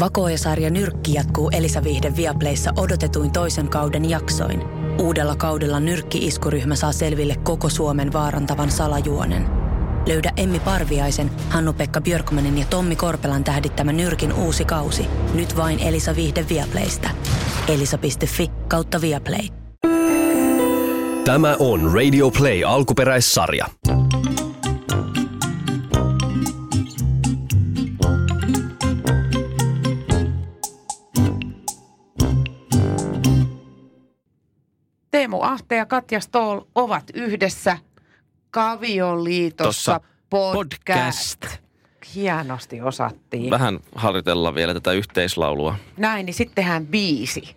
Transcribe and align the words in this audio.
Vakoja-sarja 0.00 0.70
Nyrkki 0.70 1.14
jatkuu 1.14 1.50
Elisa 1.52 1.84
Viihde 1.84 2.16
Viaplayssa 2.16 2.72
odotetuin 2.76 3.32
toisen 3.32 3.68
kauden 3.68 4.10
jaksoin. 4.10 4.62
Uudella 5.00 5.36
kaudella 5.36 5.80
Nyrkki-iskuryhmä 5.80 6.74
saa 6.74 6.92
selville 6.92 7.36
koko 7.42 7.68
Suomen 7.68 8.12
vaarantavan 8.12 8.70
salajuonen. 8.70 9.46
Löydä 10.06 10.32
Emmi 10.36 10.60
Parviaisen, 10.60 11.30
Hannu-Pekka 11.50 12.00
Björkmanin 12.00 12.58
ja 12.58 12.64
Tommi 12.70 12.96
Korpelan 12.96 13.44
tähdittämä 13.44 13.92
Nyrkin 13.92 14.32
uusi 14.32 14.64
kausi. 14.64 15.06
Nyt 15.34 15.56
vain 15.56 15.78
Elisa 15.78 16.16
Viihde 16.16 16.44
Viaplaystä. 16.48 17.10
Elisa.fi 17.68 18.50
kautta 18.68 19.00
Viaplay. 19.00 19.48
Tämä 21.24 21.56
on 21.58 21.94
Radio 21.94 22.30
Play 22.30 22.64
alkuperäissarja. 22.64 23.66
Teemu 35.32 35.42
Ahte 35.42 35.76
ja 35.76 35.86
Katja 35.86 36.20
Stoll 36.20 36.60
ovat 36.74 37.04
yhdessä 37.14 37.78
Kavioliitossa 38.50 39.92
Tossa 39.92 40.00
podcast. 40.30 41.40
podcast. 41.40 41.62
Hienosti 42.14 42.80
osattiin. 42.80 43.50
Vähän 43.50 43.80
harjoitellaan 43.94 44.54
vielä 44.54 44.74
tätä 44.74 44.92
yhteislaulua. 44.92 45.76
Näin, 45.96 46.26
niin 46.26 46.34
sitten 46.34 46.54
tehdään 46.54 46.86
biisi. 46.86 47.56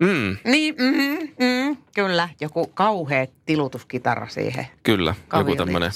Mm, 0.00 0.36
Niin, 0.44 0.74
mm, 0.78 1.28
mm, 1.44 1.76
kyllä. 1.94 2.28
Joku 2.40 2.66
kauhea 2.66 3.26
tilutuskitara 3.46 4.28
siihen. 4.28 4.66
kyllä, 4.82 5.14
joku 5.38 5.56
tämmöinen 5.56 5.90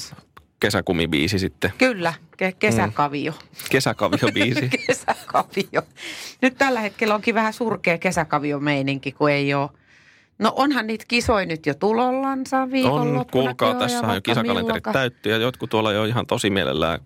kesäkumibiisi 0.60 1.38
sitten. 1.38 1.72
Kyllä, 1.78 2.14
ke- 2.32 2.56
kesäkavio. 2.58 3.32
Kesäkaviobiisi. 3.70 4.68
kesäkavio. 4.86 5.82
Nyt 6.42 6.58
tällä 6.58 6.80
hetkellä 6.80 7.14
onkin 7.14 7.34
vähän 7.34 7.52
surkea 7.52 7.98
kesäkavio-meininki, 7.98 9.12
kun 9.12 9.30
ei 9.30 9.54
ole... 9.54 9.70
No 10.38 10.52
onhan 10.56 10.86
niitä 10.86 11.04
kisoja 11.08 11.46
nyt 11.46 11.66
jo 11.66 11.74
tulollansa 11.74 12.60
on, 12.60 12.70
viikonloppuna. 12.72 13.24
kuulkaa, 13.44 13.74
tässä 13.74 14.06
on 14.06 14.14
jo 14.14 14.20
kisakalenterit 14.20 14.84
täytty 14.92 15.30
ja 15.30 15.36
jotkut 15.36 15.70
tuolla 15.70 15.92
jo 15.92 16.04
ihan 16.04 16.26
tosi 16.26 16.50
mielellään 16.50 17.00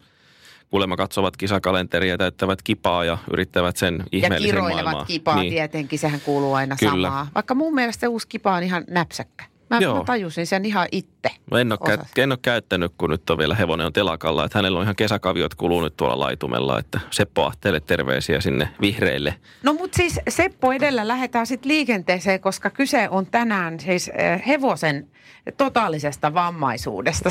kuulemma 0.71 0.97
katsovat 0.97 1.37
kisakalenteria 1.37 2.11
ja 2.15 2.19
täyttävät 2.19 2.63
kipaa 2.63 3.05
ja 3.05 3.19
yrittävät 3.33 3.77
sen 3.77 3.95
Ja 3.99 4.05
ihmeellisen 4.13 4.55
kiroilevat 4.55 4.85
maailmaa. 4.85 5.05
kipaa 5.05 5.37
niin. 5.37 5.53
tietenkin, 5.53 5.99
sehän 5.99 6.21
kuuluu 6.21 6.55
aina 6.55 6.77
Kyllä. 6.81 7.09
samaa. 7.09 7.27
Vaikka 7.35 7.55
mun 7.55 7.75
mielestä 7.75 8.01
se 8.01 8.09
uusi 8.09 8.29
kipa 8.29 8.55
on 8.55 8.63
ihan 8.63 8.85
näpsäkkä. 8.91 9.45
Mä, 9.73 9.79
Joo. 9.79 9.99
mä 9.99 10.05
tajusin 10.05 10.47
sen 10.47 10.65
ihan 10.65 10.89
itse. 10.93 11.31
No 11.51 11.59
en, 11.59 11.73
ole 11.73 11.79
käy, 11.87 11.99
en 12.17 12.33
ole 12.33 12.39
käyttänyt, 12.43 12.93
kun 12.99 13.11
nyt 13.11 13.31
on 13.31 13.39
vielä 13.39 13.55
hevonen 13.55 13.87
on 13.87 13.93
telakalla. 13.93 14.45
Että 14.45 14.59
hänellä 14.59 14.79
on 14.79 14.83
ihan 14.83 14.97
kesäkaviot 14.97 15.55
kuluu 15.55 15.83
nyt 15.83 15.97
tuolla 15.97 16.19
laitumella. 16.19 16.79
Että 16.79 17.01
Seppo 17.11 17.45
Ahteelle 17.45 17.81
terveisiä 17.81 18.41
sinne 18.41 18.69
vihreille. 18.81 19.35
No 19.63 19.73
mutta 19.73 19.97
siis 19.97 20.21
Seppo 20.29 20.73
edellä 20.73 21.09
lähdetään 21.09 21.47
sitten 21.47 21.69
liikenteeseen, 21.69 22.41
koska 22.41 22.71
kyse 22.71 23.09
on 23.09 23.27
tänään 23.27 23.81
siis 23.81 24.11
äh, 24.21 24.43
hevosen 24.47 25.09
totaalisesta 25.57 26.35
vammaisuudesta. 26.35 27.31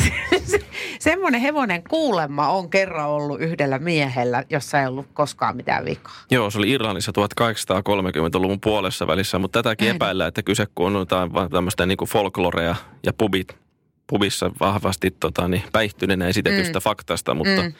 Semmoinen 0.99 1.41
hevonen 1.41 1.83
kuulemma 1.89 2.49
on 2.49 2.69
kerran 2.69 3.09
ollut 3.09 3.41
yhdellä 3.41 3.79
miehellä, 3.79 4.43
jossa 4.49 4.79
ei 4.79 4.87
ollut 4.87 5.07
koskaan 5.13 5.55
mitään 5.55 5.85
vikaa. 5.85 6.13
Joo, 6.31 6.49
se 6.49 6.57
oli 6.57 6.71
Irlannissa 6.71 7.11
1830-luvun 7.11 8.61
puolessa 8.61 9.07
välissä, 9.07 9.39
mutta 9.39 9.63
tätäkin 9.63 9.89
epäillään, 9.89 10.27
että 10.27 10.43
kyse 10.43 10.67
kun 10.75 10.87
on 10.87 10.99
jotain 10.99 11.31
tämmöistä 11.51 11.85
niin 11.85 11.97
kuin 11.97 12.09
folklorea 12.31 12.75
ja 13.05 13.13
pubit, 13.13 13.55
pubissa 14.07 14.51
vahvasti 14.59 15.11
tota, 15.19 15.47
niin 15.47 15.63
päihtyneenä 15.71 16.27
esitetystä 16.27 16.79
mm. 16.79 16.83
faktasta, 16.83 17.33
mutta 17.33 17.61
Mm. 17.61 17.73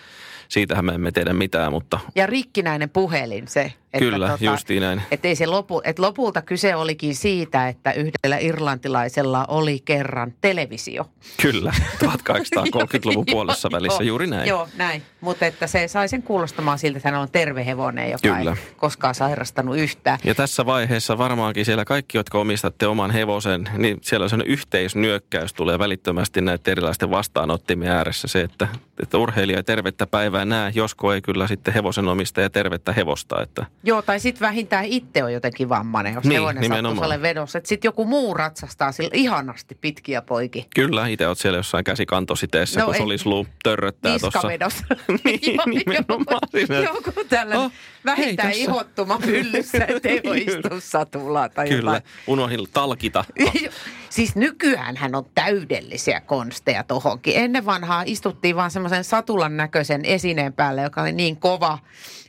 siitähän 0.48 0.86
me 0.86 0.94
emme 0.94 1.12
tiedä 1.12 1.34
mitään, 1.34 1.72
mutta 1.72 2.00
Ja 2.16 2.28
rikkinäinen 2.28 2.90
puhelin 2.90 3.48
se. 3.48 3.74
Että 3.94 4.00
kyllä, 4.00 4.38
justiin 4.40 4.82
näin. 4.82 5.02
Että 5.12 5.28
ei 5.28 5.36
se 5.36 5.46
lopu, 5.46 5.82
että 5.84 6.02
lopulta 6.02 6.42
kyse 6.42 6.76
olikin 6.76 7.16
siitä, 7.16 7.68
että 7.68 7.92
yhdellä 7.92 8.38
irlantilaisella 8.38 9.46
oli 9.46 9.80
kerran 9.86 10.34
televisio. 10.42 11.10
Kyllä, 11.42 11.74
1830-luvun 12.04 13.26
puolessa 13.32 13.70
Joo, 13.72 13.78
välissä, 13.78 14.04
joo, 14.04 14.08
juuri 14.08 14.28
näin. 14.28 14.50
Joo, 14.50 14.68
näin. 14.78 15.04
Mutta 15.22 15.46
että 15.46 15.68
se 15.68 15.88
sai 15.88 16.10
sen 16.10 16.24
kuulostamaan 16.24 16.80
siltä, 16.80 16.98
että 16.98 17.12
hän 17.12 17.20
on 17.20 17.32
terve 17.32 17.66
hevonen, 17.66 18.12
joka 18.12 18.38
Kyllä. 18.38 18.52
ei 18.52 18.74
koskaan 18.78 19.16
sairastanut 19.16 19.78
yhtään. 19.78 20.20
Ja 20.24 20.36
tässä 20.36 20.66
vaiheessa 20.66 21.18
varmaankin 21.18 21.66
siellä 21.66 21.86
kaikki, 21.86 22.18
jotka 22.18 22.40
omistatte 22.40 22.88
oman 22.88 23.12
hevosen, 23.12 23.70
niin 23.78 23.98
siellä 24.02 24.24
on 24.24 24.30
sellainen 24.30 24.54
yhteisnyökkäys 24.54 25.54
tulee 25.54 25.80
välittömästi 25.80 26.42
näiden 26.42 26.72
erilaisten 26.72 27.10
vastaanottimien 27.10 27.92
ääressä. 27.92 28.28
Se, 28.28 28.42
että, 28.42 28.68
että 29.04 29.18
urheilija 29.18 29.58
ei 29.58 29.64
tervettä 29.64 30.08
päivää 30.08 30.46
näe, 30.46 30.72
josko 30.76 31.14
ei 31.14 31.22
kyllä 31.22 31.48
sitten 31.48 31.74
hevosen 31.74 32.08
omistaja 32.08 32.50
tervettä 32.50 32.94
hevosta. 32.94 33.42
Että 33.42 33.66
Joo, 33.84 34.02
tai 34.02 34.20
sitten 34.20 34.42
vähintään 34.48 34.86
itse 34.86 35.24
on 35.24 35.34
jotenkin 35.34 35.70
vammainen, 35.70 36.14
jos 36.14 36.24
Niin, 36.24 36.34
hevonen 36.34 36.56
sattuisi 36.56 36.70
nimenomaan. 36.70 37.06
ole 37.08 37.22
vedossa. 37.22 37.58
Että 37.58 37.68
sitten 37.68 37.88
joku 37.90 38.06
muu 38.06 38.34
ratsastaa 38.34 38.92
sillä 38.92 39.10
ihanasti 39.14 39.78
pitkiä 39.82 40.22
poikia. 40.22 40.64
kyllä, 40.76 41.08
itse 41.08 41.28
olet 41.28 41.38
siellä 41.38 41.58
jossain 41.60 41.84
käsikantositeessä, 41.84 42.80
No 42.80 42.86
kun 42.86 42.96
solisluu 42.96 43.48
törröttää 43.64 44.20
tuossa. 44.20 44.42
Niin, 45.24 45.60
nimenomaan 45.66 46.48
siinä. 46.52 46.76
Joku 46.94 47.12
tällainen 47.30 47.66
Oh, 47.66 47.72
vähintään 48.06 48.50
hei, 48.50 48.62
ihottuma 48.62 49.20
pyllyssä, 49.20 49.86
ettei 49.88 50.22
voi 50.26 50.42
istua 50.48 50.80
satulaa 50.80 51.50
tai 51.50 51.70
Kyllä, 51.70 51.90
jotain. 51.92 52.04
unohdin 52.28 52.68
talkita. 52.74 53.26
Siis 54.12 54.36
nykyään 54.36 54.98
hän 54.98 55.16
on 55.16 55.26
täydellisiä 55.36 56.22
konsteja 56.22 56.84
tohonkin. 56.84 57.34
Ennen 57.38 57.66
vanhaa 57.66 58.04
istuttiin 58.06 58.56
vaan 58.56 58.72
semmoisen 58.72 59.04
satulan 59.04 59.58
näköisen 59.58 60.06
esineen 60.06 60.54
päälle, 60.54 60.82
joka 60.82 61.02
oli 61.02 61.12
niin 61.12 61.38
kova, 61.38 61.80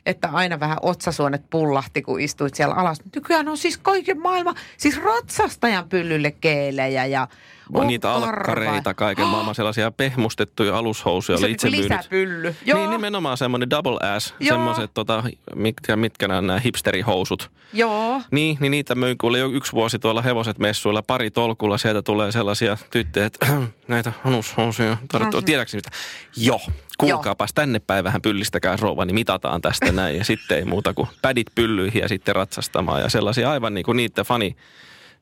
että 0.05 0.29
aina 0.29 0.59
vähän 0.59 0.77
otsasuonet 0.81 1.49
pullahti, 1.49 2.01
kun 2.01 2.19
istuit 2.19 2.55
siellä 2.55 2.75
alas. 2.75 3.01
Nykyään 3.15 3.47
on 3.47 3.57
siis 3.57 3.77
kaiken 3.77 4.21
maailman, 4.21 4.55
siis 4.77 5.01
ratsastajan 5.01 5.89
pyllylle 5.89 6.31
keelejä 6.31 7.05
ja 7.05 7.27
On 7.73 7.87
niitä 7.87 8.11
alkkareita, 8.13 8.93
kaiken 8.93 9.27
maailman 9.27 9.55
sellaisia 9.55 9.91
pehmustettuja 9.91 10.77
alushousuja. 10.77 11.37
Se 11.37 11.45
oli 11.45 11.51
itse 11.51 11.69
myynyt. 11.69 11.91
lisäpylly. 11.91 12.55
Niin 12.65 12.89
nimenomaan 12.89 13.37
semmoinen 13.37 13.69
double 13.69 14.15
ass, 14.15 14.35
Joo. 14.39 14.55
semmoiset 14.55 14.91
tota, 14.93 15.23
mitkä, 15.55 15.95
mitkä 15.95 16.27
nämä, 16.27 16.41
nämä 16.41 16.59
hipsterihousut. 16.59 17.51
Joo. 17.73 18.21
Niin, 18.31 18.57
niin 18.59 18.71
niitä 18.71 18.95
myin 18.95 19.17
kuule 19.17 19.39
jo 19.39 19.47
yksi 19.47 19.71
vuosi 19.71 19.99
tuolla 19.99 20.21
hevoset 20.21 20.59
messuilla, 20.59 21.01
pari 21.01 21.31
tolkulla. 21.31 21.77
Sieltä 21.77 22.01
tulee 22.01 22.31
sellaisia 22.31 22.77
tyttöjä, 22.91 23.25
että 23.25 23.47
näitä 23.87 24.13
alushousuja. 24.25 24.97
Tarvittu, 25.11 25.41
tiedätkö 25.41 25.77
mitä? 25.77 25.89
Joo, 26.37 26.61
kuulkaapas 26.97 27.53
tänne 27.53 27.79
päin 27.79 28.03
vähän 28.03 28.21
pyllistäkää 28.21 28.77
rouva, 28.79 29.05
niin 29.05 29.15
mitataan 29.15 29.61
tästä 29.61 29.91
näin. 29.91 30.17
Ja 30.17 30.25
sitten 30.25 30.57
ei 30.57 30.65
muuta 30.65 30.93
kuin 30.93 31.07
pädit 31.21 31.47
pyllyihin 31.55 32.01
ja 32.01 32.07
sitten 32.07 32.35
ratsastamaan. 32.35 33.01
Ja 33.01 33.09
sellaisia 33.09 33.51
aivan 33.51 33.73
niin 33.73 33.85
kuin 33.85 33.97
niitä 33.97 34.23
fani, 34.23 34.55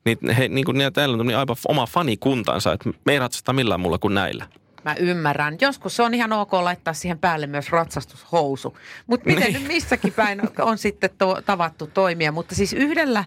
niitä, 0.05 0.33
he, 0.33 0.47
niin 0.47 0.65
kuin 0.65 0.77
niitä, 0.77 0.91
täällä 0.91 1.17
on 1.17 1.27
niin 1.27 1.37
aivan 1.37 1.55
oma 1.67 1.85
fanikuntansa, 1.85 2.73
että 2.73 2.89
me 3.05 3.13
ei 3.13 3.19
ratsasta 3.19 3.53
millään 3.53 3.79
muulla 3.79 3.97
kuin 3.97 4.13
näillä. 4.13 4.45
Mä 4.85 4.95
ymmärrän. 4.99 5.57
Joskus 5.61 5.95
se 5.95 6.03
on 6.03 6.13
ihan 6.13 6.33
ok 6.33 6.53
laittaa 6.53 6.93
siihen 6.93 7.19
päälle 7.19 7.47
myös 7.47 7.69
ratsastushousu. 7.71 8.77
Mutta 9.07 9.25
miten 9.29 9.43
Niin. 9.43 9.53
nyt 9.53 9.67
missäkin 9.67 10.13
päin 10.13 10.41
on 10.59 10.77
sitten 10.77 11.09
to, 11.17 11.41
tavattu 11.45 11.87
toimia. 11.87 12.31
Mutta 12.31 12.55
siis 12.55 12.73
yhdellä, 12.73 13.25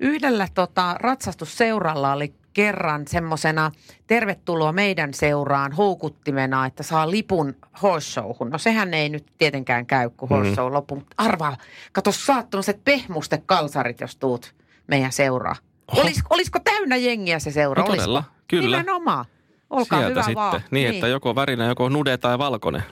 yhdellä 0.00 0.48
tota, 0.54 0.94
ratsastusseuralla 1.00 2.12
oli 2.12 2.34
kerran 2.52 3.08
semmoisena 3.08 3.70
tervetuloa 4.06 4.72
meidän 4.72 5.14
seuraan 5.14 5.72
houkuttimena, 5.72 6.66
että 6.66 6.82
saa 6.82 7.10
lipun 7.10 7.54
horse 7.82 8.10
showhun. 8.12 8.50
No 8.50 8.58
sehän 8.58 8.94
ei 8.94 9.08
nyt 9.08 9.26
tietenkään 9.38 9.86
käy, 9.86 10.10
kun 10.10 10.28
horse 10.28 10.48
Mm. 10.50 10.54
show 10.54 10.72
loppuu. 10.72 10.98
Mutta 10.98 11.14
arvaa, 11.18 11.56
kato 11.92 12.12
saat 12.12 12.50
tämmöiset 12.50 12.84
pehmustekalsarit, 12.84 14.00
jos 14.00 14.16
tuut 14.16 14.54
meidän 14.86 15.12
seuraa. 15.12 15.56
Olis, 15.92 16.22
olisiko 16.30 16.58
täynnä 16.64 16.96
jengiä 16.96 17.38
se 17.38 17.50
seura? 17.50 17.82
No 17.82 17.88
todella, 17.88 18.18
Olisiko? 18.18 18.34
kyllä. 18.48 18.76
Nimenomaan. 18.76 19.24
Olkaa 19.70 19.98
Sieltä 19.98 20.10
hyvä 20.10 20.20
sitten. 20.22 20.34
vaan. 20.34 20.60
Niin, 20.70 20.88
että 20.94 21.08
joko 21.08 21.34
värinä, 21.34 21.66
joko 21.66 21.88
nude 21.88 22.16
tai 22.18 22.38
valkoinen. 22.38 22.82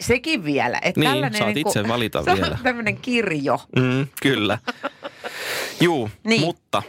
Sekin 0.00 0.44
vielä. 0.44 0.78
Että 0.82 1.00
Niin, 1.00 1.32
saat 1.38 1.54
niinku- 1.54 1.68
itse 1.70 1.88
valita 1.88 2.22
se 2.24 2.30
on 2.30 2.36
vielä. 2.36 2.58
tämmöinen 2.62 2.96
kirjo. 2.96 3.60
Mm, 3.76 4.06
kyllä. 4.22 4.58
Juu, 5.80 6.06
Niin. 6.08 6.28
niin. 6.28 6.40
mutta 6.40 6.82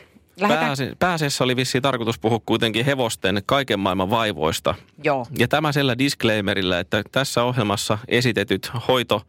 pääase, 0.48 0.96
pääasiassa 1.00 1.44
oli 1.44 1.56
vissiin 1.56 1.82
tarkoitus 1.82 2.20
puhua 2.20 2.40
kuitenkin 2.46 2.86
hevosten 2.86 3.42
kaiken 3.46 3.80
maailman 3.80 4.10
vaivoista. 4.10 4.76
Joo. 5.04 5.28
Ja 5.38 5.48
tämä 5.48 5.72
sillä 5.72 5.98
disclaimerillä, 5.98 6.80
että 6.80 7.04
tässä 7.12 7.44
ohjelmassa 7.44 7.98
esitetyt 8.08 8.72
hoito- 8.88 9.22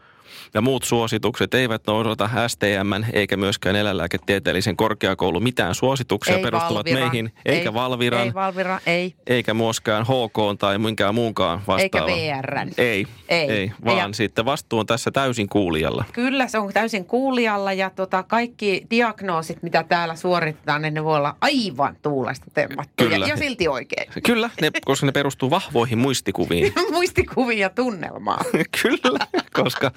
ja 0.54 0.60
muut 0.60 0.84
suositukset 0.84 1.54
eivät 1.54 1.82
noudata 1.86 2.30
STM 2.48 3.04
eikä 3.12 3.36
myöskään 3.36 3.76
eläinlääketieteellisen 3.76 4.76
korkeakoulun 4.76 5.42
mitään 5.42 5.74
suosituksia 5.74 6.36
Ei 6.36 6.42
perustuvat 6.42 6.86
Valviran. 6.86 7.08
meihin, 7.10 7.32
eikä 7.46 7.68
ei, 7.68 7.74
Valviran, 7.74 8.22
Ei 8.26 8.34
Valvira, 8.34 8.80
ei. 8.86 9.14
eikä 9.26 9.54
myöskään 9.54 10.04
HK 10.04 10.58
tai 10.58 10.78
minkään 10.78 11.14
muunkaan 11.14 11.58
vastaava. 11.66 11.82
Eikä 11.82 12.00
VRn. 12.42 12.70
Ei, 12.78 13.06
Ei. 13.28 13.50
ei, 13.50 13.72
vaan 13.84 13.98
Ja- 13.98 14.08
sitten 14.12 14.44
vastuu 14.44 14.78
on 14.78 14.86
tässä 14.86 15.10
täysin 15.10 15.48
kuulijalla. 15.48 16.04
Kyllä 16.12 16.48
se 16.48 16.58
on 16.58 16.72
täysin 16.72 17.04
kuulijalla 17.04 17.72
ja 17.72 17.90
tota, 17.90 18.22
kaikki 18.22 18.86
diagnoosit, 18.90 19.62
mitä 19.62 19.84
täällä 19.88 20.16
suoritetaan, 20.16 20.82
niin 20.82 20.94
ne 20.94 21.04
voi 21.04 21.16
olla 21.16 21.36
aivan 21.40 21.96
tuulesta 22.02 22.46
temmattuja 22.54 23.10
Kyllä. 23.10 23.26
ja 23.26 23.36
silti 23.36 23.68
oikein. 23.68 24.08
Kyllä, 24.26 24.50
ne, 24.60 24.70
koska 24.84 25.06
ne 25.06 25.12
perustuu 25.12 25.50
vahvoihin 25.50 25.98
muistikuviin. 25.98 26.72
Muistikuvia 26.92 27.58
ja 27.58 27.70
tunnelmaa. 27.70 28.44
Kyllä, 28.82 29.26
koska 29.52 29.90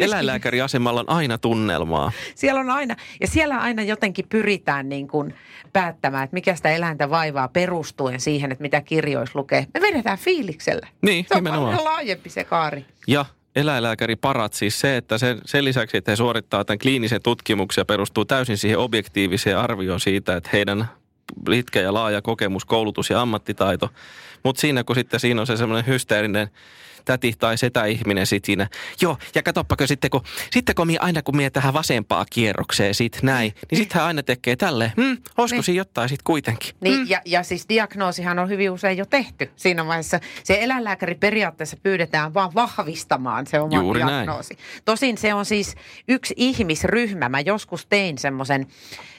Eläinlääkäriasemalla 0.00 1.00
on 1.00 1.10
aina 1.10 1.38
tunnelmaa. 1.38 2.12
Siellä 2.34 2.60
on 2.60 2.70
aina, 2.70 2.96
ja 3.20 3.26
siellä 3.26 3.58
aina 3.58 3.82
jotenkin 3.82 4.26
pyritään 4.28 4.88
niin 4.88 5.08
kuin 5.08 5.34
päättämään, 5.72 6.24
että 6.24 6.34
mikä 6.34 6.54
sitä 6.56 6.70
eläintä 6.70 7.10
vaivaa 7.10 7.48
perustuen 7.48 8.20
siihen, 8.20 8.52
että 8.52 8.62
mitä 8.62 8.80
kirjoissa 8.80 9.38
lukee. 9.38 9.66
Me 9.74 9.80
vedetään 9.80 10.18
fiiliksellä. 10.18 10.88
Niin, 11.02 11.24
Se 11.28 11.34
on 11.34 11.38
nimenomaan. 11.44 11.76
paljon 11.76 11.92
laajempi 11.92 12.30
se 12.30 12.44
kaari. 12.44 12.84
Ja 13.06 13.24
eläinlääkäri 13.56 14.16
parat 14.16 14.52
siis 14.52 14.80
se, 14.80 14.96
että 14.96 15.18
sen, 15.18 15.38
sen 15.44 15.64
lisäksi, 15.64 15.96
että 15.96 16.12
he 16.12 16.16
suorittaa 16.16 16.64
tämän 16.64 16.78
kliinisen 16.78 17.22
tutkimuksen 17.22 17.82
ja 17.82 17.84
perustuu 17.86 18.24
täysin 18.24 18.58
siihen 18.58 18.78
objektiiviseen 18.78 19.58
arvioon 19.58 20.00
siitä, 20.00 20.36
että 20.36 20.50
heidän 20.52 20.88
pitkä 21.50 21.80
ja 21.80 21.94
laaja 21.94 22.22
kokemus, 22.22 22.64
koulutus 22.64 23.10
ja 23.10 23.20
ammattitaito. 23.20 23.90
Mutta 24.42 24.60
siinä 24.60 24.84
kun 24.84 24.96
sitten 24.96 25.20
siinä 25.20 25.40
on 25.40 25.46
se 25.46 25.56
semmoinen 25.56 25.86
hysteerinen 25.86 26.48
täti 27.04 27.32
tai 27.38 27.58
setäihminen 27.58 28.26
sit 28.26 28.44
siinä. 28.44 28.68
Joo, 29.00 29.18
ja 29.34 29.42
katsoppako 29.42 29.86
sitten 29.86 30.10
kun, 30.10 30.20
sitten 30.50 30.74
kun 30.74 30.86
mie 30.86 30.98
aina 30.98 31.22
kun 31.22 31.36
mie 31.36 31.50
tähän 31.50 31.74
vasempaa 31.74 32.24
kierrokseen 32.30 32.94
sit 32.94 33.18
näin, 33.22 33.54
niin 33.70 33.78
sitten 33.78 33.98
hän 33.98 34.06
aina 34.06 34.22
tekee 34.22 34.56
tälleen, 34.56 34.92
hmm, 34.96 35.16
olisiko 35.38 35.56
Niin. 35.56 35.64
siinä 35.64 35.80
jotain 35.80 36.08
sitten 36.08 36.24
kuitenkin? 36.24 36.74
Niin, 36.80 36.98
mm. 37.00 37.06
ja, 37.08 37.20
ja 37.24 37.42
siis 37.42 37.68
diagnoosihan 37.68 38.38
on 38.38 38.48
hyvin 38.48 38.70
usein 38.70 38.98
jo 38.98 39.06
tehty 39.06 39.50
siinä 39.56 39.86
vaiheessa. 39.86 40.20
Se 40.44 40.58
eläinlääkäri 40.60 41.14
periaatteessa 41.14 41.76
pyydetään 41.82 42.34
vaan 42.34 42.54
vahvistamaan 42.54 43.46
se 43.46 43.60
oma 43.60 43.76
Juuri 43.76 44.00
näin. 44.00 44.12
diagnoosi. 44.12 44.58
Tosin 44.84 45.18
se 45.18 45.34
on 45.34 45.44
siis 45.44 45.74
yksi 46.08 46.34
ihmisryhmä. 46.36 47.28
Mä 47.28 47.40
joskus 47.40 47.86
tein 47.86 48.18
semmoisen 48.18 48.66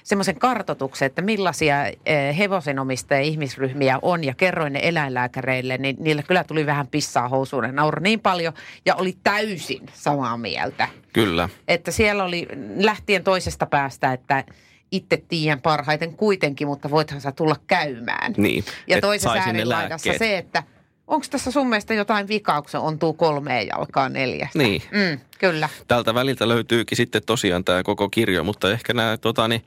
semmoisen 0.04 0.40
kartotuksen, 0.40 1.06
että 1.06 1.22
millaisia 1.22 1.86
eh, 2.06 2.38
hevosenomistajia 2.38 3.22
ihmisryhmiä 3.24 4.00
on 4.02 4.24
ja 4.24 4.34
kerroin 4.36 4.74
ne 4.74 4.80
eläinlääkäreille, 4.84 5.78
niin 5.78 5.96
niillä 6.00 6.24
kyllä 6.24 6.44
tuli 6.44 6.66
vähän 6.66 6.88
pissaa 6.88 7.30
housuun. 7.30 7.66
Nauroi 7.76 8.04
niin 8.04 8.20
paljon 8.20 8.54
ja 8.86 8.96
oli 8.96 9.18
täysin 9.24 9.82
samaa 9.94 10.38
mieltä. 10.38 10.88
Kyllä. 11.14 11.50
Että 11.68 11.92
siellä 11.92 12.24
oli 12.24 12.48
lähtien 12.78 13.24
toisesta 13.24 13.66
päästä, 13.66 14.14
että 14.14 14.44
itse 14.92 15.24
tiedän 15.28 15.62
parhaiten 15.62 16.16
kuitenkin, 16.16 16.68
mutta 16.68 16.90
voithan 16.90 17.22
sä 17.22 17.32
tulla 17.32 17.56
käymään. 17.68 18.34
Niin, 18.38 18.64
Ja 18.88 19.02
toisessa 19.02 19.40
äärilaidassa 19.40 20.14
se, 20.18 20.38
että 20.38 20.64
onko 21.14 21.26
tässä 21.30 21.52
sun 21.52 21.70
mielestä 21.70 21.94
jotain 21.94 22.28
vikaa, 22.28 22.62
kun 22.62 22.72
se 22.72 22.78
ontuu 22.78 23.14
kolmeen 23.14 23.68
jalkaan 23.68 24.14
neljästä. 24.14 24.60
Niin. 24.60 24.82
Mm, 24.92 25.20
kyllä. 25.40 25.70
Tältä 25.88 26.14
väliltä 26.14 26.48
löytyykin 26.48 26.96
sitten 26.96 27.22
tosiaan 27.26 27.64
tämä 27.64 27.84
koko 27.84 28.10
kirjo, 28.10 28.44
mutta 28.44 28.72
ehkä 28.72 28.94
nämä, 28.94 29.18
tota, 29.18 29.48
niin, 29.48 29.66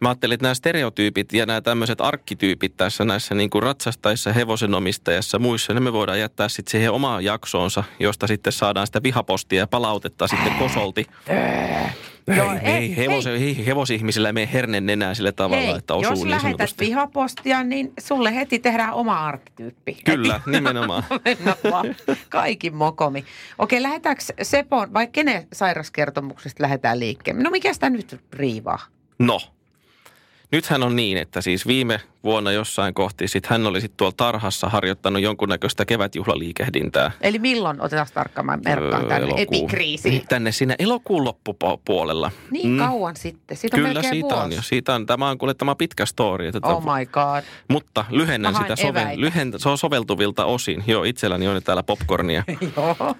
mä 0.00 0.08
ajattelin, 0.08 0.34
että 0.34 0.44
nämä 0.44 0.54
stereotyypit 0.54 1.32
ja 1.32 1.46
nämä 1.46 1.60
tämmöiset 1.60 2.00
arkkityypit 2.00 2.76
tässä 2.76 3.04
näissä 3.04 3.34
niin 3.34 3.50
kuin 3.50 3.62
ratsastaissa, 3.62 4.32
hevosenomistajassa 4.32 5.36
ja 5.36 5.40
muissa, 5.40 5.74
ne 5.74 5.80
me 5.80 5.92
voidaan 5.92 6.20
jättää 6.20 6.48
sitten 6.48 6.70
siihen 6.70 6.92
omaan 6.92 7.24
jaksoonsa, 7.24 7.84
josta 8.00 8.26
sitten 8.26 8.52
saadaan 8.52 8.86
sitä 8.86 9.02
vihapostia 9.02 9.58
ja 9.58 9.66
palautetta 9.66 10.28
sitten 10.28 10.54
kosolti. 10.54 11.06
Joo, 12.36 12.52
ei, 12.52 12.72
ei, 12.74 12.96
hevos, 12.96 13.26
ei, 13.26 13.66
hevosihmisillä 13.66 14.28
ei 14.28 14.32
mene 14.32 14.48
hernen 14.52 14.86
nenää 14.86 15.14
sillä 15.14 15.32
tavalla, 15.32 15.62
Hei, 15.62 15.74
että 15.76 15.94
osuu 15.94 16.10
jos 16.12 16.18
niin 16.18 16.30
lähetät 16.30 16.50
sanotusti. 16.50 16.86
vihapostia, 16.86 17.64
niin 17.64 17.92
sulle 18.00 18.34
heti 18.34 18.58
tehdään 18.58 18.92
oma 18.92 19.26
arkkityyppi. 19.26 19.96
Kyllä, 20.04 20.40
nimenomaan. 20.46 21.02
Vaan 21.72 21.96
kaikin 22.28 22.74
mokomi. 22.74 23.24
Okei, 23.58 23.82
lähdetäänkö 23.82 24.22
Sepon, 24.42 24.92
vai 24.94 25.06
kenen 25.06 25.46
sairaskertomuksesta 25.52 26.62
lähdetään 26.62 27.00
liikkeelle? 27.00 27.42
No 27.42 27.50
mikä 27.50 27.72
sitä 27.72 27.90
nyt 27.90 28.20
riivaa? 28.32 28.78
No, 29.18 29.40
nythän 30.52 30.82
on 30.82 30.96
niin, 30.96 31.18
että 31.18 31.40
siis 31.40 31.66
viime 31.66 32.00
vuonna 32.24 32.52
jossain 32.52 32.94
kohti 32.94 33.28
sit 33.28 33.46
hän 33.46 33.66
oli 33.66 33.80
sitten 33.80 33.96
tuolla 33.96 34.14
tarhassa 34.16 34.68
harjoittanut 34.68 35.22
jonkunnäköistä 35.22 35.84
kevätjuhlaliikehdintää. 35.84 37.10
Eli 37.20 37.38
milloin, 37.38 37.80
otetaan 37.80 38.06
tarkkaan, 38.14 38.46
mä 38.46 38.56
merkkaan 38.64 39.02
Öö, 39.02 39.08
tänne 39.08 39.26
elokuu- 39.26 39.38
epikriisiin. 39.42 40.22
Tänne 40.28 40.52
siinä 40.52 40.74
elokuun 40.78 41.24
loppupuolella. 41.24 42.30
Niin 42.50 42.68
mm. 42.70 42.78
kauan 42.78 43.16
sitten, 43.16 43.56
siitä 43.56 43.76
on 43.76 43.82
Kyllä 43.82 44.02
siitä 44.02 44.22
vuosi. 44.34 44.44
on 44.44 44.52
jo. 44.52 44.62
Siitä 44.62 44.94
on, 44.94 45.06
tämä 45.06 45.28
on 45.30 45.38
kuule 45.38 45.54
tämä 45.54 45.74
pitkä 45.74 46.06
story. 46.06 46.46
Että 46.46 46.60
Oh 46.68 46.82
my 46.84 47.06
god. 47.06 47.44
Mutta 47.68 48.04
lyhennän 48.10 48.52
Mä 48.52 48.58
sitä, 48.62 48.76
sovel, 48.76 49.20
lyhen, 49.20 49.52
se 49.56 49.68
on 49.68 49.78
soveltuvilta 49.78 50.44
osin. 50.44 50.84
Joo, 50.86 51.04
itselläni 51.04 51.48
on 51.48 51.62
täällä 51.62 51.82
popcornia. 51.82 52.44
Joo. 52.76 53.14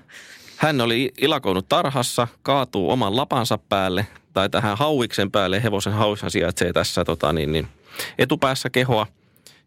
Hän 0.57 0.81
oli 0.81 1.13
ilakoinut 1.21 1.69
tarhassa, 1.69 2.29
kaatuu 2.43 2.91
oman 2.91 3.17
lapansa 3.17 3.59
päälle 3.59 4.07
tai 4.37 4.51
tähän 4.51 4.79
hauiksen 4.79 5.31
päälle. 5.31 5.63
Hevosen 5.63 5.93
hauishan 5.93 6.31
sijaitsee 6.31 6.73
tässä 6.73 7.05
tota, 7.05 7.33
niin, 7.33 7.53
niin, 7.53 7.69
etupäässä 8.19 8.71
kehoa. 8.71 9.07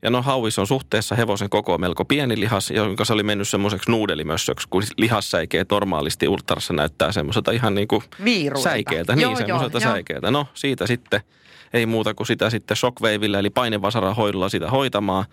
Ja 0.01 0.10
no 0.10 0.21
hauis 0.21 0.60
on 0.60 0.68
suhteessa 0.68 1.16
hevosen 1.16 1.50
koko 1.50 1.77
melko 1.77 2.06
pieni 2.06 2.39
lihas, 2.39 2.71
jonka 2.71 3.06
se 3.06 3.13
oli 3.13 3.24
mennyt 3.24 3.48
semmoiseksi 3.48 3.92
nuudelimössöksi, 3.92 4.68
kun 4.69 4.83
lihassäikeet 4.98 5.69
normaalisti 5.71 6.27
ultrassa 6.27 6.74
näyttää 6.74 7.12
semmoiselta 7.12 7.51
ihan 7.51 7.75
niin 7.75 7.88
kuin 7.88 8.04
Viiruilta. 8.24 8.69
säikeeltä. 8.69 9.13
Joo, 9.13 9.30
Niin, 9.30 9.38
semmoiselta 9.38 9.80
säikeeltä. 9.80 10.31
No 10.31 10.48
siitä 10.54 10.88
sitten 10.88 11.21
ei 11.74 11.86
muuta 11.86 12.13
kuin 12.13 12.27
sitä 12.27 12.50
sitten 12.50 12.77
shockwaveillä 12.77 13.39
eli 13.39 13.50
painevasaran 13.50 14.16
hoidolla 14.16 14.50
sitä 14.50 14.69
hoitamaan. 14.69 15.25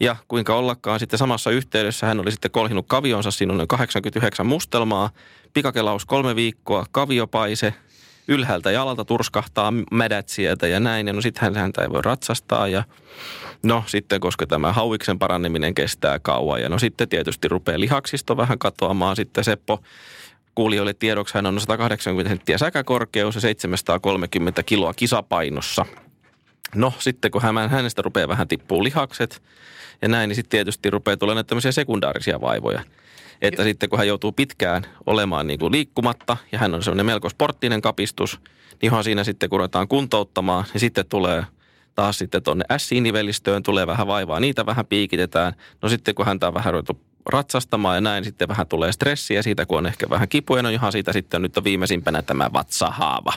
Ja 0.00 0.16
kuinka 0.28 0.56
ollakaan 0.56 1.00
sitten 1.00 1.18
samassa 1.18 1.50
yhteydessä 1.50 2.06
hän 2.06 2.20
oli 2.20 2.30
sitten 2.30 2.50
kolhinut 2.50 2.86
kavionsa, 2.88 3.30
siinä 3.30 3.52
on 3.52 3.56
noin 3.56 3.68
89 3.68 4.46
mustelmaa, 4.46 5.10
pikakelaus 5.54 6.04
kolme 6.04 6.36
viikkoa, 6.36 6.86
kaviopaise, 6.92 7.74
ylhäältä 8.28 8.70
jalalta 8.70 9.04
turskahtaa 9.04 9.72
mädät 9.90 10.28
sieltä 10.28 10.66
ja 10.66 10.80
näin. 10.80 11.06
Ja 11.06 11.12
no 11.12 11.20
sitten 11.20 11.54
häntä 11.54 11.82
ei 11.82 11.90
voi 11.90 12.02
ratsastaa 12.02 12.68
ja 12.68 12.84
no 13.62 13.84
sitten 13.86 14.20
koska 14.20 14.46
tämä 14.46 14.72
hauiksen 14.72 15.18
paraneminen 15.18 15.74
kestää 15.74 16.18
kauan 16.18 16.62
ja 16.62 16.68
no 16.68 16.78
sitten 16.78 17.08
tietysti 17.08 17.48
rupeaa 17.48 17.80
lihaksisto 17.80 18.36
vähän 18.36 18.58
katoamaan. 18.58 19.16
Sitten 19.16 19.44
Seppo 19.44 19.82
kuulijoille 20.54 20.94
tiedoksi 20.94 21.34
hän 21.34 21.46
on 21.46 21.60
180 21.60 22.28
senttiä 22.30 22.58
säkäkorkeus 22.58 23.34
ja 23.34 23.40
730 23.40 24.62
kiloa 24.62 24.94
kisapainossa. 24.94 25.86
No 26.74 26.92
sitten 26.98 27.30
kun 27.30 27.42
hän, 27.42 27.70
hänestä 27.70 28.02
rupeaa 28.02 28.28
vähän 28.28 28.48
tippuu 28.48 28.84
lihakset 28.84 29.42
ja 30.02 30.08
näin, 30.08 30.28
niin 30.28 30.36
sitten 30.36 30.50
tietysti 30.50 30.90
rupeaa 30.90 31.16
tulemaan 31.16 31.46
tämmöisiä 31.46 31.72
sekundaarisia 31.72 32.40
vaivoja. 32.40 32.82
Että 33.42 33.64
sitten 33.64 33.88
kun 33.88 33.98
hän 33.98 34.08
joutuu 34.08 34.32
pitkään 34.32 34.86
olemaan 35.06 35.46
niin 35.46 35.58
kuin 35.58 35.72
liikkumatta 35.72 36.36
ja 36.52 36.58
hän 36.58 36.74
on 36.74 36.82
semmoinen 36.82 37.06
melko 37.06 37.28
sporttinen 37.28 37.82
kapistus, 37.82 38.40
niin 38.70 38.78
ihan 38.82 39.04
siinä 39.04 39.24
sitten 39.24 39.50
kun 39.50 39.58
ruvetaan 39.58 39.88
kuntouttamaan, 39.88 40.64
niin 40.72 40.80
sitten 40.80 41.06
tulee 41.08 41.44
taas 41.94 42.18
sitten 42.18 42.42
tuonne 42.42 42.64
S-nivelistöön 42.76 43.62
tulee 43.62 43.86
vähän 43.86 44.06
vaivaa, 44.06 44.40
niitä 44.40 44.66
vähän 44.66 44.86
piikitetään. 44.86 45.52
No 45.82 45.88
sitten 45.88 46.14
kun 46.14 46.26
häntä 46.26 46.48
on 46.48 46.54
vähän 46.54 46.72
ruvettu 46.72 47.00
ratsastamaan 47.26 47.96
ja 47.96 48.00
näin, 48.00 48.24
sitten 48.24 48.48
vähän 48.48 48.66
tulee 48.66 48.92
stressiä 48.92 49.42
siitä, 49.42 49.66
kun 49.66 49.78
on 49.78 49.86
ehkä 49.86 50.10
vähän 50.10 50.28
kipuja. 50.28 50.62
No 50.62 50.68
ihan 50.68 50.92
siitä 50.92 51.12
sitten 51.12 51.42
nyt 51.42 51.56
on 51.56 51.64
viimeisimpänä 51.64 52.22
tämä 52.22 52.50
vatsahaava. 52.52 53.32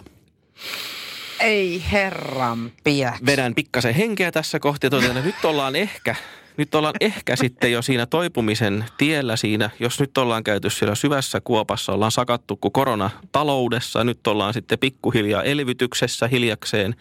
Ei 1.40 1.84
herran 1.92 2.72
piäksi. 2.84 3.26
vedän 3.26 3.56
pikkasen 3.56 3.96
henkeä 3.96 4.32
tässä 4.32 4.60
kohti 4.60 4.86
ja 4.86 4.92
totean, 4.92 5.18
että 5.18 5.26
nyt 5.26 5.46
ollaan 5.46 5.76
ehkä, 5.76 6.16
nyt 6.58 6.76
ollaan 6.76 6.96
ehkä 7.00 7.36
sitten 7.36 7.72
jo 7.72 7.82
siinä 7.82 8.06
toipumisen 8.06 8.86
tiellä 8.98 9.36
siinä, 9.36 9.70
jos 9.80 10.00
nyt 10.00 10.18
ollaan 10.18 10.44
käyty 10.44 10.70
siellä 10.70 10.96
syvässä 10.96 11.42
kuopassa, 11.42 11.94
ollaan 11.94 12.12
sakattu 12.12 12.56
kuin 12.56 12.72
koronataloudessa, 12.72 14.04
nyt 14.04 14.28
ollaan 14.28 14.54
sitten 14.54 14.80
pikkuhiljaa 14.80 15.44
elvytyksessä 15.44 16.28
hiljakseen. 16.28 16.96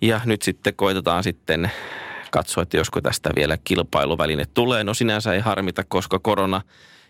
Ja 0.00 0.20
nyt 0.24 0.42
sitten 0.42 0.74
koitetaan 0.76 1.24
sitten 1.24 1.70
katsoa, 2.30 2.62
että 2.62 2.76
josko 2.76 3.00
tästä 3.00 3.30
vielä 3.36 3.58
kilpailuväline 3.64 4.44
tulee. 4.54 4.84
No 4.84 4.94
sinänsä 4.94 5.32
ei 5.32 5.40
harmita, 5.40 5.84
koska 5.88 6.18
korona 6.18 6.60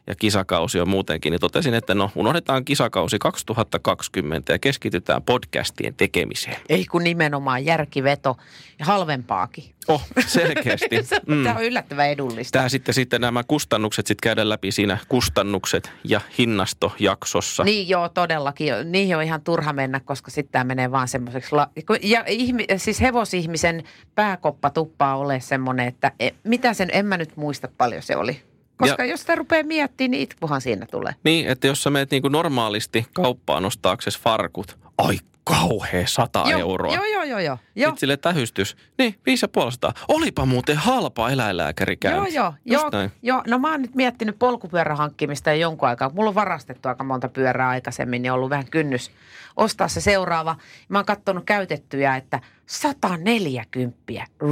ja 0.09 0.15
kisakausi 0.15 0.81
on 0.81 0.88
muutenkin, 0.88 1.31
niin 1.31 1.41
totesin, 1.41 1.75
että 1.75 1.95
no 1.95 2.11
unohdetaan 2.15 2.65
kisakausi 2.65 3.19
2020 3.19 4.53
ja 4.53 4.59
keskitytään 4.59 5.23
podcastien 5.23 5.95
tekemiseen. 5.95 6.57
Ei 6.69 6.85
kun 6.85 7.05
nimenomaan 7.05 7.65
järkiveto 7.65 8.37
ja 8.79 8.85
halvempaakin. 8.85 9.65
Oh, 9.88 10.03
selkeästi. 10.27 11.03
Se- 11.03 11.21
Mm. 11.27 11.45
Tämä 11.45 11.57
on 11.59 11.65
yllättävän 11.65 12.09
edullista. 12.09 12.59
Tämä 12.59 12.69
sitten, 12.69 12.95
sitten 12.95 13.21
nämä 13.21 13.43
kustannukset 13.45 14.07
sitten 14.07 14.23
käydään 14.23 14.49
läpi 14.49 14.73
siinä 14.73 14.99
kustannukset 15.09 15.93
ja 16.05 16.21
hinnastojaksossa. 16.38 17.65
Niin 17.65 17.88
joo, 17.88 18.09
todellakin. 18.09 18.75
Niihin 18.85 19.17
on 19.17 19.23
ihan 19.23 19.41
turha 19.41 19.73
mennä, 19.73 20.00
koska 20.00 20.31
sitten 20.31 20.53
tämä 20.53 20.65
menee 20.65 20.91
vaan 20.91 21.09
semmoiseksi... 21.09 21.55
La- 21.55 21.71
ja 22.03 22.25
ihmi, 22.27 22.65
siis 22.77 23.00
hevosihmisen 23.00 23.83
pääkoppa 24.15 24.71
tuppaa 24.71 25.17
ole 25.17 25.41
semmoinen, 25.41 25.88
että 25.88 26.12
e, 26.21 26.31
mitä 26.45 26.75
sen, 26.75 26.88
en 26.93 27.07
mä 27.07 27.17
nyt 27.17 27.37
muista 27.37 27.69
paljon 27.79 28.03
se 28.03 28.17
oli. 28.17 28.41
Koska 28.78 29.04
Ja- 29.04 29.11
jos 29.11 29.20
sitä 29.20 29.35
rupeaa 29.35 29.62
miettimään, 29.62 30.11
niin 30.11 30.23
itkuhan 30.23 30.61
siinä 30.61 30.87
tulee. 30.90 31.14
Niin, 31.25 31.49
että 31.49 31.66
jos 31.66 31.82
sä 31.82 31.90
menet 31.90 32.11
niin 32.11 32.23
kuin 32.23 32.32
normaalisti 32.32 33.06
kauppaan 33.12 33.64
ostaaksesi 33.64 34.20
farkut, 34.20 34.78
ai 34.99 35.18
kauhea 35.44 36.06
100 36.06 36.44
joo, 36.50 36.61
euroa. 36.61 36.94
Joo, 36.94 37.04
joo, 37.04 37.23
joo, 37.23 37.38
joo. 37.38 37.58
joo. 37.76 37.88
Sitten 37.88 38.00
sille 38.00 38.16
tähystys. 38.16 38.76
Niin, 38.99 39.14
550. 39.26 39.92
Olipa 40.08 40.47
muuten 40.47 40.76
halpa 40.76 41.30
eläinlääkärikäynti. 41.30 42.35
Joo, 42.35 42.44
joo, 42.44 42.54
Just 42.64 42.92
joo, 42.92 43.08
joo. 43.23 43.42
No 43.47 43.58
mä 43.58 43.70
oon 43.70 43.82
nyt 43.82 43.94
miettinyt 43.94 44.38
polkupyörän 44.38 44.97
hankkimista 44.97 45.50
jo 45.50 45.56
jonkun 45.56 45.88
aikaa. 45.88 46.11
Mulla 46.14 46.28
on 46.28 46.35
varastettu 46.35 46.88
aika 46.88 47.04
monta 47.04 47.28
pyörää 47.28 47.68
aikaisemmin, 47.68 48.23
niin 48.23 48.32
on 48.32 48.37
ollut 48.37 48.50
vähän 48.50 48.70
kynnys 48.70 49.11
ostaa 49.56 49.88
se 49.88 50.00
seuraava. 50.00 50.56
Mä 50.88 50.99
oon 50.99 51.04
katsonut 51.06 51.44
käytettyjä, 51.44 52.16
että 52.16 52.40
140. 52.66 53.97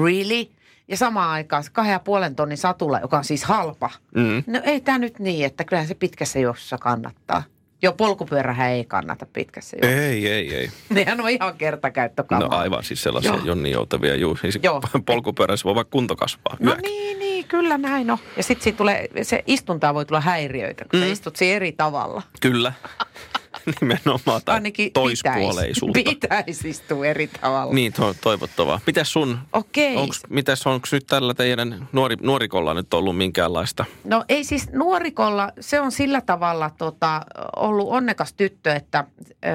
Really? 0.04 0.46
Ja 0.88 0.96
samaan 0.96 1.30
aikaan 1.30 1.64
se 1.64 1.70
kahden 1.72 1.92
ja 1.92 2.00
puolen 2.00 2.36
tonnin 2.36 2.58
satula, 2.58 3.00
joka 3.00 3.18
on 3.18 3.24
siis 3.24 3.44
halpa. 3.44 3.90
Mm. 4.14 4.44
No 4.46 4.60
ei 4.64 4.80
tämä 4.80 4.98
nyt 4.98 5.18
niin, 5.18 5.46
että 5.46 5.64
kyllähän 5.64 5.88
se 5.88 5.94
pitkässä 5.94 6.38
juoksussa 6.38 6.78
kannattaa. 6.78 7.42
Joo, 7.82 7.92
polkupyörähän 7.92 8.70
ei 8.70 8.84
kannata 8.84 9.26
pitkässä 9.32 9.76
juoksussa. 9.76 10.02
Ei, 10.02 10.28
ei, 10.28 10.54
ei. 10.54 10.70
Nehän 10.90 11.20
on 11.20 11.30
ihan 11.30 11.54
kertakäyttökamaa. 11.58 12.48
No 12.48 12.56
aivan 12.56 12.84
siis 12.84 13.02
sellaisia 13.02 13.34
Joo. 13.34 13.44
Jonni 13.44 13.70
joutavia. 13.70 14.14
Juu, 14.14 14.36
siis 14.36 14.58
Joo. 14.62 14.80
polkupyörässä 15.06 15.64
voi 15.64 15.74
vaikka 15.74 15.92
kunto 15.92 16.16
kasvaa. 16.16 16.56
No 16.60 16.70
Yökin. 16.70 16.82
niin, 16.90 17.18
niin, 17.18 17.44
kyllä 17.48 17.78
näin 17.78 18.10
on. 18.10 18.18
Ja 18.36 18.42
sitten 18.42 18.76
tulee, 18.76 19.08
se 19.22 19.44
istuntaa 19.46 19.94
voi 19.94 20.06
tulla 20.06 20.20
häiriöitä, 20.20 20.84
kun 20.90 21.00
mm. 21.00 21.06
sä 21.06 21.12
istut 21.12 21.36
siinä 21.36 21.56
eri 21.56 21.72
tavalla. 21.72 22.22
Kyllä. 22.40 22.72
Nimenomaan. 23.80 24.40
Tai 24.44 24.54
Ainakin 24.54 24.92
toispuoleisuutta. 24.92 25.98
Pitäisi, 25.98 26.18
pitäisi 26.20 26.68
istua 26.70 27.06
eri 27.06 27.26
tavalla. 27.26 27.74
Niin, 27.74 27.92
to, 27.92 28.14
toivottavaa. 28.20 28.80
Mitäs 28.86 29.12
sun, 29.12 29.38
Okei. 29.52 29.96
onks, 29.96 30.20
mitäs 30.28 30.66
onko 30.66 30.86
nyt 30.92 31.06
tällä 31.06 31.34
teidän 31.34 31.88
nuori, 31.92 32.16
nuorikolla 32.20 32.74
nyt 32.74 32.94
ollut 32.94 33.16
minkäänlaista? 33.16 33.84
No 34.04 34.24
ei 34.28 34.44
siis 34.44 34.72
nuorikolla, 34.72 35.52
se 35.60 35.80
on 35.80 35.92
sillä 35.92 36.20
tavalla 36.20 36.70
tota, 36.78 37.22
ollut 37.56 37.88
onnekas 37.88 38.32
tyttö, 38.32 38.72
että 38.72 39.04
ö, 39.30 39.48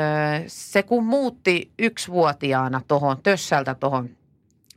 se 0.47 0.83
kun 0.83 1.05
muutti 1.05 1.71
yksivuotiaana 1.79 2.81
tuohon 2.87 3.17
Tössältä 3.23 3.75
tuohon 3.75 4.09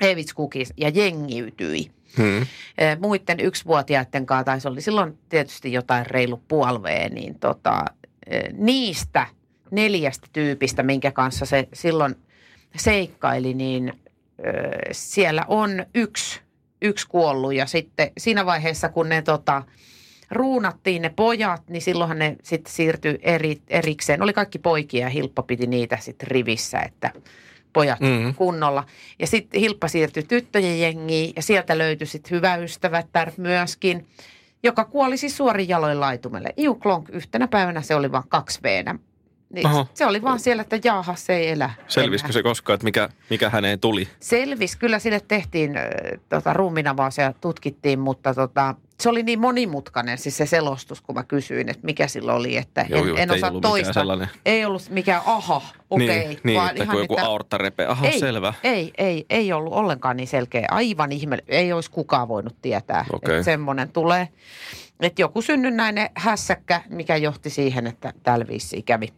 Evitskukis 0.00 0.72
ja 0.76 0.88
jengiytyi. 0.88 1.90
Hmm. 2.16 2.46
Muiden 3.00 3.40
yksivuotiaiden 3.40 4.26
kanssa, 4.26 4.44
tai 4.44 4.60
se 4.60 4.68
oli 4.68 4.80
silloin 4.80 5.18
tietysti 5.28 5.72
jotain 5.72 6.06
reilu 6.06 6.42
puolvee, 6.48 7.08
niin 7.08 7.38
tota, 7.38 7.84
niistä 8.52 9.26
neljästä 9.70 10.26
tyypistä, 10.32 10.82
minkä 10.82 11.10
kanssa 11.10 11.46
se 11.46 11.68
silloin 11.72 12.14
seikkaili, 12.76 13.54
niin 13.54 13.92
siellä 14.92 15.44
on 15.48 15.86
yksi, 15.94 16.40
yksi 16.82 17.08
kuollut 17.08 17.54
ja 17.54 17.66
sitten 17.66 18.10
siinä 18.18 18.46
vaiheessa, 18.46 18.88
kun 18.88 19.08
ne 19.08 19.22
tota, 19.22 19.62
ruunattiin 20.30 21.02
ne 21.02 21.08
pojat, 21.16 21.62
niin 21.68 21.82
silloinhan 21.82 22.18
ne 22.18 22.36
sitten 22.42 22.72
siirtyi 22.72 23.18
eri, 23.22 23.60
erikseen. 23.68 24.22
Oli 24.22 24.32
kaikki 24.32 24.58
poikia 24.58 25.00
ja 25.00 25.08
Hilppa 25.10 25.42
piti 25.42 25.66
niitä 25.66 25.98
sitten 26.00 26.28
rivissä, 26.28 26.78
että 26.80 27.10
pojat 27.72 28.00
Mhm. 28.00 28.10
mm. 28.24 28.34
kunnolla. 28.34 28.84
Ja 29.18 29.26
sitten 29.26 29.60
Hilppa 29.60 29.88
siirtyi 29.88 30.22
tyttöjen 30.22 30.80
jengiin 30.80 31.32
ja 31.36 31.42
sieltä 31.42 31.78
löytyi 31.78 32.06
sitten 32.06 32.30
hyvä 32.36 32.56
ystävättär 32.56 33.32
myöskin, 33.36 34.06
joka 34.64 34.84
kuoli 34.84 35.16
siis 35.16 35.36
suorin 35.36 35.68
jaloin 35.68 36.00
laitumelle. 36.00 36.48
Iuklonk 36.58 37.08
yhtenä 37.08 37.48
päivänä 37.48 37.82
se 37.82 37.94
oli 37.94 38.12
vain 38.12 38.24
kaksi 38.28 38.60
veenä. 38.62 38.98
Niin 39.54 39.68
se 39.94 40.06
oli 40.06 40.22
vaan 40.22 40.40
siellä, 40.40 40.60
että 40.60 40.78
jaaha, 40.84 41.14
se 41.14 41.36
ei 41.36 41.48
elä. 41.48 41.70
Selvisikö 41.88 42.26
enää. 42.26 42.32
se 42.32 42.42
koskaan, 42.42 42.74
että 42.74 42.84
mikä, 42.84 43.08
mikä 43.30 43.50
häneen 43.50 43.80
tuli? 43.80 44.08
Selvisi. 44.20 44.78
Kyllä 44.78 44.98
sille 44.98 45.20
tehtiin 45.28 45.74
tota, 46.28 46.52
ruumiinavaus 46.52 47.18
ja 47.18 47.32
tutkittiin, 47.40 47.98
mutta 47.98 48.34
tota, 48.34 48.74
se 49.00 49.08
oli 49.08 49.22
niin 49.22 49.40
monimutkainen 49.40 50.18
siis 50.18 50.36
se 50.36 50.46
selostus, 50.46 51.00
kun 51.00 51.14
mä 51.14 51.24
kysyin, 51.24 51.68
että 51.68 51.84
mikä 51.86 52.08
sillä 52.08 52.34
oli, 52.34 52.56
että 52.56 52.86
Joo, 52.88 53.00
en, 53.00 53.08
joo, 53.08 53.16
en 53.16 53.30
osaa 53.30 53.52
toista. 53.60 53.92
sellainen- 53.92 54.28
Ei 54.46 54.64
ollut 54.64 54.82
mikään 54.90 55.22
aha, 55.26 55.62
okei. 55.90 56.06
niin, 56.28 56.38
niin 56.44 56.58
vaan 56.60 56.70
että 56.70 56.82
ihan, 56.82 56.94
kun 56.96 57.02
joku 57.02 57.16
aortta 57.20 57.58
repee. 57.58 57.86
Aha, 57.86 58.06
ei, 58.06 58.18
selvä. 58.18 58.54
Ei, 58.64 58.92
ei, 58.98 59.26
ei 59.30 59.52
ollut 59.52 59.72
ollenkaan 59.72 60.16
niin 60.16 60.28
selkeä. 60.28 60.66
Aivan 60.70 61.12
ihme, 61.12 61.38
ei 61.48 61.72
olisi 61.72 61.90
kukaan 61.90 62.28
voinut 62.28 62.56
tietää, 62.62 63.04
Okei. 63.12 63.34
että 63.34 63.44
semmoinen 63.44 63.88
tulee. 63.92 64.28
Että 65.00 65.22
joku 65.22 65.42
synnynnäinen 65.42 66.10
hässäkkä, 66.14 66.82
mikä 66.88 67.16
johti 67.16 67.50
siihen, 67.50 67.86
että 67.86 68.12
tällä 68.22 68.46
viisiin 68.48 68.84
kävi 68.84 69.08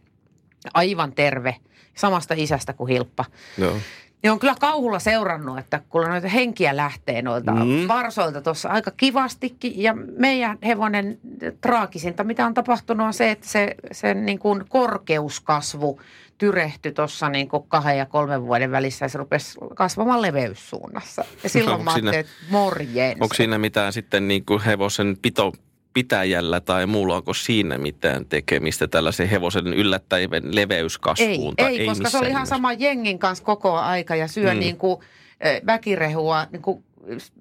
aivan 0.73 1.11
terve 1.13 1.55
samasta 1.95 2.33
isästä 2.37 2.73
kuin 2.73 2.87
Hilppa. 2.93 3.25
Joo. 3.57 3.73
Niin 4.23 4.31
on 4.31 4.39
kyllä 4.39 4.55
kauhulla 4.59 4.99
seurannut, 4.99 5.59
että 5.59 5.81
kun 5.89 6.03
noita 6.03 6.27
henkiä 6.27 6.75
lähtee 6.77 7.21
noilta 7.21 7.51
Mm. 7.51 7.87
varsoilta 7.87 8.41
tuossa 8.41 8.69
aika 8.69 8.91
kivastikin. 8.97 9.73
Ja 9.83 9.93
meidän 10.17 10.57
hevonen 10.65 11.19
traagisinta, 11.61 12.23
mitä 12.23 12.45
on 12.45 12.53
tapahtunut, 12.53 13.07
on 13.07 13.13
se, 13.13 13.31
että 13.31 13.47
se, 13.47 13.75
se 13.91 14.13
niin 14.13 14.39
kuin 14.39 14.63
korkeuskasvu 14.69 16.01
tyrehtyi 16.37 16.91
tuossa 16.91 17.29
niin 17.29 17.47
kuin 17.47 17.63
kahden 17.67 17.97
ja 17.97 18.05
kolmen 18.05 18.43
vuoden 18.45 18.71
välissä 18.71 19.05
ja 19.05 19.09
se 19.09 19.17
rupesi 19.17 19.57
kasvamaan 19.75 20.21
leveyssuunnassa. 20.21 21.25
Ja 21.43 21.49
silloin 21.59 21.73
Onko 21.73 21.83
mä 21.83 21.93
siinä- 21.93 22.11
ajattelin, 22.11 22.37
että 22.39 22.51
morjens. 22.51 23.17
Onko 23.21 23.35
siinä 23.35 23.57
mitään 23.57 23.93
sitten 23.93 24.27
niin 24.27 24.45
kuin 24.45 24.61
hevosen 24.61 25.17
pito 25.21 25.53
pitäjällä 25.97 26.59
tai 26.61 26.85
muulla, 26.85 27.15
onko 27.15 27.33
siinä 27.33 27.77
mitään 27.77 28.25
tekemistä 28.25 28.87
tällaisen 28.87 29.29
hevosen 29.29 29.67
yllättävän 29.67 30.55
leveyskasvuun? 30.55 31.53
Ei, 31.57 31.65
tai 31.65 31.77
ei 31.79 31.87
koska 31.87 32.09
se 32.09 32.17
oli 32.17 32.29
ihan 32.29 32.47
sama 32.47 32.73
jengin 32.73 33.19
kanssa 33.19 33.43
koko 33.43 33.73
aika 33.77 34.15
ja 34.15 34.27
syö 34.27 34.53
Mm. 34.53 34.59
niin 34.59 34.77
kuin 34.77 34.99
eh, 35.41 35.61
väkirehua 35.65 36.45
niin 36.51 36.61
kuin 36.61 36.83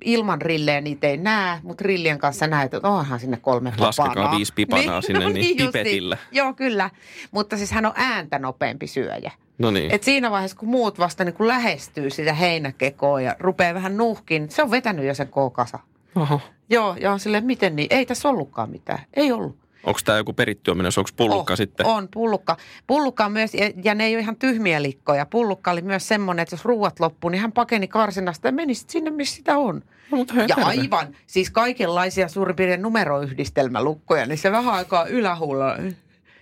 ilman 0.05 0.43
rilleä 0.43 0.81
niitä 0.81 1.07
ei 1.07 1.17
näe, 1.17 1.59
mutta 1.63 1.85
rillien 1.85 2.19
kanssa 2.19 2.47
näet, 2.47 2.75
että 2.75 2.89
onhan 2.89 3.21
sinne 3.21 3.37
kolme 3.37 3.73
Laskekaa 3.79 4.09
papanaa. 4.15 4.37
viisi 4.37 4.53
pipanaa 4.55 5.01
sinne, 5.07 5.29
niin 5.29 5.49
justiin. 5.49 5.67
pipetillä. 5.67 6.17
Joo, 6.33 6.53
kyllä. 6.53 6.91
Mutta 7.31 7.57
siis 7.57 7.73
hän 7.73 7.87
on 7.87 7.93
ääntä 7.95 8.39
nopeampi 8.39 8.87
syöjä. 8.87 9.33
No 9.59 9.71
niin. 9.71 9.91
Et 9.95 10.03
siinä 10.03 10.31
vaiheessa, 10.31 10.57
kun 10.57 10.69
muut 10.69 10.99
vasta 10.99 11.25
niin 11.25 11.35
kun 11.35 11.49
lähestyy 11.49 12.11
sitä 12.11 12.33
heinäkekoa 12.35 13.21
ja 13.21 13.37
rupeaa 13.39 13.75
vähän 13.75 13.97
nuhkin, 13.97 14.51
se 14.51 14.63
on 14.63 14.71
vetänyt 14.71 15.05
jo 15.07 15.15
sen 15.15 15.29
kookasa. 15.29 15.79
Oho. 16.17 16.41
Joo, 16.71 16.97
ja 17.01 17.13
on 17.13 17.21
silleen, 17.21 17.45
miten 17.45 17.77
niin? 17.77 17.87
Ei 17.91 18.07
tässä 18.07 18.29
ollutkaan 18.29 18.71
mitään. 18.71 18.99
Ei 19.15 19.33
ollut. 19.33 19.57
Onko 19.85 20.01
tämä 20.05 20.19
joku 20.19 20.33
perittyä 20.33 20.75
menossa, 20.75 21.01
onko 21.01 21.11
pullukka 21.17 21.53
on, 21.53 21.57
sitten? 21.57 21.87
On, 21.87 22.09
pullukka. 22.15 22.57
Pullukka 22.87 23.25
on 23.25 23.33
myös, 23.33 23.51
ja, 23.85 23.95
ne 23.95 24.05
ei 24.05 24.15
ole 24.15 24.21
ihan 24.23 24.37
tyhmiä 24.37 24.83
likkoja. 24.83 25.27
Pullukka 25.27 25.71
oli 25.71 25.83
myös 25.83 26.09
semmoinen, 26.09 26.43
että 26.43 26.55
jos 26.55 26.65
ruuat 26.65 27.01
loppuu, 27.01 27.31
niin 27.31 27.41
hän 27.41 27.53
pakeni 27.53 27.89
karsinasta 27.89 28.49
ja 28.49 28.53
meni 28.53 28.75
sinne, 28.75 29.11
missä 29.11 29.37
sitä 29.37 29.59
on. 29.59 29.83
No, 30.11 30.17
mutta 30.17 30.35
hei, 30.35 30.47
Ja 30.49 30.55
terve. 30.55 30.71
aivan, 30.71 31.17
siis 31.27 31.51
kaikenlaisia 31.51 32.29
suurin 32.29 32.57
piirtein 32.57 32.83
numeroyhdistelmälukkoja, 32.83 34.27
niin 34.27 34.39
se 34.39 34.53
vähän 34.53 34.75
aikaa 34.75 35.07
ylähuulla, 35.07 35.77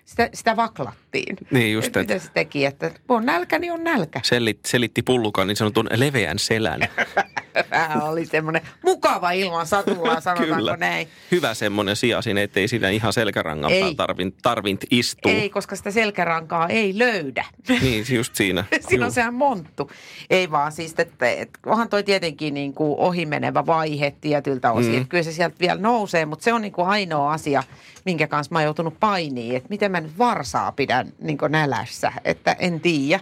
sitä, 0.05 0.29
sitä 0.35 0.57
vaklattiin. 0.57 1.37
Niin 1.51 1.73
just, 1.73 1.87
että... 1.87 2.01
että 2.01 2.15
Mitä 2.15 2.27
se 2.27 2.33
teki, 2.33 2.65
että 2.65 2.91
on 3.09 3.27
nälkä, 3.27 3.59
niin 3.59 3.73
on 3.73 3.85
nälkä. 3.85 4.21
selit, 4.23 4.59
selitti 4.67 5.03
pullukan 5.03 5.47
niin 5.47 5.57
sanotun 5.57 5.89
leveän 5.93 6.39
selän. 6.39 6.81
Vähän 7.71 8.03
oli 8.03 8.27
semmoinen 8.27 8.63
mukava 8.85 9.31
ilman 9.31 9.67
satulaa, 9.67 10.21
sanotaanko 10.21 10.57
Kyllä. 10.57 10.77
näin. 10.77 11.09
Hyvä 11.31 11.55
semmoinen 11.55 11.97
sija 11.97 12.23
siinä, 12.23 12.43
ettei 12.43 12.69
siinä 12.69 12.89
ihan 12.89 13.13
selkärangan 13.13 13.73
Ei. 13.73 13.81
päällä 13.81 13.97
tarvint, 13.97 14.35
tarvint 14.43 14.85
istua. 14.91 15.33
Ei, 15.33 15.51
koska 15.51 15.77
sitä 15.77 15.91
selkärankaa 15.91 16.69
ei 16.69 16.99
löydä. 16.99 17.45
Niin, 17.85 18.05
just 18.15 18.35
siinä. 18.35 18.65
Siinä 18.89 19.07
on 19.07 19.13
sehän 19.13 19.35
monttu. 19.35 19.91
Ei 20.31 20.51
vaan 20.51 20.73
siis, 20.73 20.95
että, 20.99 21.31
että 21.31 21.59
onhan 21.67 21.89
toi 21.89 22.03
tietenkin 22.03 22.55
niin 22.55 22.75
kuin 22.75 22.99
ohimenevä 22.99 23.67
vaihe 23.67 24.15
tietyltä 24.21 24.73
osin. 24.73 24.95
Mm. 24.95 25.09
Kyllä 25.09 25.23
se 25.23 25.33
sieltä 25.33 25.57
vielä 25.61 25.81
nousee, 25.81 26.27
mutta 26.27 26.45
se 26.45 26.53
on 26.53 26.63
niin 26.63 26.73
kuin 26.73 26.89
ainoa 26.89 27.33
asia, 27.33 27.63
minkä 28.05 28.27
kanssa 28.27 28.53
mä 28.53 28.59
oon 28.59 28.65
joutunut 28.65 29.01
painiin. 29.01 29.57
Että 29.57 29.69
miten 29.71 29.91
mä 29.91 30.01
nyt 30.01 30.19
varsaa 30.19 30.73
pidän 30.73 31.13
niin 31.21 31.39
nälässä, 31.49 32.13
että 32.25 32.57
en 32.59 32.81
tiedä. 32.81 33.21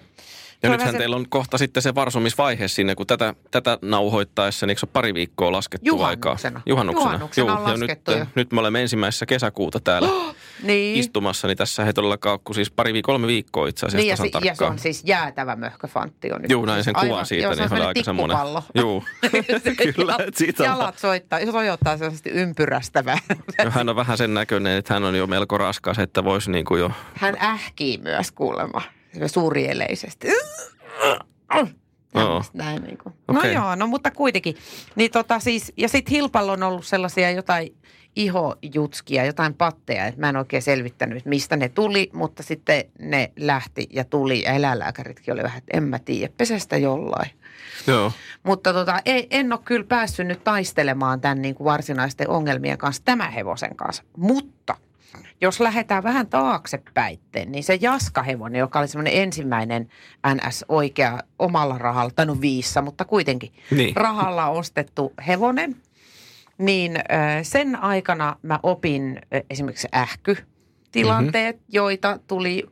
Ja 0.62 0.68
Se 0.68 0.72
on 0.72 0.72
nythän 0.78 0.92
se- 0.92 0.98
teillä 0.98 1.16
on 1.16 1.28
kohta 1.28 1.58
sitten 1.58 1.82
se 1.82 1.94
varsomisvaihe 1.94 2.68
sinne, 2.68 2.94
kun 2.94 3.06
tätä, 3.06 3.34
tätä 3.50 3.78
nauhoittaessa, 3.82 4.66
niin 4.66 4.70
eikö 4.70 4.78
se 4.80 4.86
ole 4.86 4.90
pari 4.92 5.14
viikkoa 5.14 5.52
laskettu 5.52 5.86
Juhannuksena. 5.86 6.58
aikaa? 6.58 6.62
Juhannuksena. 6.66 7.08
Juhannuksena 7.12 7.52
on 7.56 7.62
ja 7.62 7.76
nyt, 7.76 7.80
laskettu 7.80 8.10
jo. 8.12 8.26
nyt 8.34 8.52
me 8.52 8.60
olemme 8.60 8.82
ensimmäisessä 8.82 9.26
kesäkuuta 9.26 9.80
täällä 9.80 10.08
Niin. 10.62 10.96
istumassa, 11.00 11.48
niin 11.48 11.56
tässä 11.58 11.86
ei 11.86 11.92
todellakaan 11.92 12.38
kuin 12.44 12.54
siis 12.54 12.70
pari, 12.70 13.02
kolme 13.02 13.26
viikkoa 13.26 13.66
itse 13.68 13.86
asiassa 13.86 13.96
Niin 14.02 14.08
ja, 14.08 14.16
si- 14.40 14.46
ja 14.48 14.54
se 14.54 14.64
on 14.64 14.78
siis 14.78 15.02
jäätävä 15.06 15.56
möhköfantti 15.56 16.32
on 16.32 16.42
nyt. 16.42 16.50
Juu, 16.50 16.64
näin 16.64 16.76
Siis 16.76 16.84
sen 16.84 16.94
kuvan 16.94 17.10
aivan- 17.10 17.26
siitä, 17.26 17.42
joo, 17.42 17.54
niin 17.54 17.68
se 17.68 17.74
oli 17.74 17.80
on 17.82 17.88
aika 17.88 18.02
semmoinen. 18.02 18.36
Juu, 18.74 19.04
kyllä, 19.94 20.16
siitä 20.34 20.62
on, 20.62 20.66
Jalat 20.68 20.98
soittaa, 20.98 21.38
sojottaa 21.52 21.96
sellaisesti 21.96 22.30
ympyrästä 22.30 23.04
vähän. 23.04 23.20
ja 23.64 23.70
hän 23.70 23.88
on 23.88 23.96
vähän 23.96 24.18
sen 24.18 24.34
näköinen, 24.34 24.76
että 24.78 24.94
hän 24.94 25.04
on 25.04 25.14
jo 25.14 25.26
melko 25.26 25.58
raskas, 25.58 25.98
että 25.98 26.24
voisi 26.24 26.50
niin 26.50 26.64
kuin 26.64 26.80
jo, 26.80 26.90
Hän 27.14 27.36
ähkii 27.42 27.98
myös 27.98 28.32
kuulemma 28.32 28.82
suurieleisesti. 29.26 30.28
Näin 32.54 32.82
niin 32.82 32.98
kuin. 32.98 33.14
No 33.28 33.38
Okei. 33.38 33.54
joo, 33.54 33.74
no 33.74 33.86
mutta 33.86 34.10
kuitenkin. 34.10 34.56
Niin 34.96 35.10
tota 35.10 35.38
siis, 35.38 35.72
ja 35.76 35.88
sitten 35.88 36.12
Hilpalla 36.12 36.52
on 36.52 36.62
ollut 36.62 36.86
sellaisia 36.86 37.30
jotain 37.30 37.76
ihojutskia, 38.16 39.24
jotain 39.24 39.54
patteja, 39.54 40.06
että 40.06 40.20
mä 40.20 40.28
en 40.28 40.36
oikein 40.36 40.62
selvittänyt, 40.62 41.24
mistä 41.24 41.56
ne 41.56 41.68
tuli, 41.68 42.10
mutta 42.12 42.42
sitten 42.42 42.84
ne 42.98 43.32
lähti 43.36 43.86
ja 43.90 44.04
tuli 44.04 44.42
ja 44.42 44.52
eläinlääkäritkin 44.52 45.34
oli 45.34 45.42
vähän, 45.42 45.58
että 45.58 45.76
en 45.76 45.82
mä 45.82 45.98
tiedä, 45.98 46.32
pesestä 46.36 46.76
jollain. 46.76 47.30
joo, 47.86 48.12
Mutta 48.42 48.72
tota, 48.72 49.00
ei, 49.04 49.26
en 49.30 49.52
ole 49.52 49.60
kyllä 49.64 49.84
päässyt 49.88 50.26
nyt 50.26 50.44
taistelemaan 50.44 51.20
tämän 51.20 51.42
niin 51.42 51.54
kuin 51.54 51.64
varsinaisten 51.64 52.30
ongelmien 52.30 52.78
kanssa, 52.78 53.02
tämän 53.04 53.32
hevosen 53.32 53.76
kanssa. 53.76 54.02
Mutta 54.16 54.76
jos 55.40 55.60
lähdetään 55.60 56.02
vähän 56.02 56.26
taaksepäin, 56.26 57.18
niin 57.46 57.64
se 57.64 57.78
Jaska-hevonen, 57.80 58.58
joka 58.58 58.78
oli 58.78 58.88
semmoinen 58.88 59.22
ensimmäinen 59.22 59.88
NS-oikea 60.34 61.18
omalla 61.38 61.78
rahalla, 61.78 62.10
tai 62.16 62.26
no 62.26 62.40
viissa, 62.40 62.82
mutta 62.82 63.04
kuitenkin 63.04 63.52
Niin. 63.70 63.96
rahalla 63.96 64.48
ostettu 64.48 65.12
hevonen, 65.26 65.76
niin 66.58 66.92
sen 67.42 67.76
aikana 67.76 68.36
mä 68.42 68.60
opin 68.62 69.20
esimerkiksi 69.50 69.88
ähkytilanteet, 69.94 71.56
mm-hmm. 71.56 71.66
joita 71.68 72.18
tuli 72.26 72.66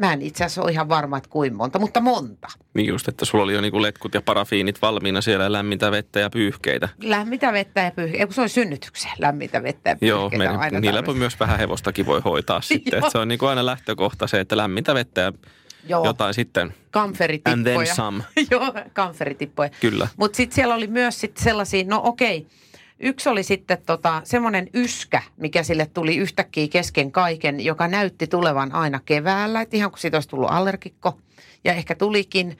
Mä 0.00 0.12
en 0.12 0.22
itse 0.22 0.44
asiassa 0.44 0.62
ole 0.62 0.72
ihan 0.72 0.88
varma, 0.88 1.16
että 1.16 1.30
kuinka 1.30 1.56
monta, 1.56 1.78
mutta 1.78 2.00
monta. 2.00 2.48
Niin 2.74 2.86
just, 2.86 3.08
että 3.08 3.24
sulla 3.24 3.44
oli 3.44 3.54
jo 3.54 3.60
niinku 3.60 3.82
letkut 3.82 4.14
ja 4.14 4.22
parafiinit 4.22 4.82
valmiina 4.82 5.20
siellä 5.20 5.44
ja 5.44 5.52
lämmintä 5.52 5.90
vettä 5.90 6.20
ja 6.20 6.30
pyyhkeitä. 6.30 6.88
Lämmintä 7.02 7.52
vettä 7.52 7.80
ja 7.80 7.90
pyyhkeitä. 7.90 8.26
Kun 8.26 8.34
se 8.34 8.40
oli 8.40 8.48
synnytykseen, 8.48 9.14
lämmintä 9.18 9.62
vettä 9.62 9.90
ja 9.90 9.96
pyyhkeitä. 9.96 10.44
Joo, 10.44 10.52
me, 10.52 10.58
aina 10.58 10.80
niillä 10.80 11.06
voi 11.06 11.14
myös 11.14 11.40
vähän 11.40 11.58
hevostakin 11.58 12.06
voi 12.06 12.20
hoitaa 12.24 12.60
sitten. 12.60 12.98
Että 12.98 13.10
se 13.10 13.18
on 13.18 13.28
niinku 13.28 13.46
aina 13.46 13.66
lähtökohta 13.66 14.26
se, 14.26 14.40
että 14.40 14.56
lämmintä 14.56 14.94
vettä 14.94 15.20
ja 15.20 15.32
Joo. 15.88 16.04
jotain 16.04 16.34
sitten. 16.34 16.74
Kamferitippoja. 16.90 17.52
And 17.52 17.66
then 17.66 17.96
some. 17.96 18.24
Joo, 18.50 18.74
kamferitippoja. 18.92 19.70
Kyllä. 19.80 20.08
Mutta 20.16 20.36
sitten 20.36 20.54
siellä 20.54 20.74
oli 20.74 20.86
myös 20.86 21.20
sit 21.20 21.36
sellaisia, 21.36 21.84
no 21.86 22.00
okei, 22.04 22.46
yksi 23.00 23.28
oli 23.28 23.42
sitten 23.42 23.78
tota, 23.86 24.20
semmoinen 24.24 24.68
yskä, 24.74 25.22
mikä 25.36 25.62
sille 25.62 25.86
tuli 25.86 26.16
yhtäkkiä 26.16 26.68
kesken 26.68 27.12
kaiken, 27.12 27.60
joka 27.64 27.88
näytti 27.88 28.26
tulevan 28.26 28.74
aina 28.74 29.00
keväällä, 29.04 29.60
että 29.60 29.76
ihan 29.76 29.90
kuin 29.90 30.00
siitä 30.00 30.16
olisi 30.16 30.28
tullut 30.28 30.50
allergikko, 30.50 31.18
ja 31.64 31.72
ehkä 31.72 31.94
tulikin, 31.94 32.58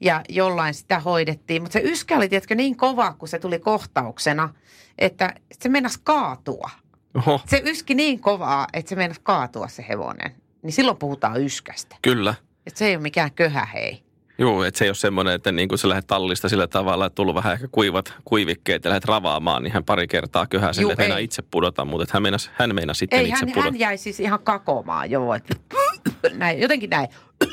ja 0.00 0.22
jollain 0.28 0.74
sitä 0.74 1.00
hoidettiin. 1.00 1.62
Mutta 1.62 1.72
se 1.72 1.80
yskä 1.84 2.16
oli, 2.16 2.28
tiedätkö, 2.28 2.54
niin 2.54 2.76
kova, 2.76 3.12
kun 3.12 3.28
se 3.28 3.38
tuli 3.38 3.58
kohtauksena, 3.58 4.54
että 4.98 5.34
se 5.60 5.68
meinasi 5.68 6.00
kaatua. 6.04 6.70
Oho, 7.14 7.40
Se 7.46 7.62
yski 7.64 7.94
niin 7.94 8.20
kovaa, 8.20 8.66
että 8.72 8.88
se 8.88 8.96
meinasi 8.96 9.20
kaatua 9.24 9.68
se 9.68 9.84
hevonen. 9.88 10.34
Niin 10.62 10.72
silloin 10.72 10.96
puhutaan 10.96 11.42
yskästä. 11.42 11.96
kyllä. 12.02 12.34
Että 12.66 12.78
se 12.78 12.86
ei 12.86 12.96
ole 12.96 13.02
mikään 13.02 13.32
köhä, 13.32 13.64
hei. 13.64 14.02
Joo, 14.42 14.64
että 14.64 14.78
se 14.78 14.84
ei 14.84 14.88
ole 14.88 14.94
semmoinen, 14.94 15.34
että 15.34 15.52
niin 15.52 15.68
kuin 15.68 15.78
sä 15.78 15.88
lähdet 15.88 16.06
tallista 16.06 16.48
sillä 16.48 16.66
tavalla, 16.66 17.06
että 17.06 17.14
tullut 17.14 17.34
vähän 17.34 17.52
ehkä 17.52 17.68
kuivat 17.72 18.14
kuivikkeet 18.24 18.84
ja 18.84 18.88
lähdet 18.88 19.04
ravaamaan, 19.04 19.62
niin 19.62 19.72
hän 19.72 19.84
pari 19.84 20.08
kertaa 20.08 20.46
sille, 20.50 20.82
Juu, 20.82 20.90
että 20.90 21.16
ei. 21.16 21.24
itse 21.24 21.42
pudota, 21.42 21.84
mutta 21.84 22.02
että 22.02 22.12
hän 22.14 22.22
meinasi, 22.22 22.50
hän 22.54 22.74
meinasi 22.74 22.98
sitten 22.98 23.18
Ei, 23.18 23.28
itse 23.28 23.40
hän, 23.40 23.48
pudota. 23.48 23.62
hän 23.62 23.78
jäi 23.78 23.98
siis 23.98 24.20
ihan 24.20 24.40
kakomaan, 24.40 25.10
joo. 25.10 25.34
Että 25.34 25.56
näin, 26.34 26.60
jotenkin 26.60 26.90
näin. 26.90 27.08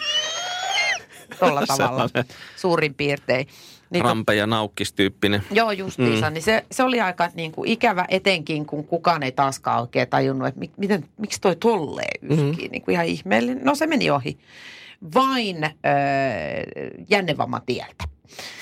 Tuolla 1.39 1.63
tavalla 1.67 2.09
suurin 2.55 2.93
piirtein. 2.93 3.47
Niin, 3.89 4.03
Rampe 4.05 4.35
ja 4.35 4.47
naukkistyyppinen. 4.47 5.43
joo, 5.51 5.71
justiinsa. 5.71 6.29
Mm. 6.29 6.33
Niin 6.33 6.43
se, 6.43 6.65
se 6.71 6.83
oli 6.83 7.01
aika 7.01 7.29
niin 7.33 7.51
kuin 7.51 7.69
ikävä 7.69 8.05
etenkin, 8.09 8.65
kun 8.65 8.83
kukaan 8.83 9.23
ei 9.23 9.31
taaskaan 9.31 9.81
oikein 9.81 10.07
tajunnut, 10.07 10.47
että 10.47 10.59
mi, 10.59 10.71
miten, 10.77 11.05
miksi 11.17 11.41
toi 11.41 11.55
tolleen 11.55 12.31
yskii. 12.31 12.45
Mm-hmm. 12.45 12.71
Niin 12.71 12.81
kuin 12.81 12.93
ihan 12.93 13.05
ihmeellinen. 13.05 13.63
No 13.63 13.75
se 13.75 13.87
meni 13.87 14.09
ohi. 14.09 14.37
Vain 15.13 15.63
öö, 15.63 15.71
jännevamman 17.09 17.61
tieltä. 17.65 18.03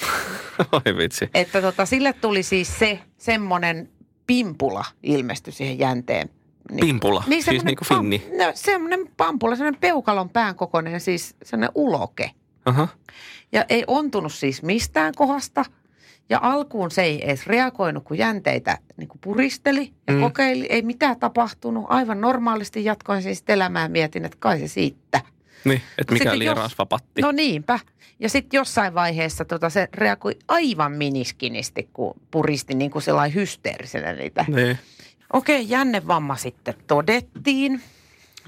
Oi 0.72 0.98
vitsi. 0.98 1.30
Että 1.34 1.62
tota, 1.62 1.86
sille 1.86 2.14
tuli 2.14 2.44
siis 2.44 2.80
se 2.80 3.00
semmoinen 3.18 3.90
pimpula 4.28 4.86
ilmestyi 5.04 5.54
siihen 5.54 5.80
jänteen. 5.80 6.30
Niin, 6.72 6.80
Pimpula, 6.86 7.24
siis 7.28 7.46
semmoinen 7.46 7.66
niin 7.66 7.78
kuin 7.78 7.88
finni. 8.00 8.20
Pam, 8.20 8.38
no, 8.38 8.52
semmoinen 8.56 9.10
pampula, 9.18 9.56
semmoinen 9.56 9.80
peukalon 9.82 10.30
pään 10.30 10.56
kokoinen, 10.56 11.00
siis 11.00 11.36
semmoinen 11.44 11.72
uloke. 11.76 12.32
Aha. 12.66 12.88
Ja 13.52 13.66
ei 13.70 13.84
ontunut 13.88 14.34
siis 14.34 14.64
mistään 14.64 15.14
kohdasta. 15.16 15.66
Ja 16.30 16.40
alkuun 16.42 16.92
se 16.92 17.04
ei 17.04 17.26
edes 17.26 17.48
reagoinut, 17.48 18.04
kun 18.04 18.18
jänteitä 18.18 18.78
niin 18.98 19.08
kuin 19.08 19.20
puristeli 19.24 19.94
ja 20.08 20.14
Mm. 20.14 20.22
kokeili. 20.22 20.66
Ei 20.70 20.82
mitään 20.82 21.20
tapahtunut. 21.20 21.86
Aivan 21.88 22.22
normaalisti 22.22 22.86
jatkoin 22.86 23.24
siis 23.24 23.44
elämää 23.48 23.88
mietin, 23.90 24.26
että 24.26 24.38
kai 24.40 24.60
se 24.60 24.68
siitä. 24.68 25.22
Niin, 25.70 25.82
että 25.98 26.14
mikä 26.14 26.38
liian 26.40 26.56
jos- 26.56 26.64
rasvapatti. 26.64 27.22
No 27.22 27.32
niinpä. 27.32 27.80
Ja 28.20 28.30
sitten 28.30 28.58
jossain 28.58 28.94
vaiheessa 28.94 29.46
tota, 29.46 29.70
se 29.70 29.88
reagoi 29.94 30.36
aivan 30.48 30.92
miniskinisti, 30.92 31.90
kun 31.94 32.14
puristi 32.32 32.74
niin 32.74 32.92
kuin 32.92 33.02
sellainen 33.02 33.36
hysteerisenä 33.36 34.14
niitä. 34.14 34.46
Niin. 34.48 34.80
Okei, 35.34 35.70
jännevamma 35.70 36.36
sitten 36.36 36.74
todettiin 36.88 37.82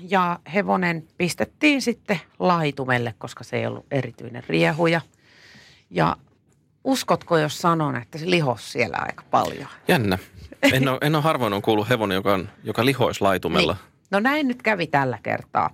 ja 0.10 0.40
hevonen 0.54 1.08
pistettiin 1.18 1.82
sitten 1.82 2.20
laitumelle, 2.40 3.16
koska 3.18 3.44
se 3.44 3.58
ei 3.58 3.66
ollut 3.66 3.86
erityinen 3.92 4.44
riehuja. 4.48 5.02
Ja 5.90 6.16
uskotko, 6.84 7.38
jos 7.38 7.58
sanon, 7.62 7.96
että 7.96 8.18
se 8.18 8.30
lihos 8.30 8.72
siellä 8.72 8.98
aika 9.02 9.24
paljon? 9.32 9.68
Jännä. 9.88 10.18
En 10.74 10.88
ole, 10.88 10.98
en 11.02 11.16
ole 11.16 11.24
harvoin 11.24 11.54
on 11.54 11.62
kuullut 11.62 11.90
hevonen, 11.90 12.16
joka, 12.16 12.34
on, 12.34 12.50
joka 12.64 12.86
lihoisi 12.86 13.22
laitumella. 13.22 13.74
Niin. 13.74 13.90
No 14.12 14.20
näin 14.20 14.48
nyt 14.48 14.62
kävi 14.64 14.88
tällä 14.88 15.20
kertaa. 15.24 15.70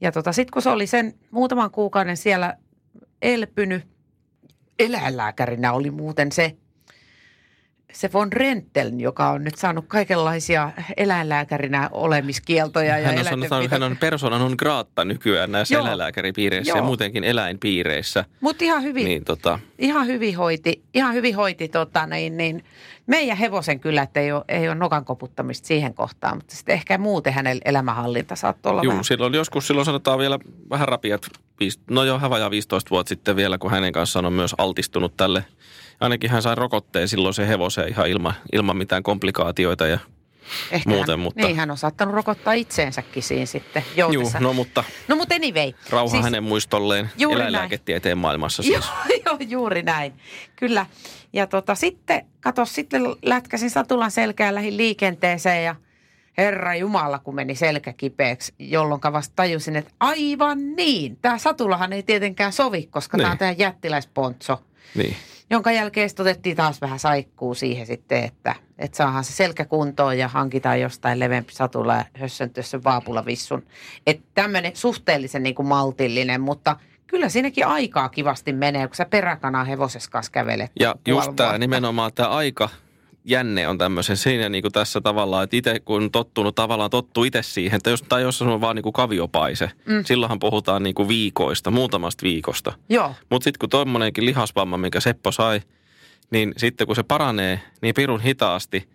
Ja 0.00 0.12
tota, 0.12 0.32
sitten 0.32 0.52
kun 0.52 0.62
se 0.62 0.70
oli 0.70 0.86
sen 0.86 1.14
muutaman 1.30 1.70
kuukauden 1.70 2.16
siellä 2.16 2.56
elpynyt, 3.22 3.88
eläinlääkärinä 4.78 5.72
oli 5.72 5.90
muuten 5.90 6.32
se, 6.32 6.56
se 7.92 8.12
von 8.12 8.32
Renteln, 8.32 9.00
joka 9.00 9.30
on 9.30 9.44
nyt 9.44 9.56
saanut 9.56 9.84
kaikenlaisia 9.88 10.70
eläinlääkärinä 10.96 11.88
olemiskieltoja. 11.92 12.98
Ja 12.98 13.06
Hän 13.06 13.18
on 13.18 13.24
sanonut, 13.24 13.46
eläintenpito- 13.50 13.70
hän 13.70 13.82
on 13.82 13.96
persona 13.96 14.38
non 14.38 14.54
grata 14.58 15.04
nykyään 15.04 15.52
näissä 15.52 15.74
Joo. 15.74 15.84
eläinlääkäripiireissä 15.84 16.72
ja 16.72 16.76
Joo. 16.76 16.86
muutenkin 16.86 17.24
eläinpiireissä. 17.24 18.24
Mutta 18.40 18.64
ihan 18.64 18.82
hyvin, 18.82 19.04
Niin 19.04 19.24
tota, 19.24 19.58
ihan 19.78 20.06
hyvin 20.06 20.36
hoiti, 20.36 20.82
ihan 20.94 21.14
hyvin 21.14 21.36
hoiti 21.36 21.68
tota, 21.68 22.06
niin, 22.06 22.36
niin, 22.36 22.64
meidän 23.06 23.36
hevosen 23.36 23.80
kyllä, 23.80 24.02
että 24.02 24.20
ei 24.20 24.32
ole, 24.32 24.44
ei 24.48 24.68
ole 24.68 24.74
nokan 24.74 25.04
koputtamista 25.04 25.66
siihen 25.66 25.94
kohtaan, 25.94 26.36
mutta 26.36 26.56
sitten 26.56 26.72
ehkä 26.72 26.98
muuten 26.98 27.32
hänen 27.32 27.58
elämänhallinta 27.64 28.36
saattoi 28.36 28.70
olla 28.70 28.82
juu, 28.82 28.90
vähän. 28.90 29.04
silloin 29.04 29.34
joskus, 29.34 29.66
silloin 29.66 29.84
sanotaan 29.84 30.18
vielä 30.18 30.38
vähän 30.70 30.88
rapiat, 30.88 31.26
no 31.90 32.04
jo 32.04 32.20
vajaa 32.30 32.50
15 32.50 32.90
vuotta 32.90 33.08
sitten 33.08 33.36
vielä, 33.36 33.58
kun 33.58 33.70
hänen 33.70 33.92
kanssaan 33.92 34.26
on 34.26 34.32
myös 34.32 34.54
altistunut 34.58 35.16
tälle. 35.16 35.44
Ainakin 36.00 36.30
hän 36.30 36.42
sai 36.42 36.54
rokotteen 36.54 37.08
silloin 37.08 37.34
se 37.34 37.48
hevoseen 37.48 37.88
ihan 37.88 38.08
ilman, 38.08 38.34
ilman 38.52 38.76
mitään 38.76 39.02
komplikaatioita 39.02 39.86
ja 39.86 39.98
Ehkä 40.70 40.90
muuten, 40.90 41.12
hän, 41.12 41.20
mutta- 41.20 41.42
Niin, 41.46 41.56
hän 41.56 41.70
on 41.70 41.76
saattanut 41.78 42.14
rokottaa 42.14 42.52
itseensäkin 42.52 43.22
siinä 43.22 43.46
sitten 43.46 43.84
Juu, 43.96 44.12
joutessa. 44.12 44.40
no 44.40 44.52
mutta 44.52 44.84
no 45.08 45.16
mutta 45.16 45.34
anyway. 45.34 45.72
rauha 45.90 46.10
siis, 46.10 46.24
hänen 46.24 46.42
muistolleen 46.44 47.10
eläinlääketieteen 47.32 48.18
maailmassa 48.18 48.62
siis. 48.62 48.84
joo, 49.26 49.36
juuri 49.48 49.82
näin. 49.82 50.12
Kyllä. 50.56 50.86
Ja 51.32 51.46
tota, 51.46 51.74
sitten, 51.74 52.26
kato, 52.40 52.64
sitten 52.64 53.02
lätkäsin 53.22 53.70
satulan 53.70 54.10
selkään, 54.10 54.54
lähdin 54.54 54.76
liikenteeseen 54.76 55.64
ja 55.64 55.74
Herra 56.38 56.74
Jumala, 56.74 57.18
kun 57.18 57.34
meni 57.34 57.54
selkä 57.54 57.92
kipeäksi, 57.92 58.54
jolloin 58.58 59.00
vasta 59.12 59.32
tajusin, 59.36 59.76
että 59.76 59.90
aivan 60.00 60.76
niin. 60.76 61.18
Tämä 61.22 61.38
satulahan 61.38 61.92
ei 61.92 62.02
tietenkään 62.02 62.52
sovi, 62.52 62.86
koska 62.90 63.16
tämä 63.18 63.28
on 63.28 63.32
Niin. 63.32 63.38
tämä 63.38 63.54
jättiläispontso. 63.58 64.62
Niin. 64.94 65.16
Jonka 65.50 65.72
jälkeen 65.72 66.10
otettiin 66.18 66.56
taas 66.56 66.80
vähän 66.80 66.98
saikkuu 66.98 67.54
siihen 67.54 67.86
sitten, 67.86 68.24
että, 68.24 68.54
että 68.78 68.96
saadaan 68.96 69.24
se 69.24 69.32
selkä 69.32 69.64
kuntoon 69.64 70.18
ja 70.18 70.28
hankitaan 70.28 70.80
jostain 70.80 71.18
leveämpi 71.18 71.52
satula 71.52 71.94
ja 71.94 72.04
hössöntyä 72.18 72.62
sen 72.62 72.84
vaapulavissun. 72.84 73.66
Että 74.06 74.24
tämmöinen 74.34 74.76
suhteellisen 74.76 75.42
niin 75.42 75.54
kuin 75.54 75.68
maltillinen, 75.68 76.40
mutta 76.40 76.76
kyllä 77.06 77.28
siinäkin 77.28 77.66
aikaa 77.66 78.08
kivasti 78.08 78.52
menee, 78.52 78.86
kun 78.86 78.96
sä 78.96 79.04
peräkanaa 79.04 79.64
hevosessa 79.64 80.10
kanssa 80.10 80.32
kävelet. 80.32 80.70
Ja 80.80 80.94
just 81.08 81.30
tämä 81.36 81.58
nimenomaan 81.58 82.12
tämä 82.14 82.28
aika 82.28 82.68
jänne 83.26 83.68
on 83.68 83.78
tämmöisen 83.78 84.16
siinä 84.16 84.48
niin 84.48 84.62
kuin 84.62 84.72
tässä 84.72 85.00
tavallaan, 85.00 85.44
että 85.44 85.56
itse 85.56 85.80
kun 85.80 86.10
tottunut 86.10 86.54
tavallaan 86.54 86.90
tottuu 86.90 87.24
itse 87.24 87.42
siihen, 87.42 87.76
että 87.76 87.90
jos, 87.90 88.02
tai 88.02 88.22
jos 88.22 88.42
on 88.42 88.60
vaan 88.60 88.76
niin 88.76 88.82
kuin 88.82 88.92
kaviopaise, 88.92 89.70
mm. 89.86 90.04
silloinhan 90.04 90.38
puhutaan 90.38 90.82
niin 90.82 90.94
kuin 90.94 91.08
viikoista, 91.08 91.70
muutamasta 91.70 92.22
viikosta. 92.22 92.72
Joo, 92.88 93.14
Mutta 93.30 93.44
sitten 93.44 93.58
kun 93.58 93.70
tuommoinenkin 93.70 94.26
lihasvamma, 94.26 94.76
minkä 94.76 95.00
Seppo 95.00 95.32
sai, 95.32 95.60
niin 96.30 96.52
sitten 96.56 96.86
kun 96.86 96.96
se 96.96 97.02
paranee 97.02 97.60
niin 97.82 97.94
pirun 97.94 98.20
hitaasti, 98.20 98.88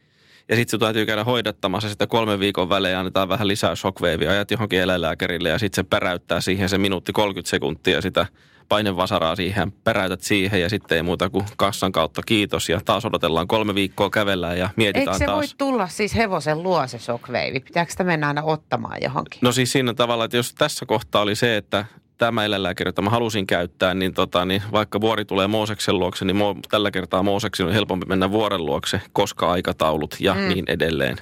ja 0.50 0.56
sitten 0.56 0.72
se 0.72 0.78
täytyy 0.78 1.06
käydä 1.06 1.24
hoidattamassa 1.24 1.90
sitä 1.90 2.08
kolmen 2.08 2.40
viikon 2.40 2.70
välein 2.70 2.92
ja 2.92 3.00
annetaan 3.00 3.30
vähän 3.30 3.48
lisää 3.48 3.76
shockwaveja, 3.76 4.32
ajat 4.32 4.52
johonkin 4.52 4.82
eläinlääkärille 4.82 5.50
ja 5.50 5.60
sitten 5.60 5.84
se 5.84 5.90
päräyttää 5.90 6.42
siihen 6.42 6.70
se 6.70 6.78
minuutti 6.78 7.12
30 7.12 7.50
sekuntia 7.50 8.02
sitä 8.02 8.26
painevasaraa 8.72 9.36
siihen, 9.36 9.72
päräytät 9.72 10.22
siihen 10.22 10.62
ja 10.62 10.70
sitten 10.70 10.96
ei 10.96 11.04
muuta 11.04 11.30
kuin 11.30 11.46
kassan 11.58 11.92
kautta 11.92 12.22
kiitos 12.26 12.70
ja 12.70 12.82
taas 12.86 13.06
odotellaan 13.06 13.48
kolme 13.48 13.76
viikkoa 13.76 14.10
kävellään 14.10 14.58
ja 14.58 14.66
eikö 14.66 14.74
mietitään 14.78 15.18
se 15.18 15.26
taas. 15.26 15.38
voi 15.38 15.46
tulla 15.58 15.88
siis 15.88 16.16
hevosen 16.16 16.64
luo 16.64 16.88
se 16.88 17.00
shockwave? 17.00 17.60
Pitääkö 17.60 17.92
sitä 17.92 18.04
mennä 18.04 18.28
aina 18.28 18.44
ottamaan 18.44 18.98
johonkin? 19.02 19.40
No 19.42 19.52
siis 19.52 19.72
siinä 19.72 19.94
tavalla, 19.94 20.26
että 20.26 20.38
jos 20.38 20.54
tässä 20.54 20.86
kohtaa 20.86 21.22
oli 21.22 21.36
se, 21.36 21.58
että 21.58 21.86
tämä 22.18 22.46
eläinlääkäri, 22.46 22.88
jota 22.88 23.02
mä 23.02 23.10
halusin 23.10 23.48
käyttää, 23.48 23.94
niin, 23.94 24.14
tota, 24.14 24.46
niin 24.46 24.62
vaikka 24.72 25.02
vuori 25.02 25.26
tulee 25.26 25.48
Mooseksen 25.48 26.00
luokse, 26.00 26.26
niin 26.26 26.36
mo, 26.36 26.56
tällä 26.70 26.92
kertaa 26.92 27.24
Mooseksen 27.24 27.66
on 27.66 27.74
helpompi 27.74 28.06
mennä 28.06 28.32
vuoren 28.32 28.66
luokse, 28.66 29.02
koska 29.14 29.52
aikataulut 29.52 30.16
ja 30.20 30.34
mm. 30.34 30.40
niin 30.40 30.66
edelleen. 30.68 31.18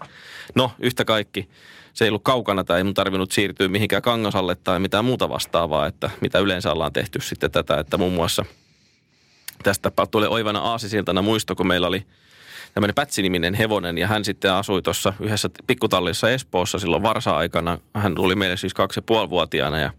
No, 0.55 0.71
yhtä 0.79 1.05
kaikki. 1.05 1.49
Se 1.99 2.05
ei 2.05 2.09
ollut 2.09 2.23
kaukana 2.23 2.63
tai 2.63 2.77
ei 2.77 2.83
mun 2.83 2.93
tarvinnut 2.93 3.31
siirtyä 3.31 3.67
mihinkään 3.67 4.01
kangasalle 4.01 4.55
tai 4.55 4.79
mitään 4.79 5.05
muuta 5.05 5.29
vastaavaa, 5.29 5.87
että 5.87 6.09
mitä 6.21 6.39
yleensä 6.39 6.71
ollaan 6.71 6.93
tehty 6.93 7.21
sitten 7.21 7.51
tätä, 7.51 7.79
että 7.79 7.97
muun 7.97 8.13
muassa 8.13 8.45
tästä 9.63 9.91
tulee 10.11 10.29
oivana 10.29 10.59
aasisiltana 10.59 11.21
muisto, 11.21 11.55
kun 11.55 11.67
meillä 11.67 11.87
oli 11.87 12.05
tämmöinen 12.73 12.95
Pätsi-niminen 12.95 13.53
hevonen 13.53 13.97
ja 13.97 14.07
hän 14.07 14.25
sitten 14.25 14.53
asui 14.53 14.81
tuossa 14.81 15.13
yhdessä 15.19 15.49
pikkutallissa 15.67 16.29
Espoossa 16.29 16.79
silloin 16.79 17.03
varsa-aikana. 17.03 17.77
Hän 17.93 18.15
tuli 18.15 18.35
meille 18.35 18.57
siis 18.57 18.73
kaksi 18.73 18.97
ja 18.97 19.01
puoli 19.01 19.29
vuotiaana 19.29 19.79
ja, 19.79 19.91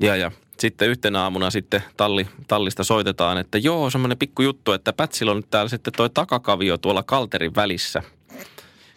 ja, 0.00 0.16
ja 0.16 0.30
sitten 0.58 0.88
yhtenä 0.88 1.22
aamuna 1.22 1.50
sitten 1.50 1.82
talli, 1.96 2.28
tallista 2.48 2.84
soitetaan, 2.84 3.38
että 3.38 3.58
joo, 3.58 3.90
semmoinen 3.90 4.18
pikku 4.18 4.42
juttu, 4.42 4.72
että 4.72 4.92
Pätsillä 4.92 5.30
on 5.30 5.36
nyt 5.36 5.50
täällä 5.50 5.68
sitten 5.68 5.92
toi 5.96 6.10
takakavio 6.10 6.78
tuolla 6.78 7.02
kalterin 7.02 7.54
välissä. 7.54 8.02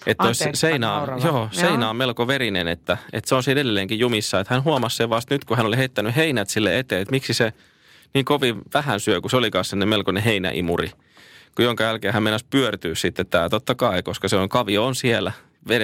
Että 0.08 0.24
Anteeksi, 0.24 0.60
seinä 0.60 0.94
on, 0.94 1.22
joo, 1.24 1.50
seinä 1.52 1.90
on 1.90 1.96
melko 1.96 2.28
verinen, 2.28 2.68
että, 2.68 2.98
että 3.14 3.30
se 3.30 3.36
on 3.36 3.44
siinä 3.44 3.62
edelleenkin 3.62 4.00
jumissa. 4.00 4.40
Että 4.40 4.54
hän 4.54 4.64
huomasi 4.64 4.98
sen 4.98 5.10
vasta 5.10 5.34
nyt, 5.34 5.46
kun 5.46 5.58
hän 5.58 5.66
oli 5.66 5.78
heittänyt 5.78 6.16
heinät 6.16 6.50
sille 6.50 6.80
eteen, 6.80 7.02
että 7.02 7.12
miksi 7.12 7.34
se 7.34 7.54
niin 8.14 8.26
kovin 8.26 8.62
vähän 8.74 9.00
syö, 9.00 9.22
kun 9.22 9.30
se 9.30 9.38
olikaan 9.38 9.66
sellainen 9.66 9.90
melkoinen 9.90 10.24
heinäimuri. 10.24 10.92
Kun 11.56 11.66
jonka 11.66 11.84
jälkeen 11.84 12.14
hän 12.14 12.24
meinasi 12.24 12.46
pyörtyä 12.50 12.96
sitten 12.96 13.26
tämä 13.26 13.50
totta 13.50 13.76
kai, 13.76 14.04
koska 14.04 14.28
se 14.28 14.36
on 14.36 14.50
kavio 14.50 14.86
on 14.86 14.96
siellä. 14.96 15.32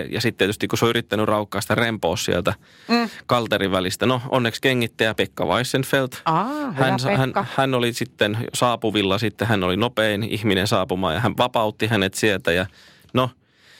Ja 0.09 0.21
sitten 0.21 0.37
tietysti 0.37 0.67
kun 0.67 0.77
se 0.77 0.85
on 0.85 0.89
yrittänyt 0.89 1.25
raukkaa 1.25 1.61
sitä 1.61 1.75
rempoa 1.75 2.15
sieltä 2.15 2.53
mm. 2.87 3.09
kalterin 3.25 3.71
välistä. 3.71 4.05
No 4.05 4.21
onneksi 4.29 4.61
kengittäjä 4.61 5.13
Pekka 5.13 5.45
Weissenfeld. 5.45 6.09
Aa, 6.25 6.45
hän, 6.71 6.97
hän, 7.17 7.29
Pekka. 7.29 7.45
hän 7.55 7.73
oli 7.73 7.93
sitten 7.93 8.37
saapuvilla, 8.53 9.17
sitten 9.17 9.47
hän 9.47 9.63
oli 9.63 9.77
nopein 9.77 10.23
ihminen 10.23 10.67
saapumaan 10.67 11.15
ja 11.15 11.19
hän 11.19 11.37
vapautti 11.37 11.87
hänet 11.87 12.13
sieltä 12.13 12.51
ja 12.51 12.65
no 13.13 13.29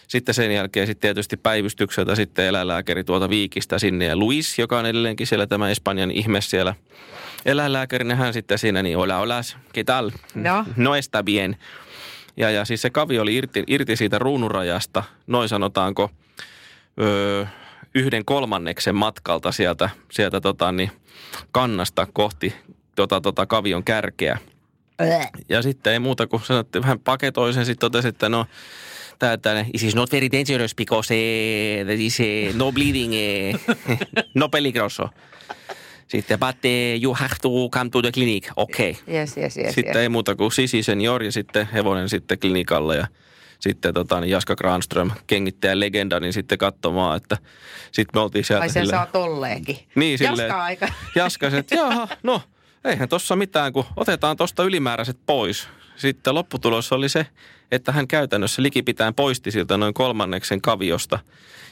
sitten 0.10 0.36
sen 0.36 0.52
jälkeen 0.52 0.88
sitten 0.88 1.02
tietysti 1.02 1.38
päivystykseltä 1.38 2.15
sitten 2.15 2.45
eläinlääkäri 2.45 3.04
tuolta 3.04 3.30
Viikistä 3.30 3.80
sinne 3.80 4.06
ja 4.06 4.15
Luis, 4.15 4.60
joka 4.60 4.80
on 4.80 4.86
edelleenkin 4.86 5.28
siellä 5.28 5.48
tämä 5.48 5.69
Espanjan 5.69 6.12
ihme 6.12 6.41
siellä 6.41 6.76
eläinlääkärinä, 7.45 8.15
hän 8.15 8.34
sitten 8.34 8.58
siinä 8.58 8.84
niin 8.84 8.98
hola 8.98 9.17
holas, 9.17 9.58
¿qué 9.78 9.84
tal? 9.86 10.12
No. 10.36 10.65
no 10.76 10.95
está 10.95 11.24
bien. 11.24 11.58
Ja, 12.38 12.50
ja 12.50 12.65
siis 12.65 12.82
se 12.82 12.89
kavio 12.89 13.22
oli 13.22 13.36
irti, 13.36 13.63
irti 13.67 13.95
siitä 13.95 14.19
ruunurajasta, 14.19 15.04
noin 15.28 15.50
sanotaanko, 15.50 16.12
öö, 17.02 17.45
yhden 17.95 18.26
kolmanneksen 18.26 18.95
matkalta 18.95 19.52
sieltä, 19.52 19.89
sieltä 20.12 20.41
tota, 20.41 20.72
niin, 20.72 20.91
kannasta 21.52 22.08
kohti 22.13 22.56
tota, 22.95 23.22
tota, 23.22 23.45
kavion 23.45 23.84
kärkeä. 23.84 24.38
Ja 25.50 25.62
sitten 25.62 25.93
ei 25.93 26.00
muuta 26.00 26.28
kuin 26.28 26.43
sanottiin, 26.43 26.82
vähän 26.82 27.00
paketoi 27.00 27.54
sen, 27.54 27.65
sitten 27.65 27.91
totesi, 27.91 28.08
että 28.08 28.30
no, 28.30 28.45
tämä, 29.20 29.66
it 29.74 29.84
is 29.84 29.96
not 29.96 30.12
very 30.12 30.32
dangerous 30.32 30.76
because 30.76 31.14
eh, 31.14 31.86
there 31.86 32.04
is 32.06 32.20
eh, 32.20 32.56
no 32.56 32.72
bleeding, 32.72 33.14
eh, 33.16 33.56
no 34.36 34.50
peligroso. 34.50 35.10
Sitten, 36.08 36.40
but 36.40 36.66
eh, 36.66 37.00
you 37.04 37.14
have 37.14 37.36
to 37.42 37.50
come 37.74 37.90
to 37.90 38.02
the 38.02 38.12
clinic. 38.12 38.50
Okei. 38.56 38.92
Okay. 38.92 39.16
Yes, 39.16 39.38
yes, 39.38 39.58
yes, 39.58 39.76
Sitten 39.76 39.96
yes. 39.96 40.02
ei 40.02 40.10
muuta 40.10 40.36
kuin 40.36 40.52
Sisi 40.52 40.84
Senior 40.84 41.24
ja 41.24 41.32
sitten 41.32 41.70
hevonen 41.74 42.10
sitten 42.10 42.40
klinikalle 42.40 42.96
ja 42.98 43.08
sitten 43.60 43.94
tota, 43.94 44.20
niin 44.20 44.30
Jaska 44.32 44.56
Granström, 44.56 45.12
kengittäjä 45.28 45.80
legenda, 45.80 46.20
niin 46.20 46.34
sitten 46.34 46.58
katsomaan, 46.58 47.18
että 47.18 47.38
sitten 47.92 48.20
me 48.20 48.24
oltiin 48.24 48.46
sieltä 48.46 48.62
Ai 48.62 48.70
sen 48.70 48.84
silleen- 48.84 48.98
saa 49.00 49.06
tolleenkin. 49.06 49.78
Niin, 49.96 50.18
silleen, 50.18 50.48
Jaska 50.48 50.64
aika. 50.64 50.88
Jaska, 51.16 51.48
että 51.48 51.76
jaha, 51.76 52.08
no 52.24 52.42
eihän 52.86 53.10
tossa 53.10 53.36
mitään, 53.36 53.74
kun 53.74 53.86
otetaan 53.96 54.38
tosta 54.38 54.64
ylimääräiset 54.64 55.18
pois. 55.26 55.68
Sitten 56.00 56.36
lopputulos 56.36 56.92
oli 56.92 57.10
se, 57.10 57.28
että 57.72 57.92
hän 57.92 58.08
käytännössä 58.08 58.64
likipitään 58.64 59.16
poisti 59.16 59.52
siltä 59.52 59.78
noin 59.78 59.94
kolmanneksen 59.94 60.62
kaviosta. 60.62 61.20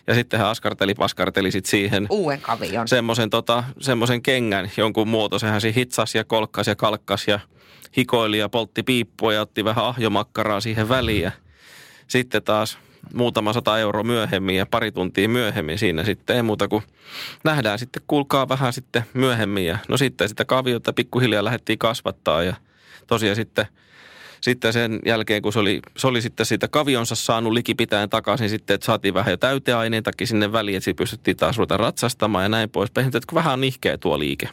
Ja 0.07 0.13
sitten 0.13 0.39
hän 0.39 0.49
askarteli, 0.49 0.93
paskarteli 0.93 1.51
sit 1.51 1.65
siihen 1.65 2.07
Uuden 2.09 2.41
kavion. 2.41 2.87
semmoisen 2.87 3.29
tota, 3.29 3.63
semmosen 3.79 4.21
kengän 4.21 4.71
jonkun 4.77 5.07
muotoisen. 5.07 5.49
Hän 5.49 5.61
hitsasi 5.75 6.17
ja 6.17 6.23
kolkkasi 6.23 6.71
ja 6.71 6.75
kalkkasi 6.75 7.31
ja 7.31 7.39
hikoili 7.97 8.37
ja 8.37 8.49
poltti 8.49 8.83
piippua 8.83 9.33
ja 9.33 9.41
otti 9.41 9.65
vähän 9.65 9.85
ahjomakkaraa 9.85 10.61
siihen 10.61 10.89
väliin. 10.89 11.21
Ja 11.21 11.31
sitten 12.07 12.43
taas 12.43 12.77
muutama 13.13 13.53
sata 13.53 13.79
euroa 13.79 14.03
myöhemmin 14.03 14.55
ja 14.55 14.65
pari 14.65 14.91
tuntia 14.91 15.29
myöhemmin 15.29 15.79
siinä 15.79 16.03
sitten 16.03 16.35
ei 16.35 16.43
muuta 16.43 16.67
kuin 16.67 16.83
nähdään 17.43 17.79
sitten, 17.79 18.03
kuulkaa 18.07 18.49
vähän 18.49 18.73
sitten 18.73 19.03
myöhemmin. 19.13 19.65
Ja 19.65 19.77
no 19.87 19.97
sitten 19.97 20.29
sitä 20.29 20.45
kaviota 20.45 20.93
pikkuhiljaa 20.93 21.43
lähdettiin 21.43 21.79
kasvattaa 21.79 22.43
ja 22.43 22.55
tosiaan 23.07 23.35
sitten 23.35 23.67
sitten 24.41 24.73
sen 24.73 24.99
jälkeen, 25.05 25.41
kun 25.41 25.53
se 25.53 25.59
oli, 25.59 25.79
se 25.97 26.07
oli 26.07 26.21
sitten 26.21 26.45
siitä 26.45 26.67
kavionsa 26.67 27.15
saanut 27.15 27.53
likipitäen 27.53 28.09
takaisin 28.09 28.49
sitten, 28.49 28.75
että 28.75 28.85
saatiin 28.85 29.13
vähän 29.13 29.31
jo 29.31 29.37
täyteaineitakin 29.37 30.27
sinne 30.27 30.51
väliin, 30.51 30.77
että 30.77 30.93
pystyttiin 30.93 31.37
taas 31.37 31.57
ruveta 31.57 31.77
ratsastamaan 31.77 32.45
ja 32.45 32.49
näin 32.49 32.69
poispäin. 32.69 33.07
Että 33.07 33.19
kun 33.27 33.35
vähän 33.35 33.53
on 33.53 33.61
nihkeä 33.61 33.97
tuo 33.97 34.19
liike. 34.19 34.49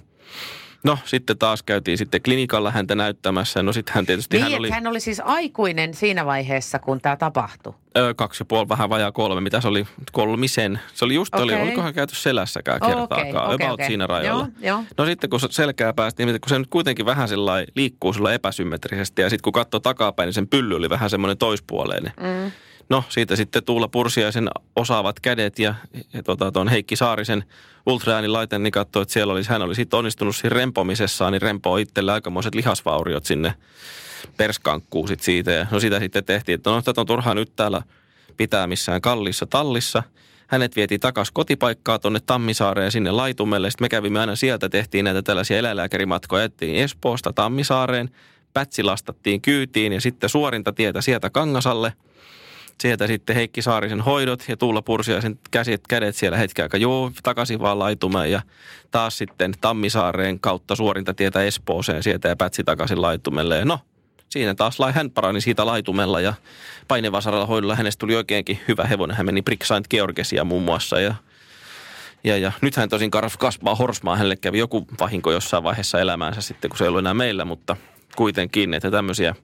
No 0.84 0.98
sitten 1.04 1.38
taas 1.38 1.62
käytiin 1.62 1.98
sitten 1.98 2.22
klinikalla 2.22 2.70
häntä 2.70 2.94
näyttämässä. 2.94 3.62
No 3.62 3.72
sitten 3.72 3.94
hän 3.94 4.06
tietysti 4.06 4.36
Niin, 4.36 4.44
hän 4.50 4.58
oli 4.58 4.70
hän 4.70 4.86
oli 4.86 5.00
siis 5.00 5.20
aikuinen 5.24 5.94
siinä 5.94 6.26
vaiheessa, 6.26 6.78
kun 6.78 7.00
tämä 7.00 7.16
tapahtui. 7.16 7.74
ö, 7.96 8.14
kaksi 8.16 8.40
ja 8.42 8.44
puoli, 8.44 8.68
vähän 8.68 8.88
vajaa 8.90 9.12
kolme. 9.12 9.40
Mitä 9.40 9.60
se 9.60 9.68
oli? 9.68 9.86
Kolmisen. 10.12 10.80
Se 10.94 11.04
oli 11.04 11.14
just, 11.14 11.34
oli, 11.34 11.52
Okei. 11.52 11.62
olikohan 11.66 11.94
käyty 11.94 12.14
selässäkään 12.14 12.78
Okei, 12.82 12.88
kertaakaan. 12.94 13.54
okei, 13.54 13.66
About 13.66 13.74
okei. 13.74 13.86
siinä 13.86 14.06
rajalla. 14.06 14.48
Joo, 14.60 14.76
joo. 14.76 14.84
No 14.98 15.06
sitten 15.06 15.30
kun 15.30 15.40
se 15.40 15.46
selkää 15.50 15.92
päästi, 15.92 16.26
niin 16.26 16.40
kun 16.40 16.48
se 16.48 16.58
nyt 16.58 16.68
kuitenkin 16.70 17.06
vähän 17.06 17.28
sellainen 17.28 17.66
liikkuu 17.76 18.12
sulla 18.12 18.32
epäsymmetrisesti 18.32 19.22
ja 19.22 19.30
sitten 19.30 19.42
kun 19.42 19.52
katsoo 19.52 19.80
takapäin, 19.80 20.26
niin 20.26 20.34
sen 20.34 20.48
pylly 20.48 20.76
oli 20.76 20.90
vähän 20.90 21.10
semmoinen 21.10 21.38
toispuoleinen. 21.38 22.12
Mm. 22.20 22.50
No 22.88 23.04
siitä 23.08 23.36
sitten 23.36 23.64
Tuula 23.64 23.88
Pursiaisen 23.88 24.48
osaavat 24.76 25.20
kädet 25.20 25.58
ja, 25.58 25.74
ja 26.12 26.22
tota, 26.22 26.52
tuon 26.52 26.68
Heikki 26.68 26.96
Saarisen 26.96 27.44
ultraäänilaite, 27.86 28.58
niin 28.58 28.72
katsoi, 28.72 29.02
että 29.02 29.12
siellä 29.12 29.32
olisi, 29.32 29.50
hän 29.50 29.62
oli 29.62 29.74
sitten 29.74 29.98
onnistunut 29.98 30.36
siinä 30.36 30.54
rempomisessaan, 30.54 31.32
niin 31.32 31.42
rempoo 31.42 31.76
itselle 31.76 32.12
aikamoiset 32.12 32.54
lihasvauriot 32.54 33.24
sinne 33.26 33.54
perskankkuun 34.36 35.08
sit 35.08 35.20
siitä. 35.20 35.50
Ja 35.50 35.66
no 35.70 35.80
sitä 35.80 36.00
sitten 36.00 36.24
tehtiin, 36.24 36.54
että 36.54 36.70
no 36.70 36.82
tätä 36.82 37.00
on 37.00 37.06
turhaa 37.06 37.34
nyt 37.34 37.52
täällä 37.56 37.82
pitää 38.36 38.66
missään 38.66 39.00
kallissa 39.00 39.46
tallissa. 39.46 40.02
Hänet 40.46 40.76
vietiin 40.76 41.00
takaisin 41.00 41.34
kotipaikkaa 41.34 41.98
tuonne 41.98 42.20
Tammisaareen 42.26 42.92
sinne 42.92 43.10
laitumelle. 43.10 43.70
Sitten 43.70 43.84
me 43.84 43.88
kävimme 43.88 44.20
aina 44.20 44.36
sieltä, 44.36 44.68
tehtiin 44.68 45.04
näitä 45.04 45.22
tällaisia 45.22 45.58
eläinlääkärimatkoja. 45.58 46.44
Ettiin 46.44 46.76
Espoosta 46.76 47.32
Tammisaareen, 47.32 48.10
pätsi 48.52 48.82
lastattiin 48.82 49.40
kyytiin 49.40 49.92
ja 49.92 50.00
sitten 50.00 50.30
suorinta 50.30 50.72
tietä 50.72 51.00
sieltä 51.00 51.30
Kangasalle. 51.30 51.92
Sieltä 52.80 53.06
sitten 53.06 53.36
Heikki 53.36 53.62
Saarisen 53.62 54.00
hoidot 54.00 54.44
ja 54.48 54.56
Tuula 54.56 54.82
Pursiaisen 54.82 55.38
käsit, 55.50 55.86
kädet 55.88 56.16
siellä 56.16 56.38
hetken 56.38 56.62
aikaa. 56.62 56.80
Joo, 56.80 57.12
takaisin 57.22 57.60
vaan 57.60 57.78
laitumeen 57.78 58.30
ja 58.30 58.42
taas 58.90 59.18
sitten 59.18 59.52
Tammisaareen 59.60 60.40
kautta 60.40 60.76
suorinta 60.76 61.14
tietä 61.14 61.42
Espooseen 61.42 62.02
sieltä 62.02 62.28
ja 62.28 62.36
pätsi 62.36 62.64
takaisin 62.64 63.02
laitumelle. 63.02 63.58
Ja 63.58 63.64
no, 63.64 63.80
siinä 64.28 64.54
taas 64.54 64.78
hän 64.92 65.10
parani 65.10 65.40
siitä 65.40 65.66
laitumella 65.66 66.20
ja 66.20 66.34
painevasaralla 66.88 67.46
hoidolla 67.46 67.76
hänestä 67.76 68.00
tuli 68.00 68.16
oikeinkin 68.16 68.60
hyvä 68.68 68.84
hevonen. 68.84 69.16
Hän 69.16 69.26
meni 69.26 69.42
Brix 69.42 69.66
Saint 69.66 69.88
Georgesia 69.88 70.44
muun 70.44 70.62
muassa 70.62 71.00
ja 71.00 71.14
ja, 72.24 72.38
ja 72.38 72.52
nyt 72.60 72.76
hän 72.76 72.88
tosin 72.88 73.10
kas- 73.10 73.36
kasvaa 73.36 73.74
horsmaa. 73.74 74.16
Hänelle 74.16 74.36
kävi 74.36 74.58
joku 74.58 74.86
vahinko 75.00 75.32
jossain 75.32 75.62
vaiheessa 75.62 76.00
elämäänsä 76.00 76.40
sitten, 76.40 76.68
kun 76.68 76.78
se 76.78 76.84
ei 76.84 76.88
ollut 76.88 76.98
enää 76.98 77.14
meillä, 77.14 77.44
mutta 77.44 77.76
kuitenkin, 78.16 78.74
että 78.74 78.90
tämmöisiä, 78.90 79.34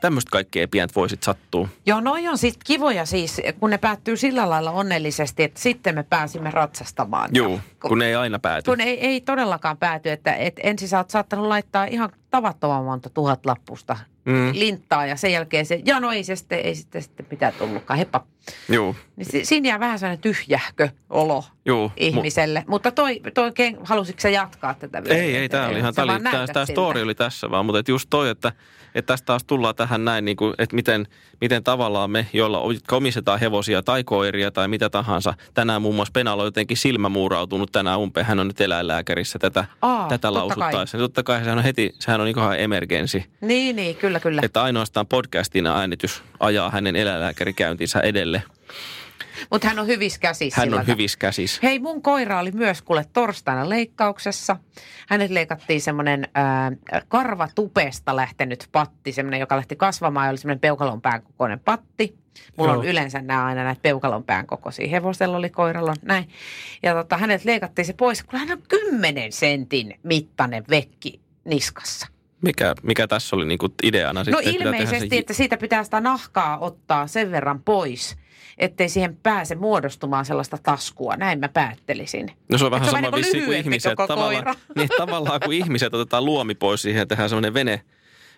tämmöistä 0.00 0.30
kaikkea 0.30 0.68
pientä 0.68 0.94
voisit 0.94 1.22
sattua. 1.22 1.68
Joo, 1.86 2.00
noi 2.00 2.28
on 2.28 2.38
siis 2.38 2.58
kivoja 2.64 3.06
siis, 3.06 3.40
kun 3.60 3.70
ne 3.70 3.78
päättyy 3.78 4.16
sillä 4.16 4.50
lailla 4.50 4.70
onnellisesti, 4.70 5.42
että 5.42 5.60
sitten 5.60 5.94
me 5.94 6.02
pääsimme 6.02 6.50
ratsastamaan. 6.50 7.30
Joo, 7.32 7.50
Ja 7.52 7.88
kun 7.88 7.98
ne 7.98 8.06
ei 8.06 8.14
aina 8.14 8.38
pääty. 8.38 8.70
kun 8.70 8.80
ei, 8.80 9.00
ei 9.06 9.20
todellakaan 9.20 9.76
pääty, 9.76 10.10
että 10.10 10.34
et 10.34 10.60
ensin 10.62 10.88
sä 10.88 10.98
oot 10.98 11.10
saattanut 11.10 11.46
laittaa 11.46 11.84
ihan 11.84 12.10
tavattoman 12.30 12.84
monta 12.84 13.10
tuhat 13.10 13.46
lappusta 13.46 13.96
Mm. 14.24 14.50
linttaa 14.54 15.06
ja 15.06 15.16
sen 15.16 15.32
jälkeen 15.32 15.66
se, 15.66 15.80
ja 15.84 16.00
no 16.00 16.12
ei 16.12 16.24
se 16.24 16.36
sitten, 16.36 16.58
ei 16.60 16.74
sitten, 16.74 17.02
sitten 17.02 17.26
mitään 17.30 17.52
tullutkaan, 17.58 17.98
heppa. 17.98 18.24
Joo, 18.68 18.94
Niin 19.16 19.26
si- 19.26 19.44
siinä 19.44 19.68
jää 19.68 19.80
vähän 19.80 19.98
sellainen 19.98 20.22
tyhjähkö 20.22 20.88
olo 21.10 21.44
joo. 21.64 21.92
ihmiselle. 21.96 22.64
Mutta 22.68 22.90
toi, 22.90 23.20
toi 23.34 23.52
ken, 23.52 23.78
halusitko 23.84 24.20
sä 24.20 24.28
jatkaa 24.28 24.74
tätä 24.74 25.04
vielä? 25.04 25.16
Ei, 25.18 25.36
ei, 25.36 25.48
tämä 25.48 25.66
oli 25.68 25.78
ihan, 25.78 25.94
tämä, 25.94 26.20
tämä, 26.52 26.66
story 26.66 27.02
oli 27.02 27.14
tässä 27.14 27.50
vaan, 27.50 27.66
mutta 27.66 27.78
et 27.78 27.88
just 27.88 28.06
toi, 28.10 28.28
että, 28.28 28.52
että 28.94 29.12
tästä 29.12 29.26
taas 29.26 29.44
tullaan 29.44 29.74
tähän 29.74 30.04
näin, 30.04 30.24
niin 30.24 30.36
kuin, 30.36 30.54
että 30.58 30.76
miten, 30.76 31.06
miten 31.40 31.64
tavallaan 31.64 32.10
me, 32.10 32.26
joilla 32.32 32.72
jotka 32.72 32.96
omistetaan 32.96 33.40
hevosia 33.40 33.82
tai 33.82 34.04
koiria 34.04 34.50
tai 34.50 34.68
mitä 34.68 34.90
tahansa, 34.90 35.34
tänään 35.54 35.82
muun 35.82 35.94
muassa 35.94 36.12
Penalo 36.12 36.42
on 36.42 36.46
jotenkin 36.46 36.76
silmämuurautunut 36.76 37.72
tänään 37.72 37.98
umpeen, 37.98 38.26
hän 38.26 38.38
on 38.38 38.46
nyt 38.46 38.60
eläinlääkärissä 38.60 39.38
tätä, 39.38 39.64
Aa, 39.82 40.08
tätä 40.08 40.28
totta 40.28 40.34
lausuttaessa. 40.34 40.96
Niin 40.98 41.04
Totta 41.04 41.22
kai 41.22 41.38
sehän 41.40 41.58
on 41.58 41.64
heti, 41.64 41.94
sehän 41.98 42.20
on 42.20 42.28
ihan 42.28 42.60
emergensi, 42.60 43.26
Niin, 43.40 43.76
niin, 43.76 43.96
kyllä, 43.96 44.20
kyllä. 44.20 44.40
että 44.44 44.62
ainoastaan 44.62 45.06
podcastina 45.06 45.78
äänitys 45.78 46.22
ajaa 46.40 46.70
hänen 46.70 46.96
eläinlääkärikäyntinsä 46.96 48.00
edelle. 48.00 48.42
Mutta 49.50 49.68
hän 49.68 49.78
on 49.78 49.86
hyvissä 49.86 50.20
käsissä. 50.20 50.60
Hän 50.60 50.74
on 50.74 50.86
hyvissä 50.86 51.18
käsissä. 51.18 51.60
Hei, 51.62 51.78
mun 51.78 52.02
koira 52.02 52.40
oli 52.40 52.52
myös 52.52 52.82
kuule 52.82 53.04
torstaina 53.12 53.68
leikkauksessa. 53.68 54.56
Hänet 55.08 55.30
leikattiin 55.30 55.80
semmoinen 55.80 56.28
äh, 56.38 57.02
karvatupesta 57.08 58.16
lähtenyt 58.16 58.68
patti, 58.72 59.12
semmoinen, 59.12 59.40
joka 59.40 59.56
lähti 59.56 59.76
kasvamaan 59.76 60.26
ja 60.26 60.30
oli 60.30 60.38
semmoinen 60.38 60.60
peukalon 60.60 61.00
pään 61.00 61.22
kokoinen 61.22 61.60
patti. 61.60 62.16
Mulla 62.56 62.72
on 62.72 62.78
Joo. 62.84 62.90
yleensä 62.92 63.20
nämä 63.20 63.44
aina 63.46 63.64
näitä 63.64 63.82
peukalon 63.82 64.24
pään 64.24 64.46
kokoisia. 64.46 64.88
Hevosella 64.88 65.36
oli, 65.36 65.50
koiralla 65.50 65.90
on 65.90 65.96
näin. 66.02 66.28
Ja 66.82 66.94
tota, 66.94 67.16
hänet 67.16 67.44
leikattiin 67.44 67.86
se 67.86 67.92
pois, 67.92 68.22
kun 68.22 68.38
hän 68.38 68.52
on 68.52 68.62
10 68.68 69.32
sentin 69.32 69.94
mittainen 70.02 70.64
vekki 70.70 71.20
niskassa. 71.44 72.06
Mikä, 72.42 72.74
mikä 72.82 73.06
tässä 73.06 73.36
oli 73.36 73.46
niin 73.46 73.58
kuin 73.58 73.72
ideana 73.82 74.20
No 74.20 74.24
sitten? 74.24 74.54
ilmeisesti, 74.54 75.08
se- 75.08 75.18
että 75.18 75.32
siitä 75.32 75.56
pitää 75.56 75.84
sitä 75.84 76.00
nahkaa 76.00 76.58
ottaa 76.58 77.06
sen 77.06 77.30
verran 77.30 77.62
pois, 77.62 78.16
ettei 78.58 78.88
siihen 78.88 79.16
pääse 79.22 79.54
muodostumaan 79.54 80.24
sellaista 80.24 80.58
taskua. 80.62 81.16
Näin 81.16 81.40
mä 81.40 81.48
päättelisin. 81.48 82.32
No 82.48 82.58
se 82.58 82.64
on 82.64 82.70
vähän 82.70 82.84
se 82.88 82.90
on 82.90 82.96
sama 82.96 83.10
vähän 83.12 83.20
vissi 83.20 83.40
kuin 83.40 83.58
ihmiset. 83.58 83.94
Tavallaan, 84.08 84.56
niin, 84.76 84.88
tavallaan 84.98 85.40
kuin 85.44 85.58
ihmiset 85.58 85.94
otetaan 85.94 86.24
luomi 86.24 86.54
pois 86.54 86.82
siihen 86.82 87.00
ja 87.00 87.06
tehdään 87.06 87.28
semmoinen 87.28 87.54
vene, 87.54 87.80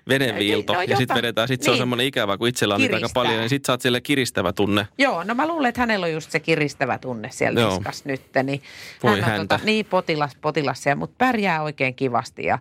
veneviilto 0.09 0.73
No 0.75 0.83
ja 0.83 0.97
sitten 0.97 1.17
vedetään. 1.17 1.49
Sitten 1.49 1.65
se 1.65 1.71
on 1.71 1.75
niin. 1.75 1.81
semmoinen 1.81 2.07
ikävä, 2.07 2.39
kun 2.39 2.49
itsellä 2.49 2.75
on 2.75 2.81
niitä 2.81 2.97
aika 2.97 3.09
paljon, 3.15 3.39
niin 3.39 3.49
sitten 3.49 3.67
saat 3.67 3.81
sille 3.81 4.01
kiristävä 4.01 4.53
tunne. 4.53 4.87
Joo, 4.99 5.25
no 5.25 5.35
mä 5.35 5.49
luulen, 5.49 5.69
että 5.69 5.81
hänellä 5.81 6.07
on 6.07 6.13
just 6.13 6.31
se 6.31 6.41
kiristävä 6.41 6.99
tunne 6.99 7.29
siellä 7.33 7.61
Joo. 7.61 7.75
niskas 7.75 8.05
nyt. 8.05 8.23
Niin 8.43 8.63
Voi 9.03 9.11
hän 9.11 9.19
on 9.19 9.25
häntä. 9.25 9.55
Tota, 9.55 9.67
niin 9.67 9.87
potilas, 9.87 10.37
potilas 10.41 10.83
siellä, 10.83 10.99
mutta 10.99 11.15
pärjää 11.19 11.63
oikein 11.63 11.95
kivasti. 11.95 12.45
Ja 12.45 12.59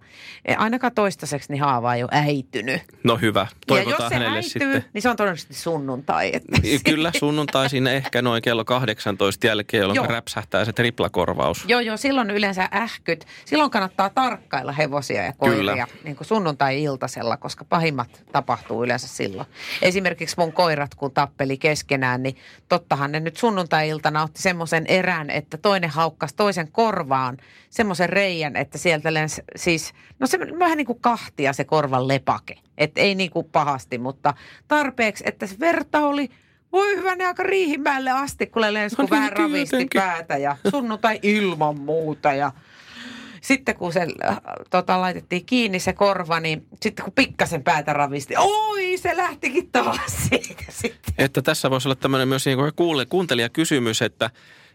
ainakaan 0.57 0.93
toistaiseksi 0.93 1.51
niin 1.51 1.61
haava 1.61 1.95
ei 1.95 2.03
ole 2.03 2.11
äitynyt. 2.13 2.81
No 3.03 3.17
hyvä, 3.17 3.39
ja 3.39 3.47
toivotaan 3.67 4.03
jos 4.03 4.09
se 4.09 4.15
hänelle 4.15 4.37
äityy, 4.37 4.49
sitten. 4.49 4.85
niin 4.93 5.01
se 5.01 5.09
on 5.09 5.15
todennäköisesti 5.15 5.53
sunnuntai. 5.53 6.31
Että 6.33 6.61
Kyllä 6.91 7.11
sunnuntaisin 7.19 7.87
ehkä 7.87 8.21
noin 8.21 8.41
kello 8.41 8.65
18 8.65 9.47
jälkeen, 9.47 9.81
jolloin 9.81 9.95
Joo. 9.95 10.07
räpsähtää 10.07 10.65
se 10.65 10.73
triplakorvaus. 10.73 11.65
Joo, 11.67 11.79
joo, 11.79 11.97
silloin 11.97 12.29
yleensä 12.29 12.69
ähkyt. 12.75 13.25
Silloin 13.45 13.71
kannattaa 13.71 14.09
tarkkailla 14.09 14.71
hevosia 14.71 15.23
ja 15.23 15.33
koiria 15.33 15.57
Kyllä. 15.57 15.87
niin 16.03 16.15
kuin 16.15 16.27
sunnuntai-iltasella, 16.27 17.28
koska 17.37 17.65
pahimmat 17.65 18.23
tapahtuu 18.31 18.83
yleensä 18.83 19.07
silloin. 19.07 19.47
Esimerkiksi 19.81 20.35
mun 20.37 20.53
koirat, 20.53 20.95
kun 20.95 21.11
tappeli 21.11 21.57
keskenään, 21.57 22.23
niin 22.23 22.37
tottahan 22.69 23.11
ne 23.11 23.19
nyt 23.19 23.37
sunnuntai-iltana 23.37 24.23
otti 24.23 24.41
semmoisen 24.41 24.85
erän, 24.87 25.29
että 25.29 25.57
toinen 25.57 25.89
haukkasi 25.89 26.35
toisen 26.35 26.71
korvaan 26.71 27.37
semmoisen 27.69 28.09
reijän, 28.09 28.55
että 28.55 28.77
sieltä 28.77 29.13
lensi 29.13 29.41
siis, 29.55 29.93
no 30.19 30.27
se 30.27 30.39
vähän 30.59 30.77
niin 30.77 30.87
kuin 30.87 31.01
kahtia 31.01 31.53
se 31.53 31.63
korvan 31.63 32.07
lepake. 32.07 32.55
Että 32.77 33.01
ei 33.01 33.15
niin 33.15 33.31
kuin 33.31 33.49
pahasti, 33.51 33.97
mutta 33.97 34.33
tarpeeksi, 34.67 35.23
että 35.27 35.47
se 35.47 35.55
verta 35.59 35.99
oli 35.99 36.29
voi 36.71 36.95
hyvänä 36.95 37.27
aika 37.27 37.43
riihimäelle 37.43 38.11
asti, 38.11 38.47
kun 38.47 38.61
lensi, 38.73 38.95
kun 38.95 39.03
No 39.05 39.07
niin, 39.11 39.19
vähän 39.21 39.31
ravisti 39.33 39.75
jotenkin. 39.75 40.01
päätä 40.01 40.37
ja 40.37 40.57
sunnuntai 40.71 41.19
ilman 41.23 41.79
muuta 41.79 42.33
ja 42.33 42.51
sitten 43.41 43.75
kun 43.75 43.93
se 43.93 44.07
äh, 44.29 44.37
tota, 44.69 45.01
laitettiin 45.01 45.45
kiinni 45.45 45.79
se 45.79 45.93
korva, 45.93 46.39
niin 46.39 46.65
sitten 46.81 47.03
kun 47.03 47.13
pikkasen 47.13 47.63
päätä 47.63 47.93
ravisti, 47.93 48.33
oi 48.37 48.97
se 48.97 49.17
lähtikin 49.17 49.71
taas 49.71 50.17
siitä 50.29 50.63
sitten. 50.69 51.13
Että 51.17 51.41
tässä 51.41 51.69
voisi 51.69 51.87
olla 51.87 51.95
tämmöinen 51.95 52.27
myös 52.27 52.45
niin 52.45 52.57
kuin 52.57 52.71
kuuntelijakysymys, 53.09 54.01
että, 54.01 54.29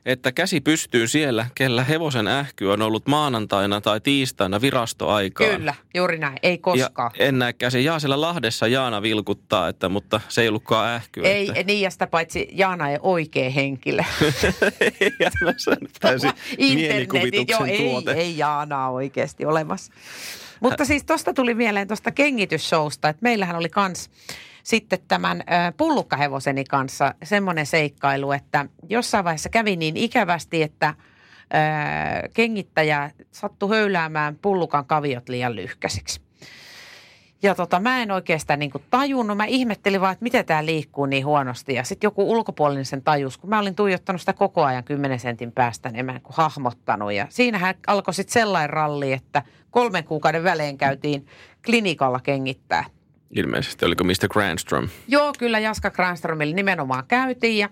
että 0.07 0.33
käsi 0.33 0.61
pystyy 0.61 1.07
siellä, 1.09 1.47
kellä 1.55 1.85
hevosen 1.85 2.29
ähky 2.29 2.67
on 2.67 2.83
ollut 2.83 3.07
maanantaina 3.07 3.81
tai 3.81 4.01
tiistaina 4.01 4.61
virastoaikaan. 4.61 5.57
Kyllä, 5.57 5.75
juuri 5.95 6.19
näin, 6.19 6.37
ei 6.43 6.53
Ja 6.53 6.59
koskaan. 6.59 7.11
en 7.19 7.39
näe 7.39 7.53
käsi. 7.53 7.85
Jaa, 7.85 7.99
siellä 7.99 8.21
Lahdessa 8.21 8.67
Jaana 8.67 9.03
vilkuttaa, 9.03 9.69
että, 9.69 9.89
mutta 9.89 10.21
se 10.29 10.43
ei 10.43 10.49
ollutkaan 10.49 10.89
ähky. 10.89 11.21
Ei, 11.21 11.49
että. 11.49 11.63
niin 11.63 11.81
ja 11.81 11.91
sitä 11.91 12.07
paitsi 12.07 12.49
Jaana 12.53 12.91
ei 12.91 12.99
oikea 13.03 13.51
henkilö. 13.51 14.03
Ja 15.21 15.31
se 15.57 15.71
on 15.71 15.77
täysin 16.01 16.31
Internetin, 16.59 16.79
mielikuvituksen 16.79 17.59
joo, 17.59 17.65
ei, 17.65 17.79
tuote. 17.79 18.13
ei 18.13 18.39
Jaana 18.39 18.89
oikeasti 18.89 19.45
olemassa. 19.45 19.93
Mutta 20.61 20.85
siis 20.85 21.05
tuosta 21.05 21.35
tuli 21.35 21.55
mieleen 21.55 21.89
tuosta 21.89 22.11
kengitysshowsta, 22.11 23.09
että 23.09 23.23
meillähän 23.23 23.57
oli 23.57 23.69
kans 23.69 24.11
sitten 24.65 24.99
tämän 25.09 25.45
pullukkahevoseni 25.77 26.65
kanssa 26.65 27.15
semmoinen 27.23 27.67
seikkailu, 27.67 28.33
että 28.33 28.67
jossain 28.89 29.25
vaiheessa 29.25 29.49
kävi 29.49 29.77
niin 29.77 29.97
ikävästi, 29.97 30.63
että 30.63 30.95
kengittäjä 32.35 33.11
sattui 33.31 33.77
höyläämään 33.77 34.39
pullukan 34.43 34.87
kaviot 34.87 35.29
liian 35.29 35.57
lyhkäisiksi. 35.57 36.21
Ja 37.43 37.55
tota, 37.55 37.81
mä 37.81 38.03
en 38.03 38.11
oikeastaan 38.11 38.59
niin 38.59 38.71
tajunnut. 38.91 39.37
Mä 39.37 39.45
ihmettelin 39.45 40.01
vaan, 40.01 40.13
että 40.13 40.23
miten 40.23 40.45
tämä 40.45 40.67
liikkuu 40.67 41.07
niin 41.07 41.27
huonosti. 41.27 41.75
Ja 41.75 41.85
sitten 41.85 42.07
joku 42.07 42.33
ulkopuolinen 42.33 42.85
sen 42.85 43.03
tajus, 43.03 43.39
kun 43.39 43.51
mä 43.51 43.59
olin 43.59 43.75
tuijottanut 43.75 44.23
sitä 44.23 44.33
koko 44.33 44.65
ajan 44.65 44.85
10 44.85 45.21
sentin 45.21 45.53
päästä, 45.53 45.91
niin 45.91 46.07
mä 46.07 46.13
en 46.13 46.21
kuin 46.21 46.37
hahmottanut. 46.37 47.13
Ja 47.13 47.27
siinähän 47.31 47.75
alkoi 47.87 48.15
sitten 48.15 48.33
sellainen 48.33 48.71
ralli, 48.71 49.13
että 49.13 49.43
kolmen 49.71 50.05
kuukauden 50.05 50.45
välein 50.45 50.79
käytiin 50.79 51.27
klinikalla 51.65 52.21
kengittää. 52.21 52.85
Ilmeisesti, 53.31 53.85
oliko 53.87 54.05
Mr. 54.05 54.29
Grandstrom? 54.31 54.89
Joo, 55.09 55.33
kyllä 55.39 55.59
Jaska 55.59 55.91
Granströmille 55.91 56.55
nimenomaan 56.55 57.05
käytiin 57.09 57.59
ja 57.59 57.69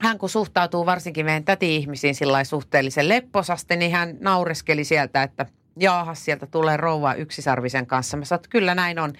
hän 0.00 0.18
kun 0.18 0.28
suhtautuu 0.28 0.86
varsinkin 0.86 1.26
meidän 1.26 1.44
täti-ihmisiin 1.44 2.14
sillä 2.14 2.44
suhteellisen 2.44 3.08
lepposasti, 3.08 3.76
niin 3.76 3.92
hän 3.92 4.16
naureskeli 4.20 4.84
sieltä, 4.84 5.22
että 5.22 5.46
jaahas, 5.80 6.24
sieltä 6.24 6.46
tulee 6.46 6.76
rouva 6.76 7.14
yksisarvisen 7.14 7.86
kanssa. 7.86 8.16
Mä 8.16 8.24
sanoin, 8.24 8.44
kyllä 8.50 8.74
näin 8.74 8.98
on. 8.98 9.12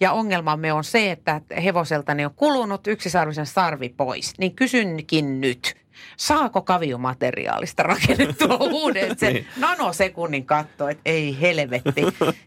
Ja 0.00 0.12
ongelmamme 0.12 0.72
on 0.72 0.84
se, 0.84 1.10
että 1.10 1.40
hevoseltani 1.64 2.24
on 2.24 2.34
kulunut 2.36 2.86
yksisarvisen 2.86 3.46
sarvi 3.46 3.88
pois. 3.88 4.32
Niin 4.38 4.54
kysynkin 4.54 5.40
nyt, 5.40 5.76
saako 6.16 6.62
kaviomateriaalista 6.62 7.82
rakennettua 7.82 8.56
uuden? 8.70 9.02
Että 9.10 9.26
Se 9.26 9.32
Niin. 9.32 9.46
nanosekunnin 9.56 10.46
katto, 10.46 10.88
että 10.88 11.02
ei 11.04 11.40
helvetti. 11.40 12.02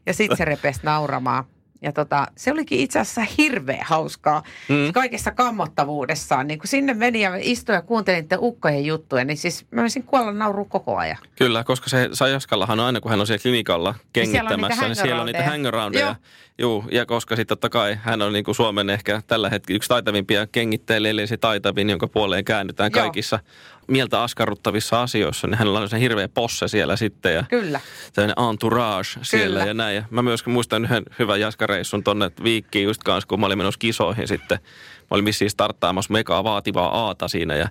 Ja 0.06 0.14
sitten 0.14 0.38
se 0.38 0.46
repesi 0.46 0.80
nauramaan. 0.84 1.44
Ja 1.82 1.91
tota, 1.91 2.28
se 2.38 2.52
olikin 2.52 2.80
itse 2.80 3.00
asiassa 3.00 3.34
hirveän 3.38 3.86
hauskaa 3.86 4.44
mm. 4.70 4.94
kaikessa 4.94 5.32
kammottavuudessaan. 5.32 6.48
Niin 6.48 6.60
kun 6.60 6.67
sinne 6.67 6.94
meni 6.94 7.22
ja 7.22 7.32
istuin 7.39 7.76
ja 7.76 7.82
kuuntelin 7.82 8.22
niiden 8.22 8.39
ukkojen 8.41 8.86
juttuja, 8.86 9.26
niin 9.26 9.38
siis 9.38 9.65
mä 9.72 9.82
olisin 9.82 10.04
kuolla 10.04 10.32
nauru 10.32 10.65
koko 10.65 10.98
ajan. 10.98 11.17
Kyllä, 11.36 11.63
koska 11.63 11.89
se 11.89 12.10
Sajaskallahan 12.13 12.80
on 12.80 12.86
aina, 12.86 13.02
kun 13.02 13.12
hän 13.12 13.20
on 13.20 13.28
siellä 13.28 13.41
klinikalla 13.41 13.96
kengittämässä, 14.13 14.86
niin 14.86 14.96
siellä 14.96 15.22
on 15.22 15.26
niitä 15.26 15.44
hangaroundeja. 15.44 16.06
hangaroundeja. 16.06 16.15
Joo, 16.58 16.86
ja 16.92 17.06
koska 17.06 17.36
sitten 17.36 17.58
totta 17.58 17.70
kai 17.70 17.98
hän 18.02 18.22
on 18.22 18.34
niin 18.34 18.46
kuin 18.46 18.56
Suomen 18.56 18.90
ehkä 18.90 19.22
tällä 19.28 19.50
hetkellä 19.50 19.76
yksi 19.76 19.90
taitavimpia 19.90 20.48
kengittäjiä, 20.48 21.10
eli 21.10 21.28
se 21.28 21.38
taitavin, 21.38 21.90
jonka 21.90 22.08
puoleen 22.08 22.46
käännytään 22.46 22.92
Joo. 22.96 23.04
kaikissa 23.04 23.40
mieltä 23.88 24.24
askarruttavissa 24.24 25.02
asioissa, 25.02 25.48
niin 25.48 25.58
hänellä 25.58 25.80
on 25.80 25.90
se 25.90 26.00
hirveä 26.00 26.28
posse 26.28 26.68
siellä 26.68 26.96
sitten 26.96 27.34
ja 27.34 27.44
Kyllä. 27.50 27.80
tämmöinen 28.14 28.50
entourage 28.50 29.10
siellä 29.22 29.60
Kyllä. 29.60 29.66
ja 29.66 29.74
näin. 29.74 29.96
Ja 29.96 30.04
mä 30.10 30.22
myöskin 30.22 30.54
muistan 30.54 30.86
yhden 30.86 31.04
hyvän 31.20 31.40
jaskareissun 31.40 32.04
tonne 32.04 32.32
Viikkiin 32.44 32.86
just 32.86 33.04
kanssa, 33.04 33.28
kun 33.28 33.40
mä 33.40 33.46
olin 33.46 33.58
menossa 33.58 33.80
kisoihin 33.80 34.28
sitten. 34.28 34.60
Mä 35.00 35.08
olin 35.16 35.26
vissiin 35.26 35.50
starttaamassa 35.50 36.14
megaa 36.14 36.44
vaativaa 36.44 37.06
aata 37.06 37.28
siinä 37.28 37.56
ja 37.56 37.70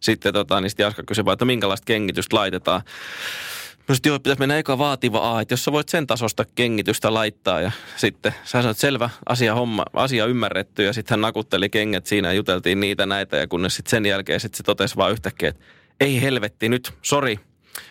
sitten 0.00 0.32
tota, 0.32 0.60
niin 0.60 0.70
sitten 0.70 0.84
Jaska 0.84 1.02
kysyi 1.06 1.24
vaan, 1.24 1.32
että 1.32 1.44
minkälaista 1.44 1.84
kengitystä 1.84 2.36
laitetaan. 2.36 2.82
Että 3.96 4.08
joo, 4.08 4.18
pitäisi 4.18 4.38
mennä 4.40 4.58
eka 4.58 4.78
vaativa 4.78 5.36
A, 5.36 5.40
että 5.40 5.52
jos 5.52 5.64
sä 5.64 5.72
voit 5.72 5.88
sen 5.88 6.06
tasosta 6.06 6.44
kengitystä 6.54 7.14
laittaa 7.14 7.60
ja 7.60 7.70
sitten 7.96 8.34
sä 8.44 8.62
sanoit, 8.62 8.76
selvä, 8.76 9.10
asia, 9.26 9.54
homma, 9.54 9.84
asia 9.92 10.26
ymmärretty 10.26 10.84
ja 10.84 10.92
sitten 10.92 11.12
hän 11.12 11.20
nakutteli 11.20 11.68
kengät 11.68 12.06
siinä 12.06 12.28
ja 12.28 12.34
juteltiin 12.34 12.80
niitä 12.80 13.06
näitä 13.06 13.36
ja 13.36 13.46
kunnes 13.46 13.76
sitten 13.76 13.90
sen 13.90 14.06
jälkeen 14.06 14.40
sitten 14.40 14.56
se 14.56 14.62
totesi 14.62 14.96
vaan 14.96 15.12
yhtäkkiä, 15.12 15.48
että 15.48 15.64
ei 16.00 16.22
helvetti, 16.22 16.68
nyt, 16.68 16.92
sori, 17.02 17.40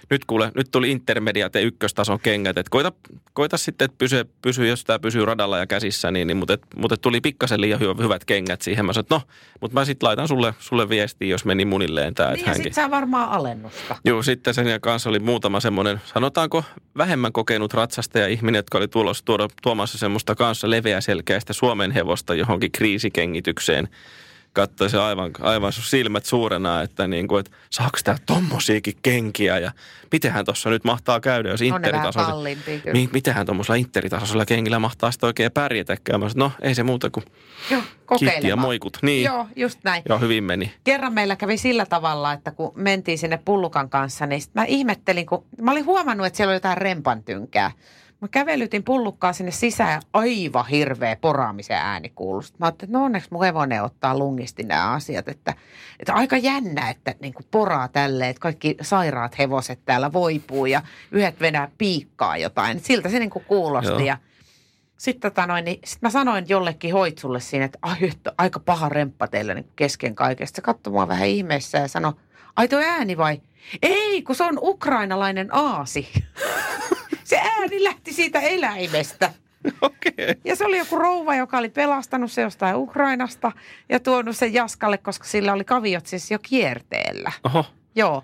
nyt 0.09 0.25
kuule, 0.25 0.51
nyt 0.55 0.67
tuli 0.71 0.91
intermediat 0.91 1.55
ja 1.55 1.61
ykköstason 1.61 2.19
kengät, 2.19 2.57
että 2.57 2.69
koita, 2.69 2.91
koita 3.33 3.57
sitten, 3.57 3.85
että 3.85 3.97
pysy, 3.97 4.25
pysy, 4.41 4.67
jos 4.67 4.83
tämä 4.83 4.99
pysyy 4.99 5.25
radalla 5.25 5.57
ja 5.57 5.67
käsissä, 5.67 6.11
niin, 6.11 6.27
niin 6.27 6.37
mutta, 6.37 6.53
et, 6.53 6.61
mutta 6.75 6.93
et 6.93 7.01
tuli 7.01 7.21
pikkasen 7.21 7.61
liian 7.61 7.79
hyvät, 7.79 7.97
hyvät 7.97 8.25
kengät 8.25 8.61
siihen. 8.61 8.85
Mä 8.85 8.93
sanoin, 8.93 9.03
että 9.03 9.15
no, 9.15 9.21
mutta 9.61 9.73
mä 9.73 9.85
sitten 9.85 10.07
laitan 10.07 10.27
sulle, 10.27 10.53
sulle 10.59 10.89
viestiä, 10.89 11.27
jos 11.27 11.45
meni 11.45 11.65
munilleen 11.65 12.13
tämä, 12.13 12.31
Niin 12.31 12.39
ja 12.39 12.47
hänkin. 12.47 12.63
sit 12.63 12.73
saa 12.73 12.91
varmaan 12.91 13.29
alennusta. 13.29 13.95
Joo, 14.05 14.23
sitten 14.23 14.53
sen 14.53 14.81
kanssa 14.81 15.09
oli 15.09 15.19
muutama 15.19 15.59
semmoinen, 15.59 16.01
sanotaanko 16.05 16.63
vähemmän 16.97 17.33
kokenut 17.33 17.73
ratsastaja 17.73 18.27
ihminen, 18.27 18.59
jotka 18.59 18.77
oli 18.77 18.87
tulossa 18.87 19.25
tuoda, 19.25 19.47
tuomassa 19.61 19.97
semmoista 19.97 20.35
kanssa 20.35 20.69
leveä 20.69 21.01
selkeästä 21.01 21.53
Suomen 21.53 21.91
hevosta 21.91 22.35
johonkin 22.35 22.71
kriisikengitykseen. 22.71 23.87
Katsoi 24.57 24.89
se 24.89 24.97
aivan, 24.97 25.31
aivan 25.41 25.71
sun 25.73 25.83
silmät 25.83 26.25
suurena, 26.25 26.81
että, 26.81 27.07
niin 27.07 27.27
kuin, 27.27 27.39
että 27.39 27.51
saako 27.69 27.97
tää 28.03 28.17
tommosiakin 28.25 28.93
kenkiä 29.01 29.59
ja 29.59 29.71
mitenhän 30.11 30.45
tuossa 30.45 30.69
nyt 30.69 30.83
mahtaa 30.83 31.19
käydä, 31.19 31.49
jos 31.49 31.59
kalliimpia 32.13 32.79
kyllä. 32.79 32.93
mi, 32.93 33.09
mitenhän 33.13 33.45
tuommoisella 33.45 33.75
interitasoisella 33.75 34.45
kengillä 34.45 34.79
mahtaa 34.79 35.11
sitten 35.11 35.27
oikein 35.27 35.51
pärjätäkään. 35.51 36.19
Mä 36.19 36.29
sanoin, 36.29 36.51
no 36.51 36.67
ei 36.67 36.75
se 36.75 36.83
muuta 36.83 37.09
kuin 37.09 37.25
Joo, 37.71 37.81
kitti 38.19 38.47
ja 38.47 38.55
moikut. 38.55 38.97
Niin, 39.01 39.23
Joo. 39.23 39.35
Joo, 39.35 39.47
just 39.55 39.79
näin. 39.83 40.03
Joo, 40.09 40.19
hyvin 40.19 40.43
meni. 40.43 40.73
Kerran 40.83 41.13
meillä 41.13 41.35
kävi 41.35 41.57
sillä 41.57 41.85
tavalla, 41.85 42.33
että 42.33 42.51
kun 42.51 42.71
mentiin 42.75 43.17
sinne 43.17 43.39
pullukan 43.45 43.89
kanssa, 43.89 44.25
niin 44.25 44.41
sit 44.41 44.55
mä 44.55 44.63
ihmettelin, 44.63 45.25
kun 45.25 45.45
mä 45.61 45.71
olin 45.71 45.85
huomannut, 45.85 46.27
että 46.27 46.37
siellä 46.37 46.51
oli 46.51 46.55
jotain 46.55 46.77
rempantynkää. 46.77 47.71
Mä 48.21 48.27
kävelytin 48.27 48.83
pullukkaa 48.83 49.33
sinne 49.33 49.51
sisään 49.51 49.91
ja 49.91 50.01
aivan 50.13 50.67
hirveä 50.67 51.15
poraamisen 51.15 51.77
ääni 51.77 52.09
kuului. 52.09 52.43
Sitten 52.43 52.59
Mä 52.59 52.65
ajattelin, 52.65 52.89
että 52.89 52.97
no 52.97 53.05
onneksi 53.05 53.29
mun 53.31 53.43
hevonen 53.43 53.83
ottaa 53.83 54.17
lungisti 54.17 54.63
nämä 54.63 54.91
asiat. 54.91 55.27
Että, 55.27 55.53
että 55.99 56.13
aika 56.13 56.37
jännä, 56.37 56.89
että 56.89 57.15
niin 57.19 57.33
kuin 57.33 57.45
poraa 57.51 57.87
tälleen, 57.87 58.29
että 58.29 58.39
kaikki 58.39 58.77
sairaat 58.81 59.37
hevoset 59.37 59.79
täällä 59.85 60.13
voipuu 60.13 60.65
ja 60.65 60.81
yhdet 61.11 61.39
venää 61.39 61.71
piikkaa 61.77 62.37
jotain. 62.37 62.79
Siltä 62.79 63.09
se 63.09 63.19
niin 63.19 63.29
kuin 63.29 63.45
kuulosti 63.45 63.91
Joo. 63.91 63.99
ja 63.99 64.17
sitten 64.97 65.31
tota 65.31 65.47
noin, 65.47 65.65
niin 65.65 65.79
sit 65.85 66.01
mä 66.01 66.09
sanoin 66.09 66.45
jollekin 66.47 66.93
hoitsulle 66.93 67.39
siinä, 67.39 67.65
että 67.65 67.79
ai, 67.81 67.97
että 68.01 68.33
aika 68.37 68.59
paha 68.59 68.89
remppa 68.89 69.27
teillä 69.27 69.53
niin 69.53 69.71
kesken 69.75 70.15
kaikesta. 70.15 70.55
Se 70.55 70.61
katsoi 70.61 70.93
mua 70.93 71.07
vähän 71.07 71.27
ihmeessä 71.27 71.77
ja 71.77 71.87
sanoi, 71.87 72.13
ai 72.55 72.67
tuo 72.67 72.79
ääni 72.79 73.17
vai? 73.17 73.41
Ei, 73.81 74.21
kun 74.21 74.35
se 74.35 74.43
on 74.43 74.59
ukrainalainen 74.61 75.55
aasi. 75.55 76.07
se 77.27 77.37
ääni 77.37 77.83
lähti 77.83 78.13
siitä 78.13 78.39
eläimestä. 78.39 79.33
Okei. 79.81 80.11
Okay. 80.21 80.35
Ja 80.45 80.55
se 80.55 80.65
oli 80.65 80.77
joku 80.77 80.95
rouva, 80.95 81.35
joka 81.35 81.57
oli 81.57 81.69
pelastanut 81.69 82.31
se 82.31 82.41
jostain 82.41 82.75
Ukrainasta 82.75 83.51
ja 83.89 83.99
tuonut 83.99 84.37
sen 84.37 84.53
Jaskalle, 84.53 84.97
koska 84.97 85.25
sillä 85.25 85.53
oli 85.53 85.63
kaviot 85.63 86.05
siis 86.05 86.31
jo 86.31 86.39
kierteellä. 86.41 87.31
Oho. 87.43 87.65
Joo. 87.95 88.23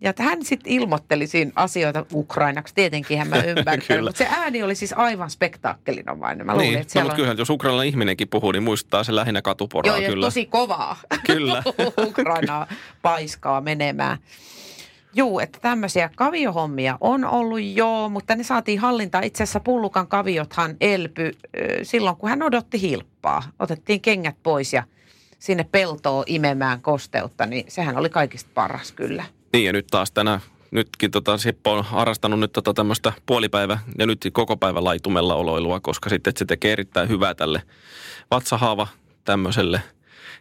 Ja 0.00 0.12
hän 0.18 0.44
sitten 0.44 0.72
ilmoitteli 0.72 1.26
siinä 1.26 1.50
asioita 1.56 2.06
ukrainaksi, 2.14 2.74
tietenkin 2.74 3.18
hän 3.18 3.28
mä 3.28 3.36
ymmärrän, 3.56 4.04
mutta 4.04 4.18
se 4.18 4.26
ääni 4.30 4.62
oli 4.62 4.74
siis 4.74 4.92
aivan 4.92 5.30
spektaakkelinomainen. 5.30 6.46
Mä 6.46 6.52
luulin, 6.52 6.68
Niin, 6.68 6.80
että 6.80 6.98
no, 6.98 7.02
mutta 7.02 7.12
on... 7.12 7.16
kyllähän 7.16 7.38
jos 7.38 7.50
ukrainalainen 7.50 7.88
ihminenkin 7.88 8.28
puhuu, 8.28 8.52
niin 8.52 8.62
muistaa 8.62 9.04
se 9.04 9.14
lähinnä 9.14 9.42
katuporaa 9.42 9.98
Joo, 9.98 10.10
kyllä. 10.10 10.26
tosi 10.26 10.46
kovaa. 10.46 10.96
Kyllä. 11.26 11.62
Ukrainaa 12.06 12.66
paiskaa 13.02 13.60
menemään. 13.60 14.18
Juu, 15.14 15.40
että 15.40 15.58
tämmöisiä 15.62 16.10
kaviohommia 16.16 16.98
on 17.00 17.24
ollut 17.24 17.62
joo, 17.62 18.08
mutta 18.08 18.36
ne 18.36 18.42
saatiin 18.42 18.78
hallintaan. 18.78 19.24
Itse 19.24 19.42
asiassa 19.42 19.60
Pullukan 19.60 20.06
kaviothan 20.06 20.76
elpy 20.80 21.32
silloin, 21.82 22.16
kun 22.16 22.28
hän 22.28 22.42
odotti 22.42 22.80
hilppaa. 22.80 23.42
Otettiin 23.58 24.00
kengät 24.00 24.36
pois 24.42 24.72
ja 24.72 24.82
sinne 25.38 25.64
peltoon 25.72 26.24
imemään 26.26 26.82
kosteutta, 26.82 27.46
niin 27.46 27.64
sehän 27.68 27.96
oli 27.96 28.08
kaikista 28.10 28.50
paras 28.54 28.92
kyllä. 28.92 29.24
Niin 29.52 29.64
ja 29.64 29.72
nyt 29.72 29.86
taas 29.90 30.12
tänä, 30.12 30.40
nytkin 30.70 31.10
tota, 31.10 31.38
Seppo 31.38 31.72
on 31.72 31.84
harrastanut 31.84 32.40
nyt 32.40 32.52
tota 32.52 32.74
tämmöistä 32.74 33.12
puolipäivä 33.26 33.78
ja 33.98 34.06
nyt 34.06 34.28
koko 34.32 34.56
päivä 34.56 34.84
laitumella 34.84 35.34
oloilua, 35.34 35.80
koska 35.80 36.10
sitten 36.10 36.32
se 36.36 36.44
tekee 36.44 36.72
erittäin 36.72 37.08
hyvää 37.08 37.34
tälle 37.34 37.62
vatsahaava 38.30 38.86
tämmöiselle 39.24 39.80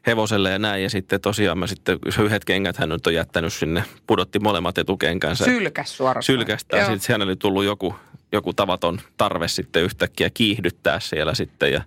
hevoselle 0.07 0.51
ja 0.51 0.59
näin. 0.59 0.83
Ja 0.83 0.89
sitten 0.89 1.21
tosiaan 1.21 1.57
mä 1.57 1.67
sitten, 1.67 1.99
yhdet 2.25 2.45
kengät 2.45 2.77
hän 2.77 2.89
nyt 2.89 3.07
on 3.07 3.13
jättänyt 3.13 3.53
sinne, 3.53 3.83
pudotti 4.07 4.39
molemmat 4.39 4.77
etukenkänsä. 4.77 5.45
Sylkäs 5.45 5.97
suorastaan. 5.97 6.37
Sylkästään. 6.37 6.85
Sitten 6.85 6.99
siellä 6.99 7.25
oli 7.25 7.35
tullut 7.35 7.63
joku, 7.63 7.95
joku 8.31 8.53
tavaton 8.53 9.01
tarve 9.17 9.47
sitten 9.47 9.83
yhtäkkiä 9.83 10.29
kiihdyttää 10.29 10.99
siellä 10.99 11.33
sitten 11.33 11.73
ja 11.73 11.81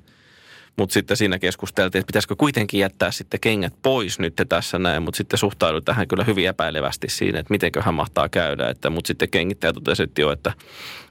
mutta 0.77 0.93
sitten 0.93 1.17
siinä 1.17 1.39
keskusteltiin, 1.39 2.01
että 2.01 2.07
pitäisikö 2.07 2.37
kuitenkin 2.37 2.81
jättää 2.81 3.11
sitten 3.11 3.41
kengät 3.41 3.75
pois 3.83 4.19
nyt 4.19 4.35
tässä 4.49 4.79
näin, 4.79 5.03
mutta 5.03 5.17
sitten 5.17 5.39
suhtaudui 5.39 5.83
tähän 5.83 6.09
kyllä 6.09 6.25
hyvin 6.25 6.49
epäilevästi 6.49 7.09
siinä, 7.09 7.41
että 7.41 7.55
mitenköhän 7.55 7.95
mahtaa 7.95 8.29
käydä. 8.29 8.69
Että, 8.69 8.91
mutta 8.91 9.09
sitten 9.09 9.29
kengittäjä 9.31 9.73
totesi 9.73 10.03
jo, 10.19 10.33
että 10.33 10.53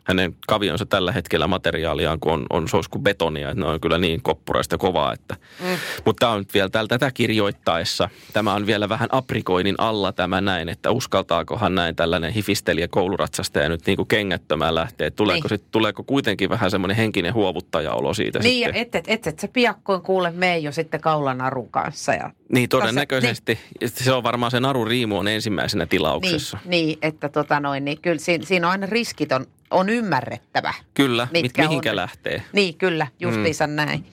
hänen 0.04 0.36
kavionsa 0.48 0.86
tällä 0.86 1.12
hetkellä 1.12 1.48
materiaaliaan, 1.48 2.20
kun 2.20 2.34
on, 2.34 2.46
on 2.50 2.66
kuin 2.90 3.04
betonia, 3.04 3.50
että 3.50 3.64
ne 3.64 3.68
on 3.68 3.80
kyllä 3.82 3.98
niin 3.98 4.22
koppuraista 4.22 4.78
kovaa. 4.78 5.14
Että. 5.14 5.36
Mm. 5.60 5.78
Mutta 6.06 6.20
tämä 6.20 6.32
on 6.32 6.40
nyt 6.40 6.54
vielä 6.54 6.70
täällä 6.70 6.88
tätä 6.88 7.12
kirjoittaessa, 7.12 8.10
tämä 8.34 8.54
on 8.54 8.66
vielä 8.66 8.90
vähän 8.90 9.10
aprikoinnin 9.12 9.76
alla 9.78 10.12
tämä 10.12 10.42
näin, 10.42 10.70
että 10.70 10.92
uskaltaakohan 10.92 11.76
näin 11.76 11.96
tällainen 11.96 12.34
hifistelijä 12.34 12.88
kouluratsastaja 12.88 13.70
nyt 13.70 13.86
niin 13.86 13.96
kuin 13.98 14.08
kengättömään 14.08 14.76
lähtee. 14.76 15.08
Että 15.08 15.18
Tuleeko, 15.18 15.48
Niin. 15.50 15.60
sit, 15.60 15.72
tuleeko 15.72 16.04
kuitenkin 16.04 16.50
vähän 16.50 16.72
semmoinen 16.72 16.98
henkinen 16.98 17.34
huovuttajaolo 17.34 18.14
siitä 18.14 18.40
Niin, 18.40 18.66
sitten? 18.66 18.82
et, 18.82 18.96
et, 18.96 19.06
et, 19.08 19.28
et 19.28 19.40
sä 19.40 19.48
piakkoin 19.48 20.02
kuule 20.02 20.32
mene 20.32 20.58
jo 20.58 20.72
sitten 20.72 21.02
kaulanarun 21.02 21.70
kanssa. 21.72 22.14
Ja, 22.14 22.32
Niin, 22.54 22.70
todennäköisesti. 22.70 23.60
Niin. 23.82 23.90
Se 23.90 24.12
on 24.14 24.24
varmaan 24.24 24.52
se 24.52 24.60
naru 24.60 24.86
riimu 24.86 25.18
on 25.18 25.28
ensimmäisenä 25.28 25.86
tilauksessa. 25.86 26.58
niin, 26.66 26.88
niin, 26.88 27.00
että 27.02 27.30
tota 27.30 27.60
noin, 27.60 27.86
niin 27.86 28.02
kyllä 28.02 28.18
siinä, 28.18 28.46
siinä 28.46 28.68
on 28.68 28.72
aina 28.72 28.88
riskit 28.88 29.32
on, 29.32 29.46
on 29.72 29.90
ymmärrettävä. 29.90 30.74
Kyllä, 30.94 31.28
mit, 31.32 31.42
Mitkä 31.42 31.62
mihinkä 31.62 31.90
on- 31.90 31.96
lähtee. 31.96 32.44
Niin, 32.54 32.76
kyllä, 32.78 33.08
justiinsa 33.20 33.68
mm. 33.68 33.74
näin. 33.74 34.06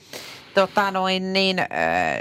Tota 0.55 0.91
noin, 0.91 1.33
niin 1.33 1.59
äh, 1.59 1.67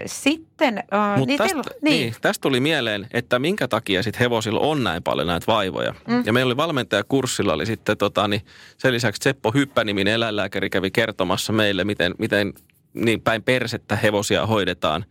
sitten... 0.05 0.77
Äh, 0.77 1.17
Mutta 1.17 1.25
niin, 1.25 1.37
tästä, 1.37 1.53
teillä- 1.53 1.79
niin. 1.81 2.01
niin, 2.01 2.15
tästä 2.21 2.41
tuli 2.41 2.59
mieleen, 2.59 3.07
että 3.13 3.39
minkä 3.39 3.67
takia 3.67 4.03
sit 4.03 4.19
hevosilla 4.19 4.59
on 4.59 4.83
näin 4.83 5.03
paljon 5.03 5.27
näitä 5.27 5.47
vaivoja. 5.47 5.93
Mm. 6.07 6.23
Ja 6.25 6.33
meillä 6.33 6.49
oli 6.49 6.57
valmentajakurssilla, 6.57 7.53
oli 7.53 7.65
sitten 7.65 7.97
tota, 7.97 8.27
niin 8.27 8.41
sen 8.77 8.93
lisäksi 8.93 9.19
Seppo 9.23 9.51
Hyppä-niminen 9.51 10.13
eläinlääkäri 10.13 10.69
kävi 10.69 10.91
kertomassa 10.91 11.53
meille, 11.53 11.83
miten, 11.83 12.15
miten 12.19 12.53
niin 12.93 13.21
päin 13.21 13.43
persettä 13.43 13.95
hevosia 13.95 14.45
hoidetaan. 14.45 15.05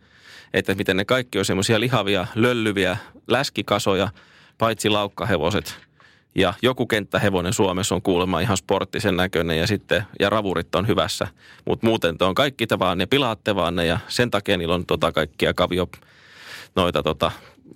Että 0.53 0.75
miten 0.75 0.97
ne 0.97 1.05
kaikki 1.05 1.39
on 1.39 1.45
semmoisia 1.45 1.79
lihavia, 1.79 2.27
löllyviä 2.35 2.97
läskikasoja, 3.27 4.09
paitsi 4.57 4.89
laukkahevoset. 4.89 5.86
Ja 6.37 6.53
joku 6.61 6.85
kenttähevonen 6.85 7.53
Suomessa 7.53 7.95
on 7.95 8.01
kuulemma 8.01 8.39
ihan 8.39 8.57
sporttisen 8.57 9.17
näköinen 9.17 9.57
ja 9.59 9.67
sitten, 9.67 10.03
ja 10.19 10.29
ravurit 10.29 10.75
on 10.75 10.87
hyvässä. 10.87 11.27
Mutta 11.65 11.87
muuten 11.87 12.17
te 12.17 12.25
on 12.25 12.35
kaikki 12.35 12.67
te 12.67 12.79
vaan, 12.79 12.97
ne 12.97 13.05
pilaatte 13.05 13.55
vaan 13.55 13.75
ne 13.75 13.85
ja 13.85 13.99
sen 14.07 14.31
takia 14.31 14.57
niillä 14.57 14.75
on 14.75 14.85
tota 14.85 15.11
kaikkia 15.11 15.53
kavio, 15.53 15.89
noita 16.75 17.03
tota, 17.03 17.31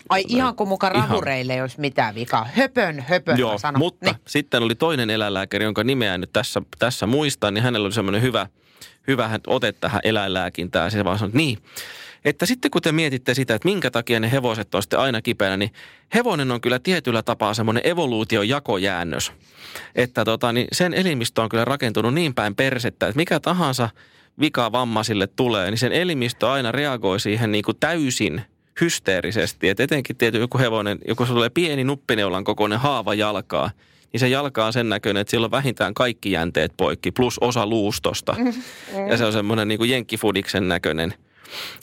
Ai 0.09 0.23
ihan 0.27 0.55
kuin 0.55 0.67
muka 0.69 0.91
Ihan. 0.95 1.09
ravureille 1.09 1.53
ei 1.53 1.61
olisi 1.61 1.79
mitään 1.79 2.15
vikaa. 2.15 2.47
Höpön, 2.55 2.99
höpön 3.07 3.37
Joo, 3.39 3.57
sanon. 3.57 3.79
mutta 3.79 4.05
Niin. 4.05 4.15
sitten 4.27 4.63
oli 4.63 4.75
toinen 4.75 5.09
eläinlääkäri, 5.09 5.65
jonka 5.65 5.83
nimeä 5.83 6.17
nyt 6.17 6.33
tässä, 6.33 6.61
tässä 6.79 7.07
muistan, 7.07 7.53
niin 7.53 7.63
hänellä 7.63 7.85
oli 7.85 7.93
semmoinen 7.93 8.21
hyvä, 8.21 8.47
hyvä 9.07 9.39
ote 9.47 9.71
tähän 9.71 10.01
eläinlääkintään. 10.03 10.91
Se 10.91 11.03
vaan 11.05 11.17
sanoi, 11.19 11.29
että 11.29 11.37
niin, 11.37 11.57
että 12.25 12.45
sitten 12.45 12.71
kun 12.71 12.81
te 12.81 12.91
mietitte 12.91 13.33
sitä, 13.33 13.55
että 13.55 13.67
minkä 13.67 13.91
takia 13.91 14.19
ne 14.19 14.31
hevoset 14.31 14.75
on 14.75 14.81
sitten 14.81 14.99
aina 14.99 15.21
kipeänä, 15.21 15.57
niin 15.57 15.71
hevonen 16.13 16.51
on 16.51 16.61
kyllä 16.61 16.79
tietyllä 16.79 17.23
tapaa 17.23 17.53
semmoinen 17.53 17.87
evoluution 17.87 18.49
jakojäännös. 18.49 19.31
Että 19.95 20.25
tota, 20.25 20.53
niin 20.53 20.67
sen 20.71 20.93
elimistö 20.93 21.41
on 21.41 21.49
kyllä 21.49 21.65
rakentunut 21.65 22.13
niin 22.13 22.33
päin 22.33 22.55
persettä, 22.55 23.07
että 23.07 23.17
mikä 23.17 23.39
tahansa 23.39 23.89
vika 24.39 24.71
vammaisille 24.71 25.27
tulee, 25.27 25.71
niin 25.71 25.77
sen 25.77 25.91
elimistö 25.91 26.51
aina 26.51 26.71
reagoi 26.71 27.19
siihen 27.19 27.51
niin 27.51 27.63
kuin 27.63 27.77
täysin 27.79 28.41
hysteerisesti. 28.81 29.69
Et 29.69 29.79
etenkin 29.79 30.15
tietty 30.15 30.39
joku 30.39 30.57
hevonen, 30.57 30.99
joku 31.07 31.25
sulla 31.25 31.37
tulee 31.37 31.49
pieni 31.49 31.83
nuppineulan 31.83 32.43
kokoinen 32.43 32.79
haava 32.79 33.13
jalkaa, 33.13 33.71
niin 34.13 34.19
se 34.19 34.29
jalka 34.29 34.65
on 34.65 34.73
sen 34.73 34.89
näköinen, 34.89 35.21
että 35.21 35.31
sillä 35.31 35.45
on 35.45 35.51
vähintään 35.51 35.93
kaikki 35.93 36.31
jänteet 36.31 36.73
poikki, 36.77 37.11
plus 37.11 37.39
osa 37.39 37.65
luustosta. 37.65 38.35
Ja 39.09 39.17
se 39.17 39.25
on 39.25 39.33
semmoinen 39.33 39.67
niin 39.67 39.77
kuin 39.77 39.89
jenkkifudiksen 39.89 40.67
näköinen. 40.67 41.13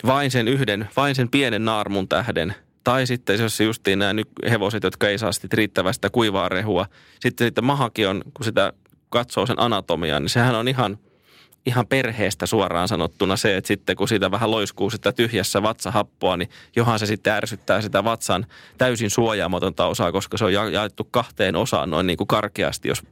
Vain 0.07 0.31
sen 0.31 0.49
yhden, 0.49 0.89
vain 0.97 1.15
sen 1.15 1.29
pienen 1.29 1.65
naarmun 1.65 2.09
tähden. 2.09 2.55
Tai 2.85 3.07
sitten 3.07 3.41
jos 3.41 3.61
justiin 3.61 3.99
nämä 3.99 4.23
hevoset, 4.51 4.83
jotka 4.83 5.09
ei 5.09 5.19
saa 5.19 5.33
sitten 5.33 5.59
riittävästä 5.59 6.11
kuivaa 6.11 6.49
rehua. 6.49 6.87
Sitten, 7.21 7.47
sitten 7.47 7.65
mahakin 7.65 8.09
on, 8.09 8.23
kun 8.35 8.45
sitä 8.45 8.73
katsoo 9.11 9.47
sen 9.47 9.61
anatomian, 9.61 10.23
niin 10.23 10.31
sehän 10.31 10.55
on 10.55 10.69
ihan, 10.69 10.99
ihan 11.67 11.87
perheestä 11.87 12.47
suoraan 12.47 12.89
sanottuna 12.89 13.37
se, 13.37 13.57
että 13.57 13.69
sitten 13.69 13.97
kun 13.97 14.09
siitä 14.09 14.31
vähän 14.31 14.51
loiskuu 14.51 14.91
sitä 14.91 15.13
tyhjässä 15.13 15.63
vatsahappoa, 15.63 16.37
niin 16.37 16.51
johan 16.77 16.99
se 16.99 17.07
sitten 17.07 17.33
ärsyttää 17.33 17.81
sitä 17.81 18.05
vatsan 18.05 18.47
täysin 18.79 19.11
suojaamatonta 19.11 19.87
osaa, 19.87 20.13
koska 20.13 20.37
se 20.37 20.45
on 20.45 20.53
ja- 20.53 20.69
jaettu 20.69 21.05
kahteen 21.05 21.57
osaan 21.57 21.91
noin 21.91 22.07
niin 22.07 22.17
kuin 22.17 22.29
karkeasti, 22.29 22.89
jos, 22.89 23.03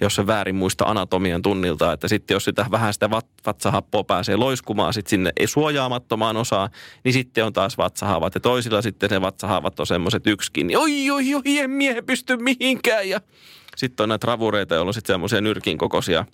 jos 0.00 0.14
se 0.14 0.26
väärin 0.26 0.54
muista 0.54 0.84
anatomian 0.84 1.42
tunnilta, 1.42 1.92
että 1.92 2.08
sitten 2.08 2.34
jos 2.34 2.44
sitä 2.44 2.66
vähän 2.70 2.92
sitä 2.94 3.10
vat- 3.10 3.26
vatsahappoa 3.46 4.04
pääsee 4.04 4.36
loiskumaan 4.36 4.92
sitten 4.94 5.10
sinne 5.10 5.32
ei 5.36 5.46
suojaamattomaan 5.46 6.36
osaan, 6.36 6.70
niin 7.04 7.12
sitten 7.12 7.44
on 7.44 7.52
taas 7.52 7.78
vatsahaavat 7.78 8.34
ja 8.34 8.40
toisilla 8.40 8.82
sitten 8.82 9.10
ne 9.10 9.20
vatsahaavat 9.20 9.80
on 9.80 9.86
semmoiset 9.86 10.26
yksikin, 10.26 10.66
niin 10.66 10.78
oi 10.78 11.10
oi 11.10 11.34
oi 11.34 11.58
en 11.58 11.70
mie 11.70 12.02
pysty 12.02 12.36
mihinkään 12.36 13.08
ja 13.08 13.20
sitten 13.76 14.04
on 14.04 14.08
näitä 14.08 14.26
ravureita, 14.26 14.74
joilla 14.74 14.90
on 14.90 14.94
sitten 14.94 15.14
semmoisia 15.14 15.40
nyrkin 15.40 15.78
kokoisia, 15.78 16.24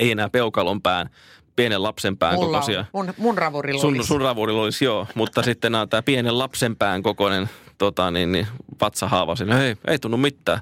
ei 0.00 0.10
enää 0.10 0.28
peukalon 0.28 0.82
pään, 0.82 1.10
pienen 1.56 1.82
lapsen 1.82 2.16
pään 2.16 2.34
Mulla 2.34 2.46
kokoisia. 2.58 2.80
on, 2.80 2.86
mun, 3.06 3.14
mun 3.18 3.38
ravurilla 3.38 3.80
Sun, 3.80 3.94
olisi. 3.94 4.08
sun 4.08 4.20
ravurilla 4.20 4.62
olisi 4.62 4.84
joo, 4.84 5.06
mutta 5.14 5.42
sitten 5.42 5.72
nämä 5.72 5.86
tämä 5.86 6.02
pienen 6.02 6.38
lapsen 6.38 6.76
pään 6.76 7.02
kokoinen 7.02 7.50
tota, 7.78 8.10
niin, 8.10 8.32
niin, 8.32 8.46
vatsahaava 8.80 9.36
siinä. 9.36 9.54
Hei, 9.56 9.76
ei 9.86 9.98
tunnu 9.98 10.16
mitään. 10.16 10.60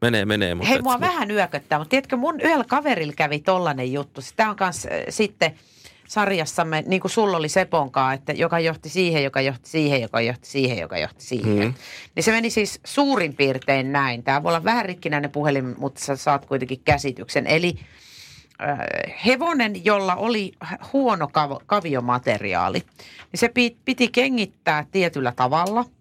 Menee, 0.00 0.24
menee. 0.24 0.54
Mutta 0.54 0.68
Hei, 0.68 0.76
et- 0.76 0.82
mua 0.82 1.00
vähän 1.00 1.30
yököttää, 1.30 1.78
mutta 1.78 1.90
tiedätkö, 1.90 2.16
mun 2.16 2.40
yhdellä 2.40 2.64
kaverilla 2.68 3.12
kävi 3.16 3.38
tollanen 3.40 3.92
juttu. 3.92 4.20
Tämä 4.36 4.50
on 4.50 4.56
kans 4.56 4.86
äh, 4.86 4.92
sitten 5.08 5.54
sarjassamme, 6.08 6.84
niin 6.86 7.00
kuin 7.00 7.10
sulla 7.10 7.36
oli 7.36 7.48
Seponkaa, 7.48 8.12
että 8.12 8.32
joka 8.32 8.60
johti 8.60 8.88
siihen, 8.88 9.24
joka 9.24 9.40
johti 9.40 9.70
siihen, 9.70 10.00
joka 10.02 10.20
johti 10.20 10.48
siihen, 10.48 10.78
joka 10.78 10.98
johti 10.98 11.24
siihen. 11.24 11.54
Mhm. 11.56 11.64
Mm. 11.64 11.74
Niin 12.16 12.24
se 12.24 12.32
meni 12.32 12.50
siis 12.50 12.80
suurin 12.84 13.36
piirtein 13.36 13.92
näin. 13.92 14.22
Tämä 14.22 14.42
voi 14.42 14.50
olla 14.50 14.64
vähän 14.64 14.84
rikkinäinen 14.84 15.30
puhelin, 15.30 15.74
mutta 15.78 16.00
sä 16.04 16.16
saat 16.16 16.46
kuitenkin 16.46 16.80
käsityksen. 16.84 17.46
Eli 17.46 17.74
äh, 18.62 18.78
hevonen, 19.26 19.84
jolla 19.84 20.14
oli 20.14 20.52
huono 20.92 21.26
kav- 21.26 21.62
kaviomateriaali, 21.66 22.78
niin 23.32 23.40
se 23.40 23.48
pi- 23.48 23.76
piti 23.84 24.08
kengittää 24.08 24.86
tietyllä 24.92 25.32
tavalla– 25.36 25.84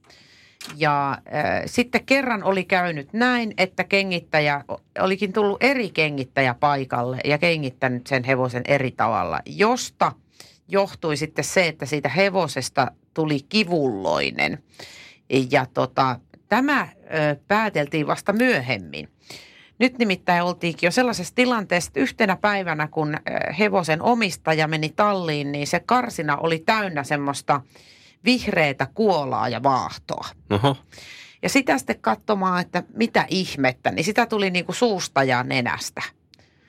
ja 0.76 1.12
äh, 1.12 1.64
sitten 1.66 2.06
kerran 2.06 2.44
oli 2.44 2.64
käynyt 2.64 3.14
näin, 3.14 3.54
että 3.58 3.84
kengittäjä, 3.84 4.64
olikin 5.00 5.34
tullut 5.34 5.64
eri 5.64 5.90
kengittäjä 5.90 6.54
paikalle 6.54 7.20
ja 7.26 7.38
kengittänyt 7.38 8.08
sen 8.08 8.24
hevosen 8.24 8.64
eri 8.68 8.92
tavalla, 8.92 9.42
josta 9.46 10.12
johtui 10.68 11.18
sitten 11.18 11.46
se, 11.46 11.68
että 11.68 11.86
siitä 11.86 12.10
hevosesta 12.10 12.92
tuli 13.14 13.40
kivulloinen. 13.50 14.64
Ja 15.52 15.66
tota, 15.74 16.20
tämä 16.50 16.82
ö, 16.82 17.36
pääteltiin 17.48 18.08
vasta 18.08 18.34
myöhemmin. 18.34 19.10
Nyt 19.80 19.98
nimittäin 19.98 20.44
oltiinkin 20.44 20.88
jo 20.88 20.92
sellaisessa 20.92 21.36
tilanteessa, 21.36 21.90
että 21.90 22.00
yhtenä 22.00 22.36
päivänä, 22.36 22.88
kun 22.88 23.18
hevosen 23.60 24.02
omistaja 24.02 24.68
meni 24.68 24.90
talliin, 24.90 25.52
niin 25.52 25.68
se 25.68 25.80
karsina 25.80 26.38
oli 26.38 26.60
täynnä 26.60 27.04
semmoista 27.04 27.62
vihreätä 28.26 28.88
kuolaa 28.94 29.50
ja 29.50 29.64
vaahtoa. 29.64 30.28
Oho. 30.50 30.78
Ja 31.42 31.50
sitä 31.50 31.78
sitten 31.78 32.00
katsomaan, 32.02 32.62
että 32.62 32.84
mitä 32.94 33.26
ihmettä, 33.30 33.92
niin 33.92 34.04
sitä 34.04 34.26
tuli 34.26 34.50
niin 34.50 34.66
kuin 34.66 34.76
suusta 34.76 35.24
ja 35.24 35.44
nenästä. 35.44 36.02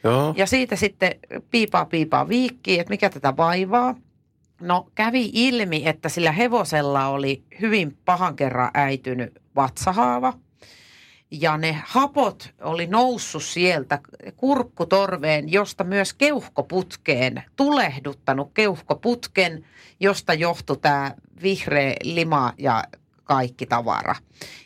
Joo. 0.05 0.35
Ja 0.37 0.47
siitä 0.47 0.77
sitten 0.77 1.15
piipaa 1.51 1.85
piipaa 1.85 2.29
viikkiin, 2.29 2.81
että 2.81 2.91
mikä 2.91 3.11
tätä 3.11 3.37
vaivaa. 3.37 3.95
No 4.61 4.91
kävi 4.95 5.31
ilmi, 5.33 5.83
että 5.87 6.09
sillä 6.09 6.33
hevosella 6.33 7.07
oli 7.07 7.45
hyvin 7.61 7.99
pahan 8.05 8.37
kerran 8.37 8.71
äitynyt 8.75 9.43
vatsahaava. 9.57 10.33
ja 11.31 11.57
ne 11.57 11.83
hapot 11.87 12.55
oli 12.61 12.87
noussut 12.87 13.45
sieltä 13.45 13.99
kurkkutorveen, 14.37 15.53
josta 15.53 15.85
myös 15.85 16.15
keuhkoputkeen, 16.15 17.43
tulehduttanut 17.57 18.51
keuhkoputken, 18.55 19.67
josta 20.01 20.35
johtui 20.35 20.77
tämä 20.77 21.15
vihreä 21.43 21.95
lima 22.03 22.53
ja 22.59 22.85
kaikki 23.25 23.67
tavara. 23.67 24.15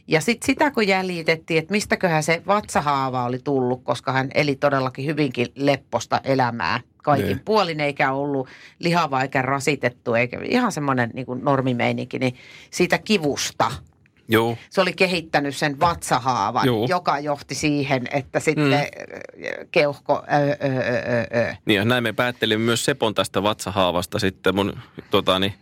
Ja 0.09 0.21
sitten 0.21 0.47
sitä 0.47 0.71
kun 0.71 0.89
jäljitettiin, 0.89 1.59
että 1.59 1.73
mistäköhän 1.73 2.23
se 2.23 2.43
vatsahaava 2.47 3.25
oli 3.25 3.39
tullut, 3.39 3.85
koska 3.85 4.13
hän 4.13 4.31
eli 4.35 4.57
todellakin 4.57 5.07
hyvinkin 5.07 5.47
lepposta 5.55 6.21
elämää 6.25 6.81
kaikin 6.97 7.27
Niin. 7.27 7.41
puolin, 7.45 7.81
eikä 7.81 8.13
ollut 8.13 8.49
lihava 8.79 9.23
eikä 9.23 9.43
rasitettu, 9.43 10.15
eikä 10.15 10.41
ihan 10.45 10.73
semmoinen 10.73 11.11
niin 11.15 11.27
kuin 11.27 11.45
normimeininki, 11.45 12.19
niin 12.19 12.35
siitä 12.71 12.99
kivusta– 12.99 13.71
Joo. 14.29 14.57
se 14.71 14.81
oli 14.81 14.93
kehittänyt 14.93 15.57
sen 15.57 15.81
vatsahaavan, 15.81 16.67
Juu. 16.67 16.87
joka 16.89 17.19
johti 17.19 17.55
siihen, 17.55 18.03
että 18.11 18.41
sitten 18.41 18.71
mm. 18.71 19.69
keuhko, 19.71 20.25
ö, 20.33 20.37
ö, 20.37 20.69
ö, 20.69 21.49
ö. 21.51 21.55
Niin 21.65 21.77
ja 21.77 21.85
näin 21.85 22.03
me 22.03 22.13
päättelimme 22.13 22.65
myös 22.65 22.85
Sepon 22.85 23.15
tästä 23.15 23.43
vatsahaavasta 23.43 24.19
sitten 24.19 24.55
mun, 24.55 24.79
totani, 25.11 25.55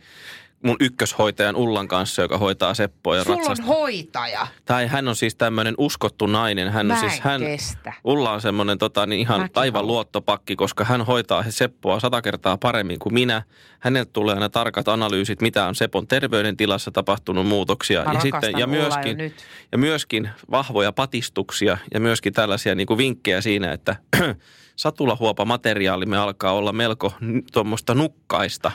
mun 0.63 0.77
ykköshoitajan 0.81 1.57
Ullan 1.57 1.89
kanssa, 1.89 2.23
joka 2.23 2.39
hoitaa 2.39 2.75
Seppoa 2.75 3.17
ja 3.17 3.25
Sulla 3.25 3.51
on 3.59 3.65
hoitaja. 3.65 4.47
Tai 4.65 4.87
hän 4.87 5.09
on 5.09 5.17
siis 5.17 5.35
tämmöinen 5.35 5.75
uskottu 5.79 6.27
nainen. 6.27 6.73
Hän 6.73 6.87
Mä 6.87 6.95
on 6.95 7.01
siis, 7.01 7.21
hän, 7.21 7.41
kestä. 7.41 7.93
Ulla 8.05 8.33
on 8.33 8.41
semmoinen 8.41 8.79
tota, 8.79 9.07
niin 9.07 9.21
ihan 9.21 9.41
Mäkin 9.41 9.59
aivan 9.59 9.79
haluan. 9.79 9.93
luottopakki, 9.93 10.57
koska 10.57 10.85
hän 10.85 11.07
hoitaa 11.07 11.45
Seppoa 11.49 12.01
sata 12.01 12.23
kertaa 12.23 12.57
paremmin 12.57 12.99
kuin 12.99 13.15
minä. 13.15 13.43
Häneltä 13.79 14.11
tulee 14.13 14.35
aina 14.35 14.49
tarkat 14.49 14.89
analyysit, 14.89 15.43
mitä 15.43 15.67
on 15.67 15.75
Sepon 15.75 16.07
terveydentilassa 16.07 16.91
tapahtunut 16.91 17.47
muutoksia. 17.47 18.05
Mä 18.05 18.13
ja, 18.13 18.21
rakastan 18.25 18.59
ja, 18.61 18.67
myöskin, 18.67 19.35
ja 19.73 19.79
myöskin 19.79 20.31
vahvoja 20.51 20.93
patistuksia 20.93 21.79
ja 21.95 22.01
myöskin 22.01 22.33
tällaisia 22.33 22.75
niin 22.75 22.87
kuin 22.87 22.99
vinkkejä 22.99 23.41
siinä, 23.41 23.73
että 23.73 23.97
satulahuopa-materiaalimme 24.77 26.19
alkaa 26.19 26.53
olla 26.53 26.73
melko 26.73 27.13
tuommoista 27.53 27.95
nukkaista. 27.95 28.73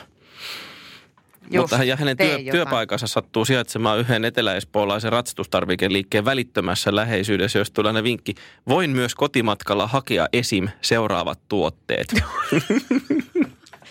Just, 1.52 1.70
Mutta 1.72 1.84
ja 1.84 1.96
hänen 1.96 2.16
työ, 2.16 2.26
jotain. 2.26 2.50
työpaikansa 2.50 3.06
sattuu 3.06 3.44
sijaitsemaan 3.44 3.98
yhden 3.98 4.24
eteläespoolaisen 4.24 5.12
ratsastustarvikeliikkeen 5.12 6.24
välittömässä 6.24 6.94
läheisyydessä, 6.96 7.58
jos 7.58 7.70
tulee 7.70 8.02
vinkki. 8.02 8.34
Voin 8.68 8.90
myös 8.90 9.14
kotimatkalla 9.14 9.86
hakea 9.86 10.28
esim. 10.32 10.68
seuraavat 10.82 11.40
tuotteet. 11.48 12.06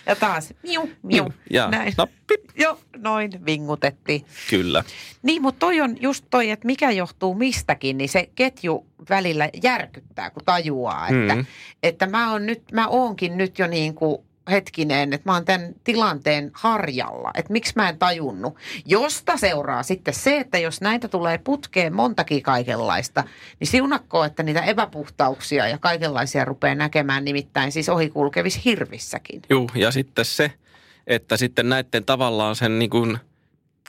Ja 0.05 0.16
taas 0.16 0.53
miu, 0.64 0.89
miu. 1.03 1.34
Ja 1.49 1.68
Näin. 1.70 1.93
nappi, 1.97 2.36
Joo, 2.55 2.80
noin 2.97 3.45
vingutettiin. 3.45 4.26
kyllä. 4.49 4.84
Niin, 5.24 5.41
mutta 5.41 5.60
toi 5.60 5.82
on 5.82 6.01
just 6.01 6.26
toi, 6.30 6.49
että 6.49 6.66
mikä 6.66 6.91
johtuu 6.91 7.36
mistäkin, 7.36 7.97
niin 7.97 8.10
se 8.10 8.30
ketju 8.36 8.86
välillä 9.10 9.49
järkyttää, 9.64 10.30
kun 10.30 10.45
tajuaa, 10.45 11.08
että, 11.08 11.36
Mm. 11.36 11.45
että 11.84 12.05
mä, 12.08 12.32
oon 12.32 12.45
nyt, 12.45 12.62
mä 12.72 12.88
oonkin 12.88 13.38
nyt 13.38 13.60
jo 13.60 13.68
niin 13.68 13.95
kuin 13.95 14.18
hetkinen, 14.51 15.13
että 15.13 15.29
mä 15.29 15.33
oon 15.33 15.45
tämän 15.45 15.73
tilanteen 15.83 16.51
harjalla, 16.53 17.31
että 17.35 17.53
miksi 17.53 17.73
mä 17.75 17.89
en 17.89 17.97
tajunnut. 17.97 18.55
Josta 18.85 19.37
seuraa 19.37 19.83
sitten 19.83 20.13
se, 20.13 20.37
että 20.37 20.57
jos 20.57 20.81
näitä 20.81 21.07
tulee 21.07 21.37
putkeen 21.37 21.93
montakin 21.93 22.43
kaikenlaista, 22.43 23.23
niin 23.59 23.67
siunakko, 23.67 24.23
että 24.23 24.43
niitä 24.43 24.61
epäpuhtauksia 24.61 25.67
ja 25.67 25.77
kaikenlaisia 25.77 26.45
rupeaa 26.45 26.75
näkemään 26.75 27.25
nimittäin 27.25 27.71
siis 27.71 27.89
ohikulkevissa 27.89 28.61
hirvissäkin. 28.65 29.41
Juu, 29.49 29.69
ja 29.75 29.91
sitten 29.91 30.25
se, 30.25 30.51
että 31.07 31.37
sitten 31.37 31.69
näiden 31.69 32.05
tavallaan 32.05 32.55
sen 32.55 32.79
niin 32.79 32.89
kuin 32.89 33.17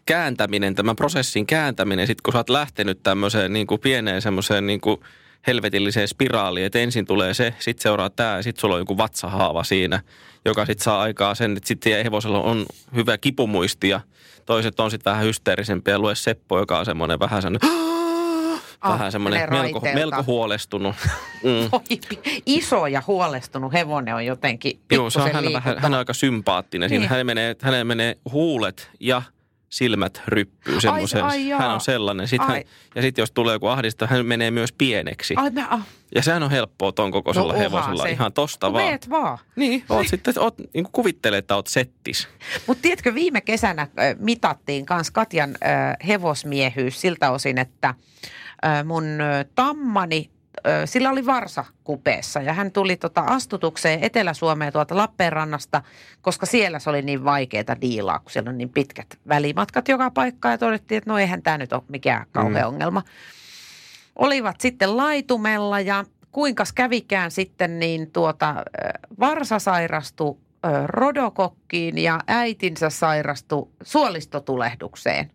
kääntäminen, 0.07 0.75
tämän 0.75 0.97
prosessin 0.97 1.47
kääntäminen, 1.47 2.07
sitten 2.07 2.23
kun 2.23 2.33
sä 2.33 2.39
oot 2.39 2.51
lähtenyt 2.51 3.03
tämmöiseen 3.03 3.53
niin 3.53 3.67
kuin 3.67 3.81
pieneen 3.81 4.23
semmoiseen 4.23 4.67
niin 4.67 4.81
kuin 4.81 5.01
helvetilliseen 5.49 6.09
spiraaliin, 6.09 6.67
että 6.67 6.79
ensin 6.79 7.07
tulee 7.07 7.35
se, 7.35 7.55
sitten 7.59 7.83
seuraa 7.83 8.11
tämä 8.11 8.37
ja 8.37 8.43
sitten 8.43 8.61
sulla 8.61 8.75
on 8.75 8.81
joku 8.81 8.99
vatsahaava 8.99 9.65
siinä, 9.65 10.01
joka 10.45 10.67
sitten 10.67 10.85
saa 10.85 11.01
aikaa 11.01 11.35
sen, 11.35 11.57
että 11.57 11.69
sitten 11.69 12.05
hevosella 12.05 12.43
on 12.43 12.67
hyvä 12.95 13.19
kipumuisti 13.19 13.89
ja 13.89 14.01
toiset 14.47 14.81
on 14.81 14.91
sitten 14.91 15.11
vähän 15.11 15.25
hysteerisempiä 15.25 15.95
ja 15.95 15.99
lue 15.99 16.15
Seppo, 16.15 16.59
joka 16.59 16.79
on 16.79 16.85
semmoinen 16.85 17.19
vähän 17.19 17.43
semmoinen 17.43 17.71
Ah, 18.81 18.93
vähän 18.93 19.13
semmoinen 19.13 19.51
melko, 19.51 19.81
melko 19.95 20.23
huolestunut. 20.27 20.97
Mm. 21.43 21.71
Iso 22.47 22.87
ja 22.87 23.03
huolestunut 23.07 23.73
hevonen 23.73 24.15
on 24.15 24.27
jotenkin 24.27 24.81
Joo, 24.93 25.11
se 25.11 25.21
on, 25.21 25.33
hän, 25.33 25.47
on 25.47 25.53
vähän, 25.53 25.79
hän 25.79 25.95
on 25.95 25.99
aika 25.99 26.15
sympaattinen. 26.15 26.89
Siinä 26.89 27.01
Niin. 27.01 27.11
hän 27.11 27.27
menee, 27.27 27.57
hänelle 27.63 27.85
menee 27.85 28.17
huulet 28.33 28.91
ja 29.01 29.23
silmät 29.69 30.23
ryppyy 30.27 30.81
semmoisen. 30.81 31.25
hän 31.59 31.71
on 31.71 31.81
sellainen. 31.81 32.29
Sitten 32.29 32.49
hän, 32.49 32.63
ja 32.95 33.03
sitten 33.03 33.23
jos 33.23 33.31
tulee 33.31 33.53
joku 33.55 33.67
ahdista, 33.67 34.07
hän 34.07 34.27
menee 34.27 34.51
myös 34.51 34.73
pieneksi. 34.73 35.35
Ai 35.37 35.51
mä, 35.51 35.67
ah, 35.71 35.87
Ja 36.15 36.23
sehän 36.23 36.43
on 36.43 36.51
helppoa 36.51 36.93
ton 36.93 37.11
kokoisella 37.11 37.53
No 37.53 37.59
hevosella. 37.59 38.03
se. 38.03 38.11
Ihan 38.11 38.33
tosta 38.33 38.67
no 38.67 38.73
vaan. 38.73 38.85
meet 38.85 39.11
vaan. 39.11 39.39
Niin, 39.57 39.85
oot 39.89 40.07
sitten, 40.09 40.35
oot, 40.39 40.59
niin 40.59 40.85
kuin 40.85 40.93
kuvittelee, 40.93 41.39
että 41.39 41.57
oot 41.57 41.67
settis. 41.67 42.29
Mutta 42.67 42.83
tiedätkö, 42.83 43.15
viime 43.15 43.41
kesänä 43.41 43.83
äh, 43.83 43.89
mitattiin 44.19 44.87
kans 44.87 45.11
Katjan 45.11 45.51
äh, 45.51 45.97
hevosmiehyys 46.09 47.01
siltä 47.01 47.31
osin, 47.31 47.59
että 47.59 47.89
äh, 47.89 48.85
mun 48.85 49.05
tammani, 49.55 50.31
sillä 50.85 51.11
oli 51.11 51.27
varsa 51.27 51.65
kupeessa 51.85 52.41
ja 52.43 52.53
hän 52.53 52.73
tuli 52.73 52.97
tota 52.97 53.21
astutukseen 53.21 54.05
Etelä-Suomeen 54.05 54.73
tuolta 54.73 54.97
Lappeenrannasta, 54.97 55.83
koska 56.23 56.47
siellä 56.47 56.79
se 56.79 56.91
oli 56.91 57.03
niin 57.03 57.25
vaikeaa 57.25 57.81
diilaa, 57.81 58.19
kun 58.19 58.31
siellä 58.31 58.51
on 58.51 58.59
niin 58.59 58.69
pitkät 58.69 59.19
välimatkat 59.29 59.89
joka 59.89 60.11
paikkaan 60.11 60.53
ja 60.53 60.59
todettiin, 60.59 60.99
että 60.99 61.11
no 61.11 61.19
eihän 61.19 61.43
tämä 61.43 61.59
nyt 61.59 61.73
ole 61.73 61.83
mikään 61.89 62.27
kauhea 62.33 62.63
mm. 62.63 62.69
ongelma. 62.69 63.03
Olivat 64.17 64.61
sitten 64.61 64.97
laitumella 64.97 65.81
ja 65.81 66.05
kuinkas 66.33 66.73
kävikään 66.73 67.31
sitten, 67.31 67.79
niin 67.79 68.11
tuota, 68.13 68.55
varsa 69.21 69.59
sairastui 69.59 70.37
rodokokkiin 70.87 71.99
ja 71.99 72.21
äitinsä 72.27 72.91
sairastui 72.91 73.69
suolistotulehdukseen. 73.83 75.31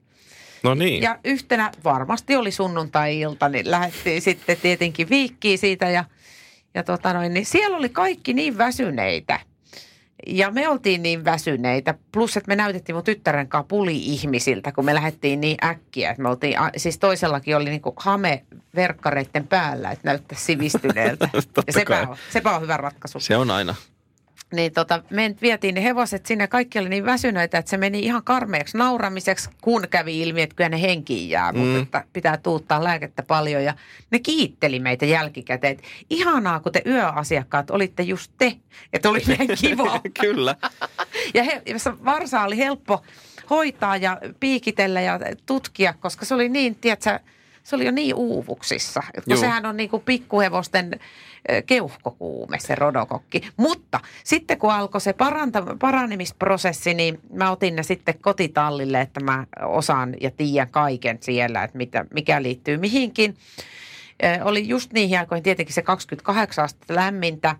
No 0.63 0.73
niin. 0.73 1.03
Ja 1.03 1.19
yhtenä 1.23 1.71
varmasti 1.83 2.35
oli 2.35 2.51
sunnuntai-ilta, 2.51 3.49
niin 3.49 3.71
lähdettiin 3.71 4.21
sitten 4.21 4.57
tietenkin 4.61 5.09
viikkiin 5.09 5.57
siitä 5.57 5.89
ja, 5.89 6.05
ja 6.73 6.83
tota 6.83 7.13
noin, 7.13 7.33
niin 7.33 7.45
siellä 7.45 7.77
oli 7.77 7.89
kaikki 7.89 8.33
niin 8.33 8.57
väsyneitä. 8.57 9.39
Ja 10.27 10.51
me 10.51 10.69
oltiin 10.69 11.03
niin 11.03 11.25
väsyneitä, 11.25 11.95
plus 12.11 12.37
että 12.37 12.47
me 12.47 12.55
näytettiin 12.55 12.95
mun 12.95 13.03
tyttären 13.03 13.47
kanssa 13.47 13.67
puli-ihmisiltä, 13.67 14.71
kun 14.71 14.85
me 14.85 14.93
lähdettiin 14.93 15.41
niin 15.41 15.57
äkkiä. 15.65 16.09
Että 16.09 16.23
me 16.23 16.29
oltiin, 16.29 16.55
siis 16.77 16.97
toisellakin 16.97 17.57
oli 17.57 17.69
niinku 17.69 17.93
hame 17.97 18.43
verkkareiden 18.75 19.47
päällä, 19.47 19.91
että 19.91 20.07
näyttää 20.07 20.37
sivistyneeltä. 20.37 21.29
Ja 21.67 21.73
sepä 21.73 22.07
on, 22.09 22.17
sepä 22.29 22.55
on 22.55 22.61
hyvä 22.61 22.77
ratkaisu. 22.77 23.19
Se 23.19 23.37
on 23.37 23.51
aina. 23.51 23.75
Niin 24.53 24.73
tota, 24.73 25.03
me 25.09 25.35
vietiin 25.41 25.75
ne 25.75 25.83
hevoset 25.83 26.25
sinne, 26.25 26.47
kaikki 26.47 26.79
oli 26.79 26.89
niin 26.89 27.05
väsyneitä, 27.05 27.57
että 27.57 27.69
se 27.69 27.77
meni 27.77 27.99
ihan 27.99 28.23
karmeaksi 28.23 28.77
nauramiseksi, 28.77 29.49
kun 29.61 29.87
kävi 29.89 30.21
ilmi, 30.21 30.41
että 30.41 30.55
kyllä 30.55 30.69
ne 30.69 30.81
henkiin 30.81 31.29
jää, 31.29 31.51
mm. 31.51 31.59
Mutta 31.59 31.79
että 31.81 32.03
pitää 32.13 32.37
tuuttaa 32.37 32.83
lääkettä 32.83 33.23
paljon. 33.23 33.63
Ja 33.63 33.73
ne 34.11 34.19
kiitteli 34.19 34.79
meitä 34.79 35.05
jälkikäteen, 35.05 35.77
ihanaa, 36.09 36.59
kun 36.59 36.71
te 36.71 36.81
yöasiakkaat 36.85 37.71
olitte 37.71 38.03
just 38.03 38.31
te, 38.37 38.55
että 38.93 39.09
oli 39.09 39.21
näin 39.27 39.49
kiva. 39.61 40.01
Kyllä. 40.21 40.55
Ja 41.33 41.43
he, 41.43 41.61
varsa 42.05 42.41
oli 42.41 42.57
helppo 42.57 43.03
hoitaa 43.49 43.97
ja 43.97 44.17
piikitellä 44.39 45.01
ja 45.01 45.19
tutkia, 45.45 45.93
koska 45.93 46.25
se 46.25 46.35
oli 46.35 46.49
niin, 46.49 46.75
tiedätkö, 46.75 47.19
se 47.63 47.75
oli 47.75 47.85
jo 47.85 47.91
niin 47.91 48.15
uuvuksissa. 48.15 49.03
Juu. 49.27 49.39
sehän 49.39 49.65
on 49.65 49.77
niin 49.77 49.89
kuin 49.89 50.03
pikkuhevosten 50.03 50.99
keuhkokuume, 51.65 52.59
se 52.59 52.75
rodokokki. 52.75 53.41
Mutta 53.57 53.99
sitten 54.23 54.57
kun 54.57 54.71
alkoi 54.71 55.01
se 55.01 55.13
paranta, 55.13 55.63
paranemisprosessi, 55.79 56.93
niin 56.93 57.19
mä 57.33 57.51
otin 57.51 57.75
ne 57.75 57.83
sitten 57.83 58.19
kotitallille, 58.21 59.01
että 59.01 59.19
mä 59.19 59.45
osaan 59.65 60.15
ja 60.21 60.31
tiedän 60.31 60.69
kaiken 60.69 61.17
siellä, 61.21 61.63
että 61.63 61.77
mitä, 61.77 62.05
mikä 62.13 62.41
liittyy 62.41 62.77
mihinkin. 62.77 63.37
Oli 64.43 64.67
just 64.67 64.93
niihin 64.93 65.19
aikoihin 65.19 65.43
tietenkin 65.43 65.73
se 65.73 65.81
28 65.81 66.65
astetta 66.65 66.95
lämmintä 66.95 67.55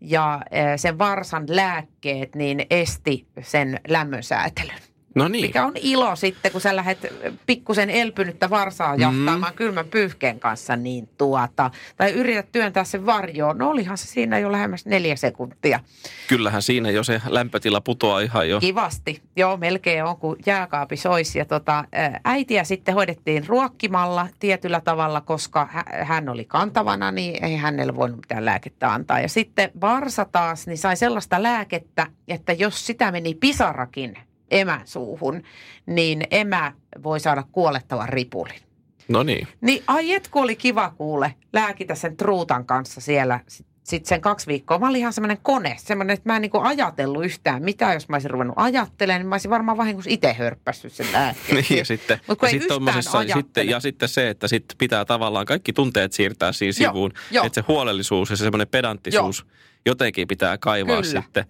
ja 0.00 0.40
sen 0.76 0.98
varsan 0.98 1.44
lääkkeet 1.48 2.34
niin 2.34 2.66
esti 2.70 3.26
sen 3.42 3.80
lämmönsäätelyn. 3.88 4.93
No 5.14 5.28
niin. 5.28 5.46
Mikä 5.46 5.66
on 5.66 5.72
ilo 5.74 6.16
sitten, 6.16 6.52
kun 6.52 6.60
sä 6.60 6.76
lähdet 6.76 6.98
pikkusen 7.46 7.90
elpynyttä 7.90 8.50
varsaa 8.50 8.96
jahtaamaan 8.96 9.52
mm. 9.52 9.56
kylmän 9.56 9.86
pyyhkeen 9.86 10.40
kanssa, 10.40 10.76
niin 10.76 11.08
tuota, 11.18 11.70
tai 11.96 12.12
yrität 12.12 12.52
työntää 12.52 12.84
sen 12.84 13.06
varjoon. 13.06 13.58
No 13.58 13.70
olihan 13.70 13.98
se 13.98 14.06
siinä 14.06 14.38
jo 14.38 14.52
lähemmäs 14.52 14.86
neljä 14.86 15.16
sekuntia. 15.16 15.80
Kyllähän 16.28 16.62
siinä 16.62 16.90
jo 16.90 17.04
se 17.04 17.22
lämpötila 17.26 17.80
putoaa 17.80 18.20
ihan 18.20 18.48
jo. 18.48 18.60
Kivasti. 18.60 19.22
Joo, 19.36 19.56
melkein 19.56 20.04
on 20.04 20.16
kuin 20.16 20.38
jääkaapi 20.46 20.96
soisi. 20.96 21.38
Ja 21.38 21.44
tota, 21.44 21.84
äitiä 22.24 22.64
sitten 22.64 22.94
hoidettiin 22.94 23.46
ruokkimalla 23.46 24.28
tietyllä 24.38 24.80
tavalla, 24.80 25.20
koska 25.20 25.68
hä- 25.70 26.04
hän 26.04 26.28
oli 26.28 26.44
kantavana, 26.44 27.10
niin 27.12 27.44
ei 27.44 27.56
hänelle 27.56 27.96
voinut 27.96 28.20
mitään 28.20 28.44
lääkettä 28.44 28.92
antaa. 28.92 29.20
Ja 29.20 29.28
sitten 29.28 29.70
varsa 29.80 30.24
taas, 30.24 30.66
niin 30.66 30.78
sai 30.78 30.96
sellaista 30.96 31.42
lääkettä, 31.42 32.06
että 32.28 32.52
jos 32.52 32.86
sitä 32.86 33.12
meni 33.12 33.34
pisarakin 33.34 34.18
emän 34.54 34.80
suuhun, 34.84 35.42
niin 35.86 36.26
emä 36.30 36.72
voi 37.02 37.20
saada 37.20 37.44
kuolettavan 37.52 38.08
ripulin. 38.08 38.60
No 39.08 39.22
niin. 39.22 39.48
Niin 39.60 39.82
ai 39.86 40.12
et 40.12 40.28
kun 40.28 40.42
oli 40.42 40.56
kiva 40.56 40.94
kuule 40.96 41.34
lääkitä 41.52 41.94
sen 41.94 42.16
truutan 42.16 42.66
kanssa 42.66 43.00
siellä 43.00 43.40
sitten 43.48 43.74
sit 43.84 44.06
sen 44.06 44.20
kaksi 44.20 44.46
viikkoa. 44.46 44.78
Mä 44.78 44.88
olin 44.88 45.00
ihan 45.00 45.12
semmoinen 45.12 45.38
kone, 45.42 45.76
semmoinen, 45.78 46.14
että 46.14 46.28
mä 46.28 46.36
en 46.36 46.42
niinku 46.42 46.60
ajatellut 46.60 47.24
yhtään 47.24 47.62
mitä, 47.62 47.92
jos 47.92 48.08
mä 48.08 48.16
olisin 48.16 48.30
ruvennut 48.30 48.58
ajattelemaan, 48.58 49.20
niin 49.20 49.28
mä 49.28 49.34
olisin 49.34 49.50
varmaan 49.50 49.76
vahingossa 49.76 50.10
itse 50.10 50.32
hörppässyt 50.32 50.92
sen 50.92 51.06
lääkkeen. 51.12 51.54
Niin, 51.68 51.78
ja 51.78 51.84
sitten, 51.84 52.20
Mut 52.28 52.38
ja, 52.42 52.48
ei 52.48 53.32
sitten 53.32 53.68
ja 53.68 53.80
sitten 53.80 54.08
se, 54.08 54.30
että 54.30 54.48
sitten 54.48 54.78
pitää 54.78 55.04
tavallaan 55.04 55.46
kaikki 55.46 55.72
tunteet 55.72 56.12
siirtää 56.12 56.52
siinä 56.52 56.72
sivuun. 56.72 57.12
joo. 57.30 57.46
Että 57.46 57.60
se 57.60 57.64
huolellisuus 57.68 58.30
ja 58.30 58.36
se 58.36 58.44
semmoinen 58.44 58.68
pedanttisuus 58.68 59.46
jotenkin 59.86 60.28
pitää 60.28 60.58
kaivaa 60.58 61.02
Kyllä. 61.02 61.20
sitten. 61.20 61.44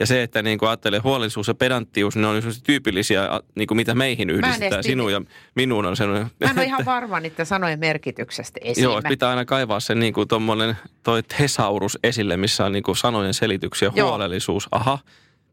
Ja 0.00 0.06
se, 0.06 0.22
että 0.22 0.42
niin 0.42 0.58
kuin 0.58 0.68
ajattelee 0.68 1.00
huolellisuus 1.04 1.48
ja 1.48 1.54
pedanttius, 1.54 2.16
ne 2.16 2.26
on 2.26 2.42
tyypillisiä, 2.62 3.28
niin 3.54 3.66
kuin 3.66 3.76
mitä 3.76 3.94
meihin 3.94 4.30
yhdistetään. 4.30 4.84
Sinun 4.84 5.12
ja 5.12 5.22
minun 5.54 5.86
on 5.86 5.96
sellainen. 5.96 6.30
Mä 6.40 6.50
en 6.50 6.58
ole 6.58 6.64
ihan 6.64 6.84
varma 6.84 7.20
niiden 7.20 7.46
sanojen 7.46 7.78
merkityksestä 7.78 8.60
esiin. 8.62 8.84
Joo, 8.84 9.02
pitää 9.08 9.30
aina 9.30 9.44
kaivaa 9.44 9.80
se 9.80 9.94
niin 9.94 10.12
kuin 10.12 10.28
tommonen 10.28 10.76
toi 11.02 11.22
thesaurus 11.22 11.98
esille, 12.04 12.36
missä 12.36 12.64
on 12.66 12.72
niin 12.72 12.82
kuin 12.82 12.96
sanojen 12.96 13.34
selityksiä, 13.34 13.92
Joo. 13.94 14.08
huolellisuus. 14.08 14.68
Aha, 14.72 14.98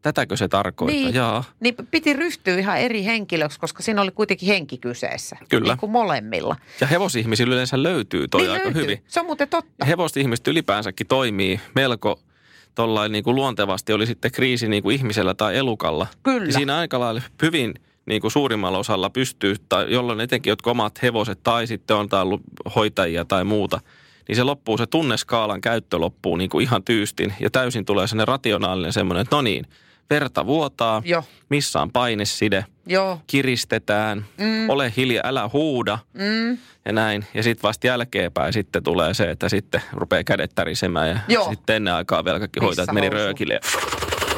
tätäkö 0.02 0.36
se 0.36 0.48
tarkoittaa? 0.48 1.00
Niin, 1.00 1.14
Jaa. 1.14 1.44
niin 1.60 1.74
piti 1.90 2.12
ryhtyä 2.12 2.58
ihan 2.58 2.78
eri 2.78 3.04
henkilöksi, 3.04 3.60
koska 3.60 3.82
siinä 3.82 4.02
oli 4.02 4.10
kuitenkin 4.10 4.48
henki 4.48 4.78
kyseessä. 4.78 5.36
Kyllä. 5.48 5.72
Niin 5.72 5.78
kuin 5.78 5.92
molemmilla. 5.92 6.56
Ja 6.80 6.86
hevosihmisillä 6.86 7.54
yleensä 7.54 7.82
löytyy 7.82 8.28
toi 8.28 8.40
niin 8.40 8.50
aika 8.50 8.64
löytyy. 8.64 8.82
hyvin. 8.82 9.02
Se 9.06 9.20
on 9.20 9.26
muuten 9.26 9.48
totta. 9.48 9.84
Hevosihmiset 9.84 10.48
ylipäänsäkin 10.48 11.06
toimii 11.06 11.60
melko 11.74 12.20
tollain 12.78 13.12
niin 13.12 13.24
kuin 13.24 13.36
luontevasti, 13.36 13.92
oli 13.92 14.06
sitten 14.06 14.32
kriisi 14.32 14.68
niin 14.68 14.82
kuin 14.82 14.96
ihmisellä 14.96 15.34
tai 15.34 15.56
elukalla. 15.56 16.06
Kyllä. 16.22 16.46
Ja 16.46 16.52
siinä 16.52 16.76
aika 16.76 17.00
lailla 17.00 17.22
hyvin 17.42 17.74
niin 18.06 18.20
kuin 18.20 18.30
suurimmalla 18.30 18.78
osalla 18.78 19.10
pystyy, 19.10 19.56
tai 19.68 19.92
jolloin 19.92 20.20
etenkin 20.20 20.50
jotkut 20.50 20.70
omat 20.70 21.02
hevoset 21.02 21.38
tai 21.42 21.66
sitten 21.66 21.96
on 21.96 22.08
ollut 22.12 22.40
hoitajia 22.74 23.24
tai 23.24 23.44
muuta, 23.44 23.80
niin 24.28 24.36
se 24.36 24.42
loppuu, 24.42 24.78
se 24.78 24.86
tunneskaalan 24.86 25.60
käyttö 25.60 25.98
loppuu 25.98 26.36
niin 26.36 26.50
kuin 26.50 26.62
ihan 26.62 26.84
tyystin 26.84 27.34
ja 27.40 27.50
täysin 27.50 27.84
tulee 27.84 28.06
sellainen 28.06 28.28
rationaalinen 28.28 28.92
semmoinen, 28.92 29.22
että 29.22 29.36
no 29.36 29.42
niin, 29.42 29.66
verta 30.10 30.46
vuotaa, 30.46 31.02
Joo. 31.04 31.24
missä 31.48 31.80
on 31.82 31.90
paineside, 31.92 32.64
Joo. 32.86 33.20
kiristetään, 33.26 34.24
mm. 34.38 34.70
ole 34.70 34.92
hiljaa, 34.96 35.22
älä 35.26 35.50
huuda 35.52 35.98
Mm. 36.14 36.58
ja 36.84 36.92
näin. 36.92 37.26
Ja 37.34 37.42
sitten 37.42 37.62
vasta 37.62 37.86
jälkeenpäin 37.86 38.52
sitten 38.52 38.82
tulee 38.82 39.14
se, 39.14 39.30
että 39.30 39.48
sitten 39.48 39.82
rupeaa 39.92 40.24
kädet 40.24 40.52
tärisemään 40.54 41.08
ja 41.08 41.18
Joo. 41.28 41.50
sitten 41.50 41.76
ennen 41.76 41.94
aikaa 41.94 42.24
velkakin 42.24 42.62
hoitaa, 42.62 42.82
että 42.82 42.92
meni 42.92 43.10
röökille 43.10 43.54
ja 43.54 43.60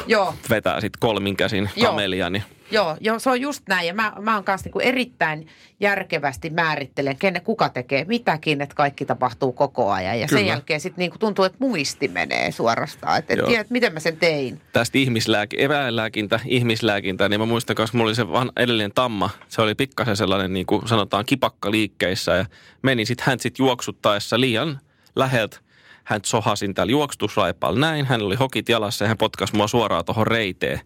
Joo. 0.07 0.33
vetää 0.49 0.81
sitten 0.81 0.99
kolmin 0.99 1.37
käsin 1.37 1.69
Joo. 1.75 1.91
kamelia. 1.91 2.29
Niin 2.29 2.43
Joo, 2.71 2.97
joo, 2.99 3.19
se 3.19 3.29
on 3.29 3.41
just 3.41 3.63
näin. 3.67 3.87
Ja 3.87 3.93
mä, 3.93 4.13
mä 4.19 4.35
oon 4.35 4.43
kanssa 4.43 4.67
niinku 4.67 4.79
erittäin 4.79 5.47
järkevästi 5.79 6.49
määrittelen, 6.49 7.17
kenne, 7.17 7.39
kuka 7.39 7.69
tekee 7.69 8.05
mitäkin, 8.05 8.61
että 8.61 8.75
kaikki 8.75 9.05
tapahtuu 9.05 9.51
koko 9.51 9.91
ajan. 9.91 10.19
Ja 10.19 10.27
sen 10.27 10.37
Kyllä. 10.37 10.51
jälkeen 10.51 10.79
sitten 10.79 11.01
niinku 11.01 11.17
tuntuu, 11.17 11.45
että 11.45 11.57
muisti 11.59 12.07
menee 12.07 12.51
suorastaan. 12.51 13.19
Että 13.19 13.33
en 13.33 13.37
Joo. 13.37 13.47
tiedä, 13.47 13.61
että 13.61 13.71
miten 13.73 13.93
mä 13.93 13.99
sen 13.99 14.17
tein. 14.17 14.61
tästä 14.73 14.97
ihmislääki, 14.97 15.63
eväinlääkintä, 15.63 16.39
ihmislääkintä, 16.45 17.29
niin 17.29 17.39
mä 17.39 17.45
muistan 17.45 17.75
kanssa, 17.75 17.97
mulla 17.97 18.09
oli 18.09 18.15
se 18.15 18.31
van, 18.31 18.51
edellinen 18.57 18.91
tamma. 18.95 19.29
Se 19.47 19.61
oli 19.61 19.75
pikkasen 19.75 20.17
sellainen, 20.17 20.53
niin 20.53 20.65
kuin 20.65 20.87
sanotaan, 20.87 21.25
kipakka 21.25 21.71
liikkeissä 21.71 22.31
ja 22.35 22.45
meni 22.81 23.05
sitten 23.05 23.25
hän 23.27 23.39
sitten 23.39 23.63
juoksuttaessa 23.63 24.39
liian 24.39 24.79
läheltä. 25.15 25.57
Hän 26.03 26.21
sohasin 26.25 26.73
täällä 26.73 26.91
juoksutusraipaalla 26.91 27.79
näin. 27.79 28.05
Hän 28.05 28.21
oli 28.21 28.35
hokit 28.35 28.69
jalassa 28.69 29.05
ja 29.05 29.07
hän 29.07 29.17
potkasi 29.17 29.55
mua 29.55 29.67
suoraan 29.67 30.05
tuohon 30.05 30.27
reiteen. 30.27 30.79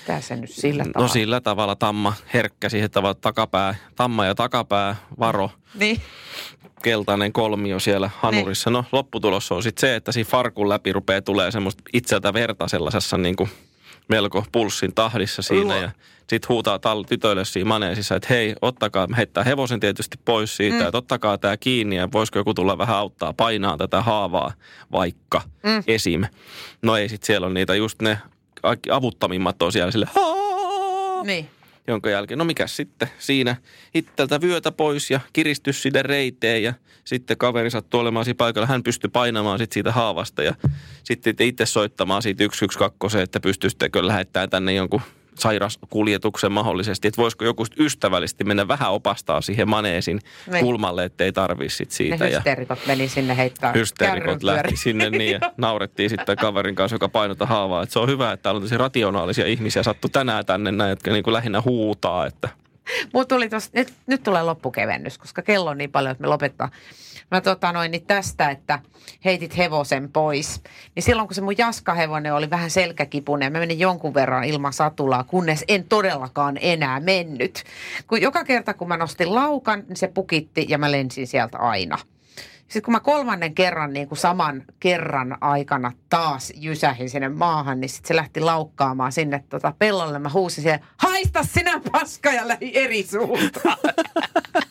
Mitä 0.00 0.20
se 0.20 0.36
nyt 0.36 0.50
sillä 0.50 0.84
tavalla? 0.84 1.08
No 1.08 1.12
sillä 1.12 1.40
tavalla 1.40 1.76
tamma 1.76 2.14
herkkä 2.34 2.68
siihen 2.68 2.90
tavalla 2.90 3.14
takapää, 3.14 3.74
tamma 3.96 4.26
ja 4.26 4.34
takapää, 4.34 4.96
varo, 5.18 5.50
Niin, 5.74 6.02
keltainen 6.82 7.32
kolmio 7.32 7.78
siellä 7.80 8.10
hanurissa. 8.16 8.70
No 8.70 8.84
lopputulos 8.92 9.52
on 9.52 9.62
sitten 9.62 9.80
se, 9.80 9.96
että 9.96 10.12
siinä 10.12 10.30
farkun 10.30 10.68
läpi 10.68 10.92
rupeaa 10.92 11.22
tulee 11.22 11.50
semmoista 11.50 11.82
itseltä 11.92 12.32
verta 12.32 12.68
sellaisessa 12.68 13.18
niin 13.18 13.36
kuin 13.36 13.50
melko 14.10 14.44
pulssin 14.52 14.94
tahdissa 14.94 15.42
siinä. 15.42 15.74
Joo. 15.74 15.82
Ja 15.82 15.90
sitten 16.30 16.48
huutaa 16.48 16.76
tal- 16.76 17.04
tytöille 17.08 17.44
siinä 17.44 17.68
maneesissa, 17.68 18.14
että 18.14 18.28
hei, 18.30 18.54
ottakaa, 18.62 19.08
heittää 19.16 19.44
hevosen 19.44 19.80
tietysti 19.80 20.18
pois 20.24 20.56
siitä, 20.56 20.76
mm. 20.76 20.82
että 20.82 20.98
ottakaa 20.98 21.38
tämä 21.38 21.56
kiinni 21.56 21.96
ja 21.96 22.08
voisiko 22.12 22.38
joku 22.38 22.54
tulla 22.54 22.78
vähän 22.78 22.96
auttaa 22.96 23.32
painaa 23.32 23.76
tätä 23.76 24.02
haavaa 24.02 24.52
vaikka 24.92 25.42
mm. 25.62 25.82
esim. 25.86 26.24
No 26.82 26.96
ei 26.96 27.08
sitten 27.08 27.26
siellä 27.26 27.46
on 27.46 27.54
niitä 27.54 27.74
just 27.74 28.02
ne 28.02 28.18
kaikki 28.62 28.90
avuttomimmat 28.90 29.62
on 29.62 29.72
siellä 29.72 29.92
sille 29.92 30.06
"Haa!" 30.14 31.24
niin. 31.24 31.50
Jonka 31.90 32.10
jälkeen, 32.10 32.38
no 32.38 32.44
mikä 32.44 32.66
sitten 32.66 33.08
siinä 33.18 33.56
itseltä 33.94 34.40
vyötä 34.40 34.72
pois 34.72 35.10
ja 35.10 35.20
kiristys 35.32 35.82
sinne 35.82 36.02
reiteen 36.02 36.62
ja 36.62 36.74
sitten 37.04 37.36
kaveri 37.36 37.70
sattui 37.70 38.00
olemaan 38.00 38.24
siinä 38.24 38.36
paikalla. 38.36 38.66
Hän 38.66 38.82
pystyi 38.82 39.10
painamaan 39.10 39.58
sitten 39.58 39.74
siitä 39.74 39.92
haavasta 39.92 40.42
ja 40.42 40.54
sitten 41.02 41.34
itse 41.40 41.66
soittamaan 41.66 42.22
siitä 42.22 42.44
112, 42.44 43.22
että 43.22 43.40
pystyisittekö 43.40 44.06
lähettää 44.06 44.46
tänne 44.46 44.72
jonkun 44.72 45.00
sairaskuljetuksen 45.40 46.52
mahdollisesti, 46.52 47.08
että 47.08 47.22
voisiko 47.22 47.44
joku 47.44 47.64
ystävällisesti 47.78 48.44
mennä 48.44 48.68
vähän 48.68 48.92
opastaa 48.92 49.40
siihen 49.40 49.68
maneesin 49.68 50.20
Niin. 50.50 50.64
kulmalle, 50.64 51.04
ettei 51.04 51.32
tarvii 51.32 51.68
sit 51.68 51.88
Ne 51.88 51.94
siitä. 51.94 52.28
Ja 52.28 52.42
meni 52.86 53.08
sinne 53.08 53.36
heittää 53.36 53.72
hysteerikot 53.72 54.24
kärrynpyöriä. 54.24 54.62
lähti 54.62 54.76
sinne 54.76 55.10
niin 55.10 55.32
ja 55.32 55.52
naurettiin 55.56 56.10
sitten 56.10 56.36
kaverin 56.36 56.74
kanssa, 56.74 56.94
joka 56.94 57.08
painota 57.08 57.46
haavaa. 57.46 57.82
Että 57.82 57.92
se 57.92 57.98
on 57.98 58.08
hyvä, 58.08 58.32
että 58.32 58.42
täällä 58.42 58.58
on 58.58 58.62
tosi 58.62 58.78
rationaalisia 58.78 59.46
ihmisiä 59.46 59.82
sattu 59.82 60.08
tänään 60.08 60.46
tänne 60.46 60.72
näin, 60.72 60.90
jotka 60.90 61.10
niin 61.10 61.24
kuin 61.24 61.34
lähinnä 61.34 61.60
huutaa, 61.60 62.26
että 62.26 62.48
Mut 63.14 63.28
tuli 63.28 63.48
tos, 63.48 63.72
nyt, 63.72 63.92
nyt 64.06 64.22
tulee 64.22 64.42
loppukevennys, 64.42 65.18
koska 65.18 65.42
kello 65.42 65.70
on 65.70 65.78
niin 65.78 65.92
paljon, 65.92 66.12
että 66.12 66.22
me 66.22 66.28
lopettaa. 66.28 66.70
Mä 67.30 67.40
tota 67.40 67.72
noin 67.72 67.90
niin 67.90 68.06
tästä, 68.06 68.50
että 68.50 68.78
heitit 69.24 69.56
hevosen 69.56 70.12
pois. 70.12 70.62
Niin 70.94 71.02
silloin 71.02 71.28
kun 71.28 71.34
se 71.34 71.40
mun 71.40 71.58
jaskahevonen 71.58 72.34
oli 72.34 72.50
vähän 72.50 72.70
selkäkipunen, 72.70 73.52
mä 73.52 73.58
menin 73.58 73.78
jonkun 73.78 74.14
verran 74.14 74.44
ilman 74.44 74.72
satulaa, 74.72 75.24
kunnes 75.24 75.64
en 75.68 75.84
todellakaan 75.84 76.58
enää 76.60 77.00
mennyt. 77.00 77.64
Kun 78.06 78.22
joka 78.22 78.44
kerta 78.44 78.74
kun 78.74 78.88
mä 78.88 78.96
nostin 78.96 79.34
laukan, 79.34 79.84
niin 79.88 79.96
se 79.96 80.08
pukitti 80.08 80.66
ja 80.68 80.78
mä 80.78 80.90
lensin 80.90 81.26
sieltä 81.26 81.58
aina. 81.58 81.98
Sitten 82.60 82.82
kun 82.82 82.92
mä 82.92 83.00
kolmannen 83.00 83.54
kerran 83.54 83.92
niin 83.92 84.08
kuin 84.08 84.18
saman 84.18 84.64
kerran 84.80 85.38
aikana 85.40 85.92
taas 86.08 86.52
jysähin 86.56 87.10
sinne 87.10 87.28
maahan, 87.28 87.80
niin 87.80 87.88
sitten 87.88 88.08
se 88.08 88.16
lähti 88.16 88.40
laukkaamaan 88.40 89.12
sinne 89.12 89.44
tota 89.48 89.74
pellolle. 89.78 90.18
Mä 90.18 90.28
huusin 90.28 90.62
siihen, 90.62 90.80
haista 90.96 91.42
sinä 91.42 91.80
paska 91.92 92.32
ja 92.32 92.48
lähi 92.48 92.78
eri 92.78 93.02
suuntaan. 93.02 93.78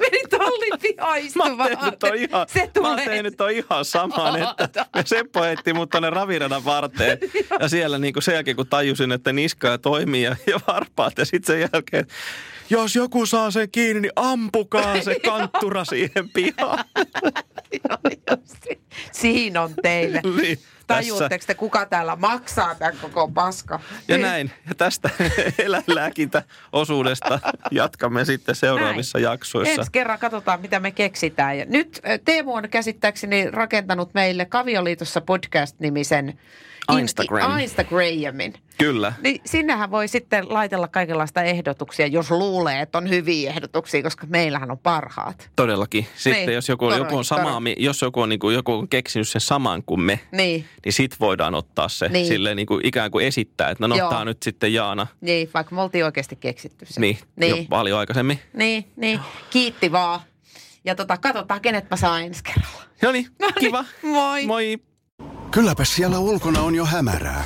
Meni 0.00 0.22
tallin 0.30 0.80
pihaan 0.82 1.20
Mä 1.34 1.44
Se 2.48 2.60
mä 2.60 2.66
tulee. 2.72 2.90
oon 2.90 2.98
tehnyt 2.98 3.36
toi 3.36 3.56
ihan 3.58 3.84
saman, 3.84 4.36
että 4.58 4.86
me 4.96 5.02
Seppo 5.06 5.42
heitti 5.42 5.72
mut 5.72 5.90
tonne 5.90 6.10
raviradan 6.10 6.64
varteen. 6.64 7.18
Ja 7.60 7.68
siellä 7.68 7.98
niin 7.98 8.12
kuin 8.12 8.22
sen 8.22 8.34
jälkeen, 8.34 8.56
kun 8.56 8.66
tajusin, 8.66 9.12
että 9.12 9.32
niska 9.32 9.68
ja 9.68 9.78
toimii 9.78 10.22
ja, 10.22 10.36
ja 10.46 10.60
varpaat. 10.66 11.18
Ja 11.18 11.24
sitten 11.24 11.54
sen 11.56 11.68
jälkeen, 11.72 12.06
jos 12.70 12.96
joku 12.96 13.26
saa 13.26 13.50
sen 13.50 13.70
kiinni, 13.70 14.00
niin 14.00 14.12
ampukaa 14.16 15.02
se 15.02 15.16
kanttura 15.28 15.84
siihen 15.84 16.28
pihaan. 16.34 16.84
Siinä 19.12 19.62
on 19.62 19.74
teille. 19.82 20.20
Niin, 20.40 20.58
Tajuutteko 20.86 21.44
te, 21.46 21.54
kuka 21.54 21.86
täällä 21.86 22.16
maksaa 22.16 22.74
tämän 22.74 22.96
koko 23.00 23.28
paska? 23.28 23.80
Ja 24.08 24.18
näin. 24.18 24.50
Ja 24.68 24.74
tästä 24.74 25.10
eläinlääkintäosuudesta 25.58 27.40
jatkamme 27.70 28.24
sitten 28.24 28.54
seuraavissa 28.54 29.18
Näin. 29.18 29.24
jaksoissa. 29.24 29.80
Ensi 29.80 29.92
kerran 29.92 30.18
katsotaan, 30.18 30.60
mitä 30.60 30.80
me 30.80 30.90
keksitään. 30.90 31.58
Ja 31.58 31.64
nyt 31.64 32.00
Teemu 32.24 32.54
on 32.54 32.68
käsittääkseni 32.68 33.50
rakentanut 33.50 34.14
meille 34.14 34.44
Kavioliitossa 34.44 35.20
podcast-nimisen 35.20 36.38
Instagram. 36.98 37.58
Instagramin. 37.58 38.54
Kyllä. 38.78 39.12
Niin 39.22 39.40
sinnehän 39.44 39.90
voi 39.90 40.08
sitten 40.08 40.54
laitella 40.54 40.88
kaikenlaista 40.88 41.42
ehdotuksia, 41.42 42.06
jos 42.06 42.30
luulee, 42.30 42.80
että 42.80 42.98
on 42.98 43.08
hyviä 43.08 43.50
ehdotuksia, 43.50 44.02
koska 44.02 44.26
meillähän 44.26 44.70
on 44.70 44.78
parhaat. 44.78 45.50
Todellakin. 45.56 46.06
Sitten 46.16 46.46
Niin, 46.46 46.54
jos 46.54 46.68
joku, 46.68 46.90
joku 46.90 47.16
on 47.18 47.24
samaa, 47.24 47.44
todellakin. 47.44 47.62
mi- 47.62 47.84
jos 47.84 48.02
joku 48.02 48.20
on, 48.20 48.28
niin 48.28 48.38
kuin, 48.38 48.54
joku 48.54 48.72
on 48.72 48.88
keksinyt 48.88 49.28
sen 49.28 49.40
saman 49.40 49.82
kuin 49.82 50.00
me, 50.00 50.20
Niin, 50.32 50.64
niin 50.84 50.92
sit 50.92 51.20
voidaan 51.20 51.54
ottaa 51.54 51.88
se 51.88 52.04
Niin. 52.06 52.12
niin. 52.12 52.26
silleen 52.26 52.56
niin 52.56 52.66
kuin 52.66 52.86
ikään 52.86 53.10
kuin 53.10 53.26
esittää, 53.26 53.70
että 53.70 53.88
no, 53.88 53.96
Joo. 53.96 54.06
no 54.06 54.10
tämä 54.10 54.24
nyt 54.24 54.42
sitten 54.42 54.72
Jaana. 54.74 55.06
niin, 55.20 55.50
vaikka 55.54 55.74
me 55.74 55.82
oltiin 55.82 56.04
oikeasti 56.04 56.36
keksitty 56.36 56.86
se. 56.88 57.00
Niin, 57.00 57.18
niin. 57.36 57.56
Jo 57.56 57.64
paljon 57.70 57.98
aikaisemmin. 57.98 58.38
niin, 58.52 58.84
niin. 58.96 59.20
Kiitti 59.50 59.92
vaan. 59.92 60.20
Ja 60.84 60.94
tota, 60.94 61.16
katsotaan, 61.16 61.60
kenet 61.60 61.90
mä 61.90 61.96
saan 61.96 62.22
ensi 62.22 62.44
kerralla. 62.44 62.82
No 63.02 63.12
niin, 63.12 63.26
kiva. 63.58 63.84
Moi. 64.02 64.46
Moi. 64.46 64.78
Kylläpä 65.50 65.84
siellä 65.84 66.18
ulkona 66.18 66.60
on 66.60 66.74
jo 66.74 66.84
hämärää. 66.84 67.44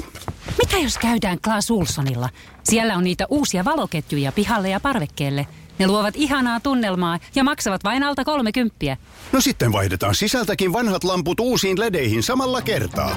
Mitä 0.59 0.79
jos 0.79 0.99
käydään 0.99 1.39
Klaas 1.45 1.71
Ulssonilla? 1.71 2.29
Siellä 2.65 2.97
on 2.97 3.05
niitä 3.05 3.27
uusia 3.31 3.65
valoketjuja 3.65 4.33
pihalle 4.33 4.69
ja 4.69 4.81
parvekkeelle. 4.81 5.47
Ne 5.79 5.87
luovat 5.87 6.17
ihanaa 6.17 6.61
tunnelmaa 6.61 7.19
ja 7.35 7.45
maksavat 7.45 7.85
vain 7.85 8.03
alta 8.03 8.25
30. 8.25 8.97
No 9.33 9.41
sitten 9.41 9.73
vaihdetaan 9.73 10.15
sisältäkin 10.15 10.73
vanhat 10.73 11.05
lamput 11.05 11.41
uusiin 11.41 11.81
ledeihin 11.81 12.23
samalla 12.23 12.63
kertaa. 12.63 13.17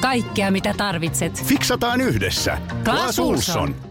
Kaikkea 0.00 0.50
mitä 0.50 0.74
tarvitset. 0.76 1.44
Fiksataan 1.44 2.00
yhdessä. 2.00 2.58
Clas 2.84 3.18
Ohlson. 3.18 3.87